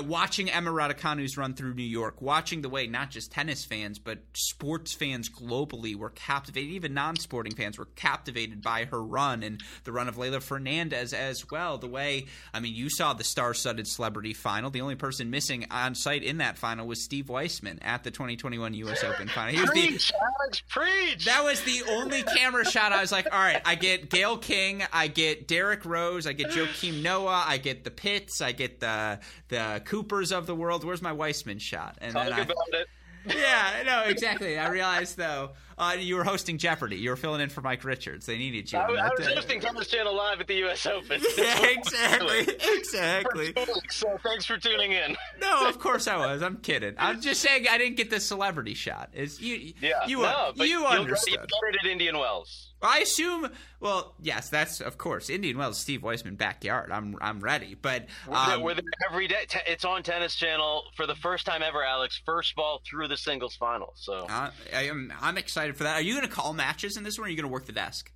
Watching 0.00 0.50
Emma 0.50 0.70
Raducanu's 0.70 1.36
run 1.36 1.54
through 1.54 1.74
New 1.74 1.82
York, 1.82 2.20
watching 2.20 2.62
the 2.62 2.68
way 2.68 2.86
not 2.86 3.10
just 3.10 3.32
tennis 3.32 3.64
fans 3.64 3.98
but 3.98 4.18
sports 4.34 4.92
fans 4.92 5.28
globally 5.28 5.94
were 5.94 6.10
captivated, 6.10 6.70
even 6.70 6.94
non-sporting 6.94 7.54
fans 7.54 7.78
were 7.78 7.88
captivated 7.96 8.62
by 8.62 8.84
her 8.84 9.02
run 9.02 9.42
and 9.42 9.62
the 9.84 9.92
run 9.92 10.08
of 10.08 10.16
Leylah 10.16 10.42
Fernandez 10.42 11.12
as 11.12 11.50
well. 11.50 11.78
The 11.78 11.86
way, 11.86 12.26
I 12.52 12.60
mean, 12.60 12.74
you 12.74 12.88
saw 12.90 13.12
the 13.12 13.24
star-studded 13.24 13.86
celebrity 13.86 14.34
final. 14.34 14.70
The 14.70 14.80
only 14.80 14.94
person 14.96 15.30
missing 15.30 15.66
on 15.70 15.94
site 15.94 16.22
in 16.22 16.38
that 16.38 16.58
final 16.58 16.86
was 16.86 17.02
Steve 17.02 17.28
Weissman 17.28 17.78
at 17.82 18.04
the 18.04 18.10
2021 18.10 18.74
U.S. 18.74 19.04
Open 19.04 19.28
final. 19.28 19.54
He 19.54 19.60
was 19.60 19.70
the 19.70 19.86
Preach, 19.88 20.12
Alex, 20.40 20.62
preach. 20.68 21.24
that 21.24 21.42
was 21.44 21.60
the 21.62 21.82
only 21.90 22.22
camera 22.22 22.64
shot. 22.64 22.92
I 22.92 23.00
was 23.00 23.12
like, 23.12 23.26
all 23.32 23.40
right, 23.40 23.60
I 23.64 23.74
get 23.74 24.10
Gayle 24.10 24.38
King, 24.38 24.82
I 24.92 25.08
get 25.08 25.48
Derrick 25.48 25.84
Rose, 25.84 26.26
I 26.26 26.32
get 26.32 26.50
Joakim 26.50 27.02
Noah, 27.02 27.44
I 27.46 27.58
get 27.58 27.84
the 27.84 27.90
Pitts, 27.90 28.40
I 28.40 28.52
get 28.52 28.80
the 28.80 29.18
the 29.48 29.82
Coopers 29.88 30.32
of 30.32 30.46
the 30.46 30.54
world. 30.54 30.84
Where's 30.84 31.00
my 31.00 31.12
Weissman 31.12 31.58
shot? 31.58 31.96
And 32.02 32.12
Talk 32.12 32.24
then 32.24 32.32
I, 32.34 32.40
about 32.42 32.56
it. 32.72 32.86
yeah, 33.36 33.82
no, 33.86 34.02
exactly. 34.02 34.58
I 34.58 34.68
realized 34.68 35.16
though, 35.16 35.50
uh, 35.78 35.96
you 35.98 36.16
were 36.16 36.24
hosting 36.24 36.58
Jeopardy. 36.58 36.96
You 36.96 37.10
were 37.10 37.16
filling 37.16 37.40
in 37.40 37.48
for 37.48 37.60
Mike 37.60 37.84
Richards. 37.84 38.26
They 38.26 38.36
needed 38.38 38.70
you. 38.72 38.78
I, 38.78 38.84
I 39.06 39.10
was 39.16 39.26
hosting 39.26 39.60
Tennis 39.60 39.88
Channel 39.88 40.14
Live 40.16 40.40
at 40.40 40.46
the 40.46 40.54
U.S. 40.56 40.84
Open. 40.86 41.20
Yeah, 41.38 41.66
exactly, 41.66 42.40
exactly. 42.78 43.54
So 43.90 44.18
thanks 44.22 44.44
for 44.44 44.56
tuning 44.58 44.92
in. 44.92 45.16
No, 45.40 45.68
of 45.68 45.78
course 45.78 46.06
I 46.08 46.16
was. 46.16 46.42
I'm 46.42 46.56
kidding. 46.58 46.94
I'm 46.98 47.20
just 47.20 47.40
saying 47.40 47.66
I 47.70 47.78
didn't 47.78 47.96
get 47.96 48.10
the 48.10 48.20
celebrity 48.20 48.74
shot. 48.74 49.10
Is 49.14 49.40
you? 49.40 49.72
Yeah, 49.80 49.92
you 50.06 50.18
no, 50.22 50.52
you 50.56 50.64
you'll- 50.64 50.86
understood. 50.86 51.32
You 51.32 51.38
got 51.38 51.74
it 51.74 51.76
at 51.84 51.90
Indian 51.90 52.18
Wells. 52.18 52.64
I 52.80 53.00
assume. 53.00 53.50
Well, 53.80 54.14
yes, 54.20 54.50
that's 54.50 54.80
of 54.80 54.98
course 54.98 55.30
Indian 55.30 55.58
Wells, 55.58 55.78
Steve 55.78 56.02
Weissman 56.04 56.36
backyard. 56.36 56.92
I'm 56.92 57.16
I'm 57.20 57.40
ready, 57.40 57.74
but 57.80 58.06
We're 58.26 58.34
there- 58.46 58.54
um, 58.56 58.62
We're 58.62 58.74
there 58.74 58.84
every 59.10 59.26
day. 59.26 59.46
Te- 59.48 59.58
It's 59.66 59.84
on 59.84 60.02
Tennis 60.04 60.36
Channel 60.36 60.84
for 60.96 61.06
the 61.06 61.16
first 61.16 61.44
time 61.44 61.62
ever, 61.62 61.82
Alex. 61.84 62.20
First 62.24 62.54
ball 62.54 62.80
through 62.88 63.08
the 63.08 63.16
singles 63.16 63.56
final. 63.56 63.94
So 63.96 64.26
uh, 64.30 64.50
I, 64.72 64.76
I 64.76 64.82
am 64.84 65.12
I'm 65.20 65.36
excited 65.38 65.67
for 65.76 65.84
that. 65.84 65.96
Are 65.96 66.02
you 66.02 66.14
going 66.14 66.26
to 66.26 66.32
call 66.32 66.52
matches 66.52 66.96
in 66.96 67.04
this 67.04 67.18
one? 67.18 67.24
or 67.24 67.26
Are 67.26 67.30
you 67.30 67.36
going 67.36 67.48
to 67.48 67.52
work 67.52 67.66
the 67.66 67.72
desk? 67.72 68.12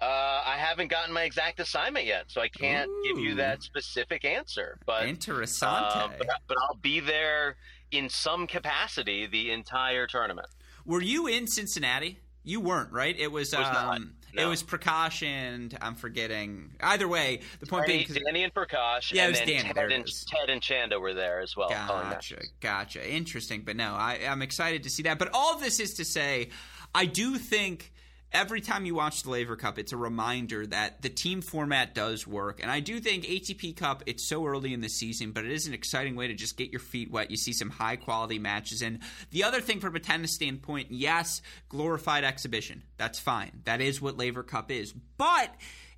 uh, 0.00 0.04
I 0.04 0.56
haven't 0.58 0.88
gotten 0.88 1.14
my 1.14 1.22
exact 1.22 1.60
assignment 1.60 2.04
yet, 2.04 2.24
so 2.28 2.40
I 2.40 2.48
can't 2.48 2.90
give 3.04 3.18
you 3.18 3.36
that 3.36 3.62
specific 3.62 4.24
answer. 4.24 4.78
But 4.84 5.04
Interessante. 5.04 5.96
uh, 5.96 6.08
but, 6.18 6.26
but 6.46 6.56
I'll 6.68 6.76
be 6.76 7.00
there 7.00 7.56
in 7.90 8.08
some 8.08 8.46
capacity 8.46 9.26
the 9.26 9.50
entire 9.50 10.06
tournament. 10.06 10.48
Were 10.84 11.00
you 11.00 11.26
in 11.26 11.46
Cincinnati? 11.46 12.18
You 12.42 12.60
weren't, 12.60 12.92
right? 12.92 13.18
It 13.18 13.32
was. 13.32 13.52
Was 13.54 13.60
not, 13.60 14.00
um, 14.38 14.44
It 14.44 14.48
was 14.48 14.62
Prakash 14.62 15.22
and 15.26 15.76
I'm 15.80 15.94
forgetting. 15.94 16.70
Either 16.80 17.08
way, 17.08 17.40
the 17.60 17.66
point 17.66 17.86
being. 17.86 18.00
Danny, 18.00 18.06
'cause- 18.06 18.22
Danny 18.26 18.42
and 18.44 18.52
Prakash, 18.54 19.12
Yeah, 19.12 19.22
it 19.22 19.24
and 19.26 19.30
was 19.32 19.38
then 19.40 19.48
Danny, 19.48 19.62
Ted, 19.74 19.92
and. 19.92 20.06
Ted 20.26 20.50
and 20.50 20.62
Chanda 20.62 21.00
were 21.00 21.14
there 21.14 21.40
as 21.40 21.56
well. 21.56 21.68
Gotcha, 21.70 22.42
gotcha. 22.60 23.08
Interesting, 23.10 23.62
but 23.62 23.76
no, 23.76 23.94
I, 23.94 24.20
I'm 24.28 24.42
excited 24.42 24.82
to 24.84 24.90
see 24.90 25.04
that. 25.04 25.18
But 25.18 25.30
all 25.32 25.58
this 25.58 25.80
is 25.80 25.94
to 25.94 26.04
say, 26.04 26.50
I 26.94 27.06
do 27.06 27.36
think, 27.38 27.92
every 28.34 28.60
time 28.60 28.84
you 28.84 28.96
watch 28.96 29.22
the 29.22 29.30
Laver 29.30 29.56
Cup, 29.56 29.78
it's 29.78 29.92
a 29.92 29.96
reminder 29.96 30.66
that 30.66 31.00
the 31.00 31.08
team 31.08 31.40
format 31.40 31.94
does 31.94 32.26
work. 32.26 32.60
And 32.60 32.70
I 32.70 32.80
do 32.80 32.98
think 32.98 33.24
ATP 33.24 33.76
Cup, 33.76 34.02
it's 34.06 34.28
so 34.28 34.44
early 34.44 34.74
in 34.74 34.80
the 34.80 34.88
season, 34.88 35.30
but 35.30 35.44
it 35.44 35.52
is 35.52 35.66
an 35.66 35.72
exciting 35.72 36.16
way 36.16 36.26
to 36.26 36.34
just 36.34 36.56
get 36.56 36.70
your 36.70 36.80
feet 36.80 37.10
wet. 37.10 37.30
You 37.30 37.36
see 37.36 37.52
some 37.52 37.70
high 37.70 37.96
quality 37.96 38.40
matches. 38.40 38.82
And 38.82 38.98
the 39.30 39.44
other 39.44 39.60
thing 39.60 39.78
from 39.80 39.94
a 39.94 40.00
tennis 40.00 40.34
standpoint, 40.34 40.88
yes, 40.90 41.40
glorified 41.68 42.24
exhibition. 42.24 42.82
That's 42.98 43.20
fine. 43.20 43.62
That 43.64 43.80
is 43.80 44.02
what 44.02 44.18
Laver 44.18 44.42
Cup 44.42 44.70
is. 44.70 44.92
But 45.16 45.54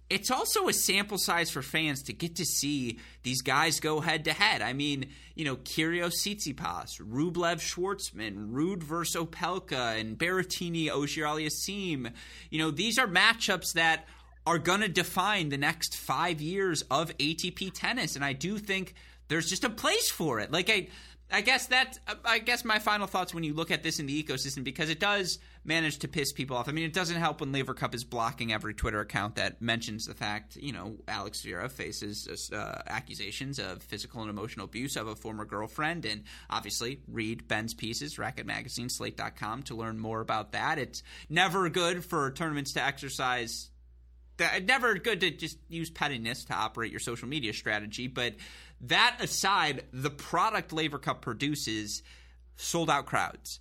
it's 0.09 0.31
also 0.31 0.69
a 0.69 0.73
sample 0.73 1.19
size 1.19 1.51
for 1.51 1.63
fans 1.63 2.03
to 2.05 2.13
get 2.13 2.37
to 2.37 2.45
see 2.45 2.99
these 3.25 3.43
guys 3.43 3.81
go 3.81 4.01
head 4.01 4.25
to 4.25 4.33
head. 4.33 4.63
I 4.63 4.73
mean, 4.73 5.07
you 5.35 5.45
know, 5.45 5.57
Kyrgios 5.57 6.15
Tsitsipas, 6.25 7.01
Rublev 7.01 7.61
Schwartzman, 7.61 8.53
Ruud 8.53 8.83
versus 8.83 9.21
Opelka, 9.21 9.99
and 9.99 10.17
Berrettini 10.17 10.89
Auger-Aliassime. 10.89 12.13
You 12.51 12.59
know, 12.59 12.71
these 12.71 12.99
are 12.99 13.09
matchups 13.09 13.73
that 13.75 14.07
are 14.47 14.59
going 14.59 14.81
to 14.81 14.89
define 14.89 15.49
the 15.49 15.59
next 15.59 15.97
five 15.97 16.41
years 16.41 16.83
of 16.83 17.17
ATP 17.19 17.73
tennis, 17.75 18.15
and 18.15 18.25
I 18.25 18.33
do 18.33 18.59
think 18.59 18.95
there's 19.27 19.51
just 19.51 19.65
a 19.65 19.71
place 19.71 20.09
for 20.09 20.39
it. 20.39 20.53
Like 20.53 20.71
I, 20.71 20.87
I 21.33 21.41
guess 21.41 21.67
that 21.67 21.99
I 22.25 22.39
guess 22.39 22.65
my 22.65 22.79
final 22.79 23.09
thoughts 23.09 23.35
when 23.35 23.43
you 23.43 23.55
look 23.55 23.73
at 23.73 23.83
this 23.83 23.99
in 23.99 24.07
the 24.07 24.23
ecosystem 24.23 24.63
because 24.63 24.89
it 24.89 25.01
does 25.01 25.41
manage 25.67 25.99
to 25.99 26.09
piss 26.09 26.33
people 26.33 26.57
off. 26.57 26.69
I 26.69 26.73
mean, 26.73 26.85
it 26.85 26.93
doesn't 26.93 27.17
help 27.17 27.41
when 27.41 27.53
Laver 27.53 27.75
Cup 27.75 27.95
is 27.95 28.05
blocking 28.05 28.53
every 28.53 28.75
Twitter 28.75 29.01
account 29.01 29.37
that 29.37 29.61
mentions 29.61 30.07
the 30.07 30.15
fact, 30.15 30.57
you 30.57 30.73
know, 30.73 30.97
Alex 31.09 31.43
Zverev 31.43 31.73
faces 31.73 32.51
uh, 32.53 32.83
accusations 32.87 33.59
of 33.59 33.83
physical 33.83 34.21
and 34.21 34.31
emotional 34.31 34.65
abuse 34.65 34.97
of 34.97 35.09
a 35.09 35.17
former 35.17 35.45
girlfriend, 35.45 36.05
and 36.05 36.25
obviously 36.49 37.01
read 37.09 37.49
Ben's 37.49 37.75
pieces, 37.75 38.19
Racquet 38.19 38.47
Magazine, 38.47 38.89
Slate.com, 38.89 39.65
to 39.65 39.75
learn 39.75 39.99
more 39.99 40.21
about 40.21 40.53
that. 40.53 40.79
It's 40.79 41.03
never 41.29 41.69
good 41.69 42.05
for 42.05 42.31
tournaments 42.31 42.73
to 42.75 42.85
exercise 42.85 43.71
never 44.65 44.95
good 44.97 45.21
to 45.21 45.31
just 45.31 45.59
use 45.69 45.91
pettiness 45.91 46.45
to 46.45 46.55
operate 46.55 46.91
your 46.91 47.01
social 47.01 47.29
media 47.29 47.53
strategy. 47.53 48.07
But 48.07 48.35
that 48.83 49.17
aside, 49.21 49.85
the 49.93 50.11
product 50.11 50.73
Laver 50.73 50.99
Cup 50.99 51.23
produces 51.23 52.03
sold 52.57 52.91
out 52.91 53.07
crowds, 53.07 53.61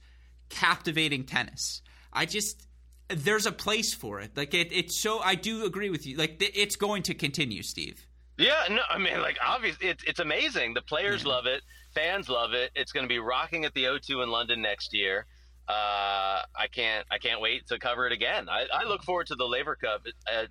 captivating 0.50 1.26
tennis. 1.26 1.82
I 2.16 2.26
just 2.26 2.68
there's 3.10 3.46
a 3.46 3.52
place 3.52 3.94
for 3.94 4.20
it. 4.20 4.36
Like 4.36 4.54
it, 4.54 4.72
it's 4.72 5.00
so. 5.00 5.20
I 5.20 5.36
do 5.36 5.66
agree 5.66 5.90
with 5.90 6.06
you. 6.08 6.18
Like 6.18 6.38
it's 6.40 6.76
going 6.76 7.04
to 7.04 7.14
continue, 7.14 7.62
Steve. 7.62 8.08
Yeah, 8.38 8.64
no, 8.70 8.82
I 8.90 8.98
mean, 8.98 9.22
like 9.22 9.38
obviously, 9.46 9.90
it's 9.90 10.04
it's 10.06 10.20
amazing. 10.20 10.74
The 10.74 10.82
players 10.82 11.24
yeah. 11.24 11.30
love 11.30 11.46
it, 11.46 11.62
fans 11.94 12.30
love 12.30 12.54
it. 12.54 12.72
It's 12.76 12.92
going 12.92 13.04
to 13.04 13.10
be 13.10 13.20
rocking 13.20 13.66
at 13.66 13.74
the 13.74 13.86
O2 13.86 14.24
in 14.24 14.30
London 14.30 14.62
next 14.62 14.94
year. 14.94 15.26
Uh, 15.68 16.42
I 16.56 16.68
can't 16.72 17.06
I 17.12 17.18
can't 17.18 17.42
wait 17.42 17.68
to 17.68 17.80
cover 17.80 18.06
it 18.08 18.14
again. 18.14 18.50
I, 18.50 18.66
I 18.74 18.84
look 18.84 19.04
forward 19.04 19.28
to 19.28 19.36
the 19.36 19.46
Laver 19.46 19.76
Cup. 19.76 20.06
Uh, 20.32 20.46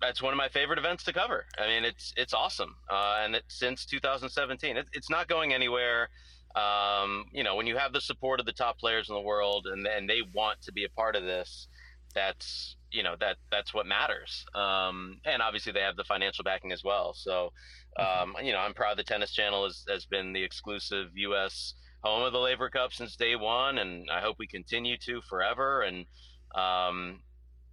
that's 0.00 0.22
one 0.22 0.32
of 0.32 0.38
my 0.38 0.48
favorite 0.48 0.78
events 0.78 1.04
to 1.04 1.12
cover. 1.12 1.44
I 1.58 1.66
mean, 1.66 1.84
it's 1.84 2.12
it's 2.16 2.32
awesome, 2.32 2.74
uh, 2.88 3.20
and 3.22 3.34
it's 3.34 3.58
since 3.58 3.84
2017, 3.84 4.76
it, 4.76 4.86
it's 4.92 5.10
not 5.10 5.28
going 5.28 5.52
anywhere. 5.52 6.08
Um, 6.54 7.26
you 7.32 7.44
know, 7.44 7.54
when 7.56 7.66
you 7.66 7.76
have 7.76 7.92
the 7.92 8.00
support 8.00 8.40
of 8.40 8.46
the 8.46 8.52
top 8.52 8.78
players 8.78 9.08
in 9.08 9.14
the 9.14 9.20
world, 9.20 9.66
and 9.66 9.86
and 9.86 10.08
they 10.08 10.22
want 10.34 10.62
to 10.62 10.72
be 10.72 10.84
a 10.84 10.88
part 10.88 11.16
of 11.16 11.22
this, 11.22 11.68
that's 12.14 12.76
you 12.90 13.02
know 13.02 13.14
that 13.20 13.36
that's 13.50 13.72
what 13.72 13.86
matters. 13.86 14.44
Um, 14.54 15.20
and 15.24 15.42
obviously, 15.42 15.72
they 15.72 15.80
have 15.80 15.96
the 15.96 16.04
financial 16.04 16.44
backing 16.44 16.72
as 16.72 16.82
well. 16.82 17.14
So, 17.14 17.52
mm-hmm. 17.98 18.36
um, 18.36 18.44
you 18.44 18.52
know, 18.52 18.58
I'm 18.58 18.74
proud 18.74 18.98
the 18.98 19.04
Tennis 19.04 19.32
Channel 19.32 19.64
has, 19.64 19.84
has 19.88 20.06
been 20.06 20.32
the 20.32 20.42
exclusive 20.42 21.08
U.S. 21.14 21.74
home 22.02 22.22
of 22.22 22.32
the 22.32 22.38
Laver 22.38 22.68
Cup 22.68 22.92
since 22.92 23.16
day 23.16 23.36
one, 23.36 23.78
and 23.78 24.10
I 24.10 24.20
hope 24.20 24.36
we 24.38 24.46
continue 24.46 24.96
to 25.06 25.20
forever. 25.22 25.82
And 25.82 26.06
um, 26.54 27.20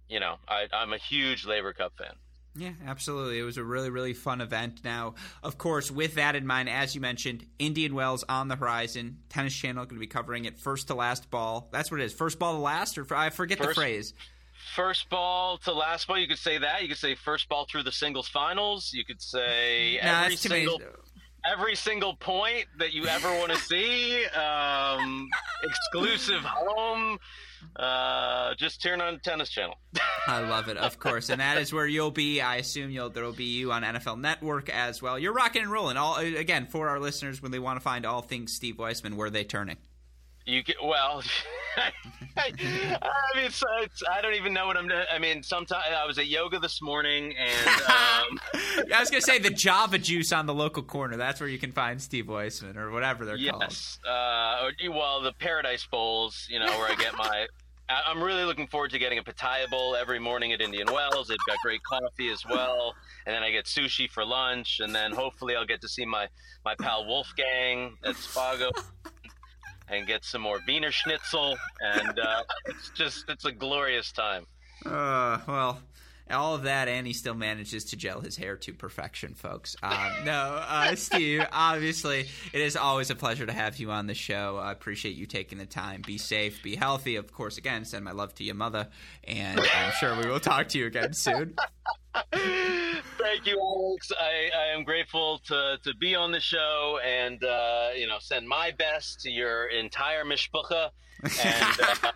you 0.08 0.20
know, 0.20 0.36
I, 0.48 0.66
I'm 0.72 0.92
a 0.92 0.98
huge 0.98 1.46
Laver 1.46 1.72
Cup 1.72 1.94
fan. 1.98 2.14
Yeah, 2.58 2.72
absolutely. 2.84 3.38
It 3.38 3.44
was 3.44 3.56
a 3.56 3.62
really, 3.62 3.88
really 3.88 4.14
fun 4.14 4.40
event. 4.40 4.80
Now, 4.82 5.14
of 5.44 5.58
course, 5.58 5.90
with 5.90 6.16
that 6.16 6.34
in 6.34 6.44
mind, 6.44 6.68
as 6.68 6.94
you 6.94 7.00
mentioned, 7.00 7.46
Indian 7.58 7.94
Wells 7.94 8.24
on 8.28 8.48
the 8.48 8.56
horizon. 8.56 9.18
Tennis 9.28 9.54
Channel 9.54 9.84
going 9.84 9.96
to 9.96 10.00
be 10.00 10.08
covering 10.08 10.44
it 10.44 10.58
first 10.58 10.88
to 10.88 10.94
last 10.94 11.30
ball. 11.30 11.68
That's 11.70 11.90
what 11.90 12.00
it 12.00 12.04
is. 12.04 12.12
First 12.12 12.38
ball 12.38 12.54
to 12.54 12.58
last, 12.58 12.98
or 12.98 13.06
I 13.14 13.30
forget 13.30 13.58
first, 13.58 13.68
the 13.70 13.74
phrase. 13.74 14.12
First 14.74 15.08
ball 15.08 15.58
to 15.58 15.72
last 15.72 16.08
ball. 16.08 16.18
You 16.18 16.26
could 16.26 16.38
say 16.38 16.58
that. 16.58 16.82
You 16.82 16.88
could 16.88 16.98
say 16.98 17.14
first 17.14 17.48
ball 17.48 17.66
through 17.70 17.84
the 17.84 17.92
singles 17.92 18.28
finals. 18.28 18.92
You 18.92 19.04
could 19.04 19.22
say 19.22 20.00
nah, 20.02 20.24
every 20.24 20.36
single. 20.36 20.80
Every 21.44 21.74
single 21.76 22.14
point 22.14 22.66
that 22.78 22.92
you 22.92 23.06
ever 23.06 23.28
want 23.38 23.52
to 23.52 23.58
see, 23.58 24.24
um, 24.26 25.28
exclusive 25.62 26.40
home, 26.40 27.18
uh, 27.76 28.54
just 28.56 28.82
turn 28.82 29.00
on 29.00 29.20
tennis 29.20 29.48
channel. 29.48 29.76
I 30.26 30.40
love 30.40 30.68
it, 30.68 30.76
of 30.76 30.98
course, 30.98 31.30
and 31.30 31.40
that 31.40 31.58
is 31.58 31.72
where 31.72 31.86
you'll 31.86 32.10
be. 32.10 32.40
I 32.40 32.56
assume 32.56 32.90
you'll 32.90 33.10
there'll 33.10 33.32
be 33.32 33.44
you 33.44 33.72
on 33.72 33.82
NFL 33.82 34.20
Network 34.20 34.68
as 34.68 35.00
well. 35.00 35.18
You're 35.18 35.32
rocking 35.32 35.62
and 35.62 35.70
rolling. 35.70 35.96
All 35.96 36.16
again 36.16 36.66
for 36.66 36.88
our 36.88 37.00
listeners 37.00 37.40
when 37.40 37.50
they 37.50 37.58
want 37.58 37.76
to 37.76 37.80
find 37.80 38.04
all 38.04 38.20
things 38.22 38.52
Steve 38.52 38.78
Weissman, 38.78 39.16
where 39.16 39.28
are 39.28 39.30
they 39.30 39.44
turning? 39.44 39.78
You 40.44 40.62
get 40.62 40.76
well. 40.82 41.22
I 42.38 42.50
mean, 43.34 43.44
it's, 43.46 43.62
it's, 43.82 44.02
I 44.10 44.20
don't 44.20 44.34
even 44.34 44.52
know 44.52 44.66
what 44.66 44.76
I'm. 44.76 44.88
Doing. 44.88 45.04
I 45.12 45.18
mean, 45.18 45.42
sometimes 45.42 45.84
I 45.96 46.06
was 46.06 46.18
at 46.18 46.28
yoga 46.28 46.58
this 46.58 46.80
morning, 46.80 47.34
and 47.36 47.68
um, 47.88 48.40
I 48.94 49.00
was 49.00 49.10
gonna 49.10 49.22
say 49.22 49.38
the 49.38 49.50
Jamba 49.50 50.02
Juice 50.02 50.32
on 50.32 50.46
the 50.46 50.54
local 50.54 50.82
corner. 50.82 51.16
That's 51.16 51.40
where 51.40 51.48
you 51.48 51.58
can 51.58 51.72
find 51.72 52.00
Steve 52.00 52.28
Weissman 52.28 52.76
or 52.76 52.90
whatever 52.90 53.24
they're 53.24 53.36
yes. 53.36 53.50
called. 53.50 53.62
Yes. 53.62 53.98
Uh, 54.06 54.70
well, 54.92 55.20
the 55.20 55.32
Paradise 55.32 55.86
Bowls. 55.90 56.46
You 56.50 56.60
know, 56.60 56.66
where 56.78 56.90
I 56.90 56.94
get 56.94 57.16
my. 57.16 57.46
I'm 57.90 58.22
really 58.22 58.44
looking 58.44 58.66
forward 58.66 58.90
to 58.90 58.98
getting 58.98 59.18
a 59.18 59.22
pitaya 59.22 59.66
bowl 59.70 59.96
every 59.96 60.18
morning 60.18 60.52
at 60.52 60.60
Indian 60.60 60.92
Wells. 60.92 61.28
They've 61.28 61.38
got 61.46 61.56
great 61.62 61.82
coffee 61.82 62.28
as 62.28 62.44
well, 62.44 62.94
and 63.26 63.34
then 63.34 63.42
I 63.42 63.50
get 63.50 63.64
sushi 63.64 64.10
for 64.10 64.26
lunch, 64.26 64.80
and 64.80 64.94
then 64.94 65.10
hopefully 65.10 65.56
I'll 65.56 65.64
get 65.64 65.80
to 65.80 65.88
see 65.88 66.04
my 66.04 66.28
my 66.66 66.74
pal 66.74 67.06
Wolfgang 67.06 67.96
at 68.04 68.14
Spago 68.16 68.70
and 69.90 70.06
get 70.06 70.24
some 70.24 70.42
more 70.42 70.60
Wiener 70.66 70.90
Schnitzel, 70.92 71.56
and 71.80 72.18
uh, 72.18 72.42
it's 72.66 72.90
just 72.90 73.28
it's 73.28 73.44
a 73.44 73.52
glorious 73.52 74.12
time. 74.12 74.46
Uh, 74.84 75.38
well, 75.46 75.80
all 76.30 76.54
of 76.54 76.62
that, 76.64 76.88
and 76.88 77.06
he 77.06 77.12
still 77.12 77.34
manages 77.34 77.86
to 77.86 77.96
gel 77.96 78.20
his 78.20 78.36
hair 78.36 78.56
to 78.56 78.72
perfection, 78.72 79.34
folks. 79.34 79.76
Um, 79.82 80.12
no, 80.24 80.62
uh, 80.66 80.94
Steve, 80.94 81.44
obviously, 81.52 82.28
it 82.52 82.60
is 82.60 82.76
always 82.76 83.10
a 83.10 83.14
pleasure 83.14 83.46
to 83.46 83.52
have 83.52 83.78
you 83.78 83.90
on 83.90 84.06
the 84.06 84.14
show. 84.14 84.58
I 84.58 84.72
appreciate 84.72 85.16
you 85.16 85.26
taking 85.26 85.58
the 85.58 85.66
time. 85.66 86.02
Be 86.06 86.18
safe, 86.18 86.62
be 86.62 86.76
healthy. 86.76 87.16
Of 87.16 87.32
course, 87.32 87.58
again, 87.58 87.84
send 87.84 88.04
my 88.04 88.12
love 88.12 88.34
to 88.36 88.44
your 88.44 88.54
mother, 88.54 88.88
and 89.24 89.60
I'm 89.60 89.92
sure 89.92 90.16
we 90.16 90.28
will 90.28 90.40
talk 90.40 90.68
to 90.68 90.78
you 90.78 90.86
again 90.86 91.12
soon. 91.12 91.54
Thank 92.32 93.46
you, 93.46 93.60
Alex. 93.60 94.10
I, 94.18 94.50
I, 94.56 94.66
am 94.74 94.84
grateful 94.84 95.38
to, 95.46 95.78
to 95.82 95.94
be 95.96 96.14
on 96.14 96.32
the 96.32 96.40
show 96.40 96.98
and, 97.04 97.42
uh, 97.44 97.90
you 97.96 98.06
know, 98.06 98.16
send 98.18 98.48
my 98.48 98.72
best 98.78 99.20
to 99.20 99.30
your 99.30 99.66
entire 99.66 100.24
mishpucha. 100.24 100.90
And 101.22 101.80
uh, 102.04 102.12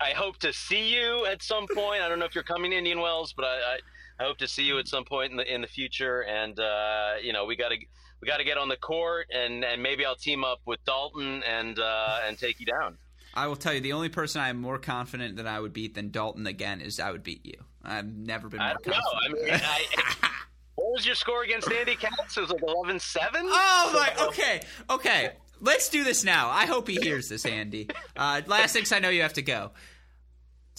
I 0.00 0.10
hope 0.10 0.38
to 0.38 0.52
see 0.52 0.92
you 0.92 1.26
at 1.26 1.42
some 1.42 1.66
point. 1.74 2.02
I 2.02 2.08
don't 2.08 2.18
know 2.18 2.24
if 2.24 2.34
you're 2.34 2.44
coming 2.44 2.70
to 2.72 2.76
Indian 2.76 3.00
Wells, 3.00 3.32
but 3.32 3.44
I, 3.44 3.48
I, 3.48 3.78
I 4.20 4.26
hope 4.26 4.38
to 4.38 4.48
see 4.48 4.64
you 4.64 4.78
at 4.78 4.88
some 4.88 5.04
point 5.04 5.30
in 5.30 5.36
the 5.36 5.54
in 5.54 5.60
the 5.60 5.66
future. 5.66 6.22
And 6.22 6.58
uh, 6.58 7.14
you 7.22 7.32
know, 7.32 7.44
we 7.44 7.56
got 7.56 7.68
to 7.68 7.76
we 8.20 8.26
got 8.26 8.38
to 8.38 8.44
get 8.44 8.58
on 8.58 8.68
the 8.68 8.76
court, 8.76 9.26
and 9.32 9.64
and 9.64 9.82
maybe 9.82 10.04
I'll 10.04 10.16
team 10.16 10.44
up 10.44 10.60
with 10.66 10.84
Dalton 10.84 11.42
and 11.44 11.78
uh, 11.78 12.20
and 12.26 12.38
take 12.38 12.60
you 12.60 12.66
down. 12.66 12.98
I 13.38 13.46
will 13.46 13.56
tell 13.56 13.72
you, 13.72 13.80
the 13.80 13.92
only 13.92 14.08
person 14.08 14.40
I 14.40 14.48
am 14.48 14.60
more 14.60 14.78
confident 14.78 15.36
that 15.36 15.46
I 15.46 15.60
would 15.60 15.72
beat 15.72 15.94
than 15.94 16.10
Dalton 16.10 16.46
again 16.46 16.80
is 16.80 16.98
I 16.98 17.12
would 17.12 17.22
beat 17.22 17.46
you. 17.46 17.54
I've 17.84 18.06
never 18.06 18.48
been 18.48 18.58
more 18.58 18.68
I 18.68 18.72
don't 18.72 18.84
confident. 18.84 19.44
Know. 19.44 19.48
I 19.48 19.52
mean, 19.52 19.60
I, 19.64 20.30
what 20.74 20.92
was 20.92 21.06
your 21.06 21.14
score 21.14 21.44
against 21.44 21.70
Andy 21.70 21.94
Katz? 21.94 22.36
It 22.36 22.40
was 22.40 22.50
like 22.50 22.60
11-7? 22.60 23.28
Oh 23.34 23.90
my! 23.94 24.26
Okay, 24.26 24.60
okay. 24.90 25.30
Let's 25.60 25.88
do 25.88 26.02
this 26.02 26.24
now. 26.24 26.50
I 26.50 26.66
hope 26.66 26.88
he 26.88 26.96
hears 26.96 27.28
this, 27.28 27.46
Andy. 27.46 27.88
Uh, 28.16 28.42
last 28.46 28.72
things 28.72 28.90
I 28.90 28.98
know, 28.98 29.08
you 29.08 29.22
have 29.22 29.34
to 29.34 29.42
go. 29.42 29.70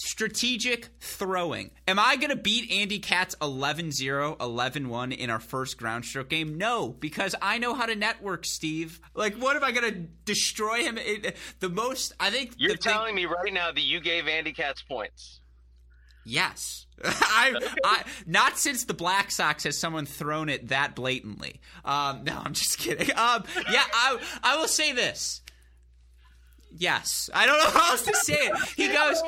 Strategic 0.02 0.88
throwing. 0.98 1.72
Am 1.86 1.98
I 1.98 2.16
going 2.16 2.30
to 2.30 2.36
beat 2.36 2.72
Andy 2.72 2.98
Katz 3.00 3.36
11 3.42 3.92
0, 3.92 4.34
11 4.40 4.88
1 4.88 5.12
in 5.12 5.28
our 5.28 5.38
first 5.38 5.76
ground 5.76 6.06
stroke 6.06 6.30
game? 6.30 6.56
No, 6.56 6.88
because 6.88 7.34
I 7.42 7.58
know 7.58 7.74
how 7.74 7.84
to 7.84 7.94
network, 7.94 8.46
Steve. 8.46 8.98
Like, 9.14 9.34
what 9.34 9.56
am 9.56 9.62
I 9.62 9.72
going 9.72 9.92
to 9.92 10.00
destroy 10.24 10.84
him? 10.84 10.96
It, 10.96 11.36
the 11.58 11.68
most, 11.68 12.14
I 12.18 12.30
think. 12.30 12.54
You're 12.56 12.76
telling 12.76 13.08
thing, 13.08 13.16
me 13.16 13.26
right 13.26 13.52
now 13.52 13.72
that 13.72 13.82
you 13.82 14.00
gave 14.00 14.26
Andy 14.26 14.54
Katz 14.54 14.80
points. 14.80 15.42
Yes. 16.24 16.86
I, 17.04 17.54
I, 17.84 18.04
not 18.24 18.56
since 18.56 18.84
the 18.84 18.94
Black 18.94 19.30
Sox 19.30 19.64
has 19.64 19.76
someone 19.76 20.06
thrown 20.06 20.48
it 20.48 20.68
that 20.68 20.94
blatantly. 20.94 21.60
Um, 21.84 22.24
no, 22.24 22.40
I'm 22.42 22.54
just 22.54 22.78
kidding. 22.78 23.10
Um, 23.10 23.44
yeah, 23.70 23.84
I, 23.92 24.18
I 24.42 24.56
will 24.56 24.68
say 24.68 24.92
this. 24.92 25.42
Yes, 26.76 27.28
I 27.34 27.46
don't 27.46 27.58
know 27.58 27.70
how 27.80 27.90
else 27.92 28.02
to 28.02 28.14
say 28.14 28.34
it. 28.34 28.56
He 28.76 28.88
goes, 28.88 29.22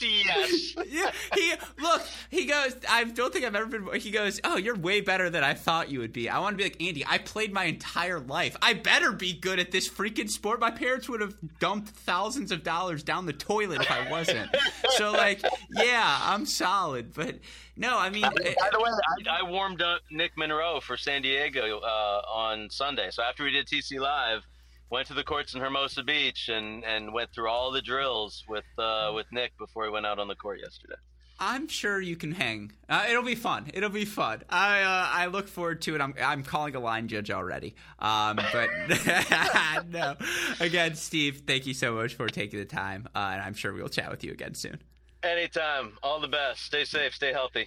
yes. 0.00 0.74
yeah, 0.88 1.10
he 1.34 1.52
look. 1.80 2.02
He 2.30 2.46
goes. 2.46 2.76
I 2.88 3.04
don't 3.04 3.32
think 3.32 3.44
I've 3.44 3.54
ever 3.54 3.66
been. 3.66 4.00
He 4.00 4.10
goes. 4.10 4.40
Oh, 4.44 4.56
you're 4.56 4.76
way 4.76 5.00
better 5.00 5.30
than 5.30 5.42
I 5.42 5.54
thought 5.54 5.90
you 5.90 5.98
would 6.00 6.12
be. 6.12 6.28
I 6.28 6.38
want 6.38 6.54
to 6.54 6.56
be 6.56 6.64
like 6.64 6.80
Andy. 6.82 7.04
I 7.06 7.18
played 7.18 7.52
my 7.52 7.64
entire 7.64 8.20
life. 8.20 8.56
I 8.62 8.74
better 8.74 9.12
be 9.12 9.32
good 9.32 9.58
at 9.58 9.72
this 9.72 9.88
freaking 9.88 10.30
sport. 10.30 10.60
My 10.60 10.70
parents 10.70 11.08
would 11.08 11.20
have 11.20 11.34
dumped 11.58 11.88
thousands 11.90 12.52
of 12.52 12.62
dollars 12.62 13.02
down 13.02 13.26
the 13.26 13.32
toilet 13.32 13.80
if 13.82 13.90
I 13.90 14.10
wasn't. 14.10 14.48
so 14.96 15.12
like, 15.12 15.42
yeah, 15.70 16.18
I'm 16.22 16.46
solid. 16.46 17.12
But 17.14 17.40
no, 17.76 17.98
I 17.98 18.10
mean, 18.10 18.22
By 18.22 18.30
the 18.30 18.80
way, 18.80 18.90
I, 19.28 19.40
I 19.40 19.50
warmed 19.50 19.82
up 19.82 20.02
Nick 20.10 20.36
Monroe 20.36 20.80
for 20.80 20.96
San 20.96 21.22
Diego 21.22 21.80
uh, 21.80 22.22
on 22.32 22.70
Sunday. 22.70 23.08
So 23.10 23.22
after 23.22 23.42
we 23.44 23.50
did 23.50 23.66
TC 23.66 23.98
Live, 23.98 24.46
went 24.94 25.08
to 25.08 25.14
the 25.14 25.24
courts 25.24 25.54
in 25.54 25.60
Hermosa 25.60 26.04
Beach 26.04 26.48
and, 26.48 26.84
and 26.84 27.12
went 27.12 27.32
through 27.34 27.48
all 27.48 27.72
the 27.72 27.82
drills 27.82 28.44
with 28.48 28.64
uh, 28.78 29.10
with 29.12 29.26
Nick 29.32 29.50
before 29.58 29.84
he 29.84 29.90
went 29.90 30.06
out 30.06 30.20
on 30.20 30.28
the 30.28 30.36
court 30.36 30.60
yesterday. 30.62 30.94
I'm 31.40 31.66
sure 31.66 32.00
you 32.00 32.14
can 32.14 32.30
hang. 32.30 32.70
Uh, 32.88 33.06
it'll 33.10 33.24
be 33.24 33.34
fun. 33.34 33.68
It'll 33.74 33.90
be 33.90 34.04
fun. 34.04 34.44
I 34.48 34.82
uh, 34.82 35.08
I 35.10 35.26
look 35.26 35.48
forward 35.48 35.82
to 35.82 35.96
it. 35.96 36.00
I'm 36.00 36.14
I'm 36.22 36.44
calling 36.44 36.76
a 36.76 36.80
line 36.80 37.08
judge 37.08 37.32
already. 37.32 37.74
Um, 37.98 38.38
but 38.52 38.70
no. 39.90 40.14
Again, 40.60 40.94
Steve, 40.94 41.42
thank 41.44 41.66
you 41.66 41.74
so 41.74 41.96
much 41.96 42.14
for 42.14 42.28
taking 42.28 42.60
the 42.60 42.64
time, 42.64 43.08
uh, 43.16 43.30
and 43.32 43.42
I'm 43.42 43.54
sure 43.54 43.74
we'll 43.74 43.88
chat 43.88 44.12
with 44.12 44.22
you 44.22 44.30
again 44.30 44.54
soon. 44.54 44.80
Anytime. 45.24 45.98
All 46.04 46.20
the 46.20 46.28
best. 46.28 46.62
Stay 46.64 46.84
safe. 46.84 47.14
Stay 47.14 47.32
healthy. 47.32 47.66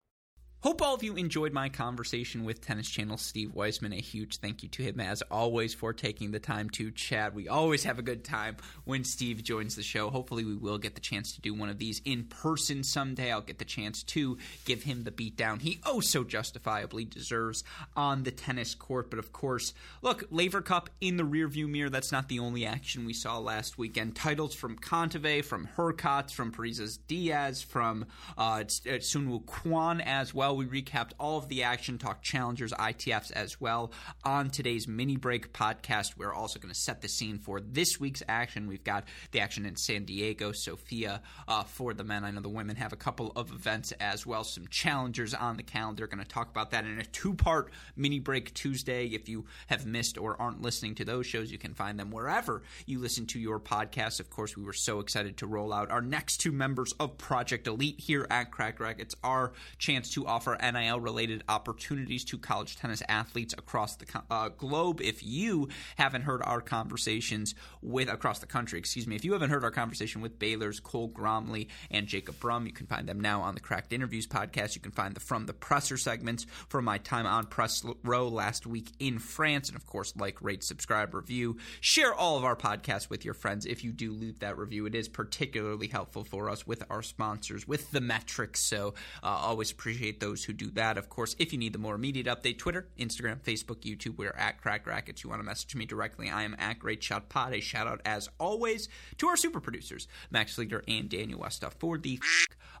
Hope 0.63 0.83
all 0.83 0.93
of 0.93 1.01
you 1.01 1.15
enjoyed 1.15 1.53
my 1.53 1.69
conversation 1.69 2.43
with 2.43 2.61
Tennis 2.61 2.87
Channel 2.87 3.17
Steve 3.17 3.55
Weissman. 3.55 3.93
A 3.93 3.95
huge 3.99 4.37
thank 4.37 4.61
you 4.61 4.69
to 4.69 4.83
him, 4.83 4.99
as 4.99 5.23
always, 5.23 5.73
for 5.73 5.91
taking 5.91 6.29
the 6.29 6.39
time 6.39 6.69
to 6.71 6.91
chat. 6.91 7.33
We 7.33 7.47
always 7.47 7.83
have 7.85 7.97
a 7.97 8.03
good 8.03 8.23
time 8.23 8.57
when 8.85 9.03
Steve 9.03 9.41
joins 9.41 9.75
the 9.75 9.81
show. 9.81 10.11
Hopefully, 10.11 10.45
we 10.45 10.55
will 10.55 10.77
get 10.77 10.93
the 10.93 11.01
chance 11.01 11.33
to 11.33 11.41
do 11.41 11.55
one 11.55 11.69
of 11.69 11.79
these 11.79 11.99
in 12.05 12.25
person 12.25 12.83
someday. 12.83 13.31
I'll 13.31 13.41
get 13.41 13.57
the 13.57 13.65
chance 13.65 14.03
to 14.03 14.37
give 14.63 14.83
him 14.83 15.03
the 15.03 15.09
beatdown 15.09 15.59
he 15.61 15.79
oh 15.83 15.99
so 15.99 16.23
justifiably 16.23 17.05
deserves 17.05 17.63
on 17.97 18.21
the 18.21 18.29
tennis 18.29 18.75
court. 18.75 19.09
But 19.09 19.17
of 19.17 19.33
course, 19.33 19.73
look, 20.03 20.25
Laver 20.29 20.61
Cup 20.61 20.91
in 21.01 21.17
the 21.17 21.23
rearview 21.23 21.67
mirror. 21.67 21.89
That's 21.89 22.11
not 22.11 22.29
the 22.29 22.37
only 22.37 22.67
action 22.67 23.05
we 23.05 23.13
saw 23.13 23.39
last 23.39 23.79
weekend. 23.79 24.15
Titles 24.15 24.53
from 24.53 24.77
Kontaveit, 24.77 25.43
from 25.43 25.69
Hurkacz, 25.75 26.31
from 26.31 26.51
Parrizas 26.51 26.99
Diaz, 27.07 27.63
from 27.63 28.05
uh, 28.37 28.59
Soonwoo 28.67 29.43
Kwon 29.45 30.03
as 30.05 30.35
well. 30.35 30.50
We 30.53 30.65
recapped 30.65 31.11
all 31.19 31.37
of 31.37 31.47
the 31.47 31.63
action, 31.63 31.97
talked 31.97 32.23
challengers, 32.23 32.71
ITFs 32.73 33.31
as 33.31 33.61
well 33.61 33.91
on 34.23 34.49
today's 34.49 34.87
mini 34.87 35.15
break 35.15 35.53
podcast. 35.53 36.17
We're 36.17 36.33
also 36.33 36.59
going 36.59 36.73
to 36.73 36.79
set 36.79 37.01
the 37.01 37.07
scene 37.07 37.39
for 37.39 37.61
this 37.61 37.99
week's 37.99 38.21
action. 38.27 38.67
We've 38.67 38.83
got 38.83 39.05
the 39.31 39.39
action 39.39 39.65
in 39.65 39.75
San 39.75 40.05
Diego, 40.05 40.51
Sofia 40.51 41.21
uh, 41.47 41.63
for 41.63 41.93
the 41.93 42.03
men. 42.03 42.25
I 42.25 42.31
know 42.31 42.41
the 42.41 42.49
women 42.49 42.75
have 42.75 42.93
a 42.93 42.97
couple 42.97 43.31
of 43.35 43.51
events 43.51 43.93
as 43.93 44.25
well, 44.25 44.43
some 44.43 44.67
challengers 44.67 45.33
on 45.33 45.57
the 45.57 45.63
calendar. 45.63 46.05
Going 46.07 46.23
to 46.23 46.29
talk 46.29 46.49
about 46.49 46.71
that 46.71 46.85
in 46.85 46.99
a 46.99 47.05
two 47.05 47.33
part 47.33 47.71
mini 47.95 48.19
break 48.19 48.53
Tuesday. 48.53 49.05
If 49.05 49.29
you 49.29 49.45
have 49.67 49.85
missed 49.85 50.17
or 50.17 50.39
aren't 50.41 50.61
listening 50.61 50.95
to 50.95 51.05
those 51.05 51.25
shows, 51.25 51.51
you 51.51 51.57
can 51.57 51.73
find 51.73 51.99
them 51.99 52.11
wherever 52.11 52.63
you 52.85 52.99
listen 52.99 53.25
to 53.27 53.39
your 53.39 53.59
podcast. 53.59 54.19
Of 54.19 54.29
course, 54.29 54.57
we 54.57 54.63
were 54.63 54.73
so 54.73 54.99
excited 54.99 55.37
to 55.37 55.47
roll 55.47 55.73
out 55.73 55.91
our 55.91 56.01
next 56.01 56.37
two 56.37 56.51
members 56.51 56.93
of 56.99 57.17
Project 57.17 57.67
Elite 57.67 57.99
here 57.99 58.27
at 58.29 58.51
Crack 58.51 58.79
Rack. 58.79 58.99
It's 58.99 59.15
our 59.23 59.53
chance 59.77 60.09
to 60.11 60.27
offer 60.27 60.40
NIL 60.47 60.99
related 60.99 61.43
opportunities 61.47 62.23
to 62.25 62.37
college 62.37 62.77
tennis 62.77 63.01
athletes 63.07 63.53
across 63.57 63.95
the 63.95 64.05
uh, 64.29 64.49
globe. 64.49 65.01
If 65.01 65.23
you 65.23 65.69
haven't 65.97 66.23
heard 66.23 66.41
our 66.43 66.61
conversations 66.61 67.55
with 67.81 68.09
across 68.09 68.39
the 68.39 68.45
country, 68.45 68.79
excuse 68.79 69.07
me, 69.07 69.15
if 69.15 69.25
you 69.25 69.33
haven't 69.33 69.49
heard 69.49 69.63
our 69.63 69.71
conversation 69.71 70.21
with 70.21 70.39
Baylor's 70.39 70.79
Cole 70.79 71.09
Gromley 71.09 71.67
and 71.89 72.07
Jacob 72.07 72.39
Brum, 72.39 72.65
you 72.65 72.73
can 72.73 72.87
find 72.87 73.07
them 73.07 73.19
now 73.19 73.41
on 73.41 73.55
the 73.55 73.61
Cracked 73.61 73.93
Interviews 73.93 74.27
podcast. 74.27 74.75
You 74.75 74.81
can 74.81 74.91
find 74.91 75.15
the 75.15 75.19
From 75.19 75.45
the 75.45 75.53
Presser 75.53 75.97
segments 75.97 76.45
from 76.69 76.85
my 76.85 76.97
time 76.97 77.25
on 77.25 77.45
press 77.45 77.83
row 78.03 78.27
last 78.27 78.65
week 78.65 78.91
in 78.99 79.19
France. 79.19 79.67
And 79.67 79.75
of 79.75 79.85
course, 79.85 80.13
like, 80.15 80.41
rate, 80.41 80.63
subscribe, 80.63 81.13
review. 81.13 81.57
Share 81.81 82.13
all 82.13 82.37
of 82.37 82.45
our 82.45 82.55
podcasts 82.55 83.09
with 83.09 83.25
your 83.25 83.33
friends. 83.33 83.65
If 83.65 83.83
you 83.83 83.91
do 83.91 84.13
leave 84.13 84.39
that 84.39 84.57
review, 84.57 84.85
it 84.85 84.95
is 84.95 85.07
particularly 85.07 85.87
helpful 85.87 86.23
for 86.23 86.49
us 86.49 86.65
with 86.65 86.83
our 86.89 87.01
sponsors, 87.01 87.67
with 87.67 87.91
the 87.91 88.01
metrics. 88.01 88.61
So 88.61 88.93
uh, 89.21 89.27
always 89.27 89.71
appreciate 89.71 90.19
those 90.19 90.30
who 90.33 90.53
do 90.53 90.71
that. 90.71 90.97
Of 90.97 91.09
course, 91.09 91.35
if 91.39 91.51
you 91.51 91.59
need 91.59 91.73
the 91.73 91.79
more 91.79 91.95
immediate 91.95 92.27
update, 92.27 92.57
Twitter, 92.57 92.87
Instagram, 92.97 93.39
Facebook, 93.41 93.81
YouTube, 93.81 94.17
we're 94.17 94.35
at 94.37 94.61
Cracked 94.61 94.87
Racquets. 94.87 95.23
You 95.23 95.29
want 95.29 95.41
to 95.41 95.45
message 95.45 95.75
me 95.75 95.85
directly, 95.85 96.29
I 96.29 96.43
am 96.43 96.55
at 96.57 96.79
Great 96.79 97.03
Shot 97.03 97.29
Pod. 97.29 97.53
A 97.53 97.61
shout 97.61 97.87
out, 97.87 98.01
as 98.05 98.29
always, 98.39 98.89
to 99.17 99.27
our 99.27 99.37
super 99.37 99.59
producers, 99.59 100.07
Max 100.29 100.55
Fleeter 100.55 100.83
and 100.87 101.09
Daniel 101.09 101.39
Westoff, 101.39 101.73
for 101.73 101.97
the 101.97 102.19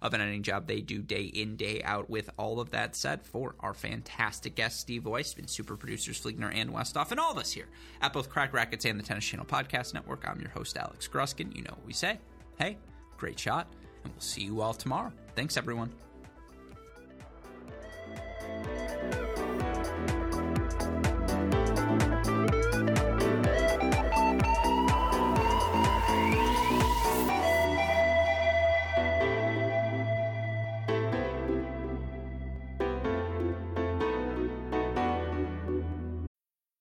of 0.01 0.13
an 0.13 0.21
editing 0.21 0.43
job 0.43 0.67
they 0.67 0.81
do 0.81 1.01
day 1.01 1.23
in, 1.23 1.55
day 1.55 1.81
out. 1.83 2.09
With 2.09 2.29
all 2.37 2.59
of 2.59 2.71
that 2.71 2.95
said, 2.95 3.23
for 3.23 3.55
our 3.59 3.73
fantastic 3.73 4.55
guest, 4.55 4.79
Steve 4.79 5.05
Weissman, 5.05 5.47
super 5.47 5.75
producers 5.75 6.19
Fliegner 6.19 6.53
and 6.53 6.71
Westoff, 6.71 7.11
and 7.11 7.19
all 7.19 7.31
of 7.31 7.37
us 7.37 7.51
here 7.51 7.67
at 8.01 8.13
both 8.13 8.29
Cracked 8.29 8.53
Racquets 8.53 8.85
and 8.85 8.99
the 8.99 9.03
Tennis 9.03 9.25
Channel 9.25 9.45
Podcast 9.45 9.93
Network, 9.93 10.27
I'm 10.27 10.39
your 10.39 10.49
host, 10.49 10.77
Alex 10.77 11.07
Gruskin. 11.07 11.55
You 11.55 11.63
know 11.63 11.71
what 11.71 11.85
we 11.85 11.93
say. 11.93 12.19
Hey, 12.57 12.77
great 13.17 13.39
shot, 13.39 13.67
and 14.03 14.13
we'll 14.13 14.21
see 14.21 14.43
you 14.43 14.61
all 14.61 14.73
tomorrow. 14.73 15.11
Thanks, 15.35 15.57
everyone. 15.57 15.91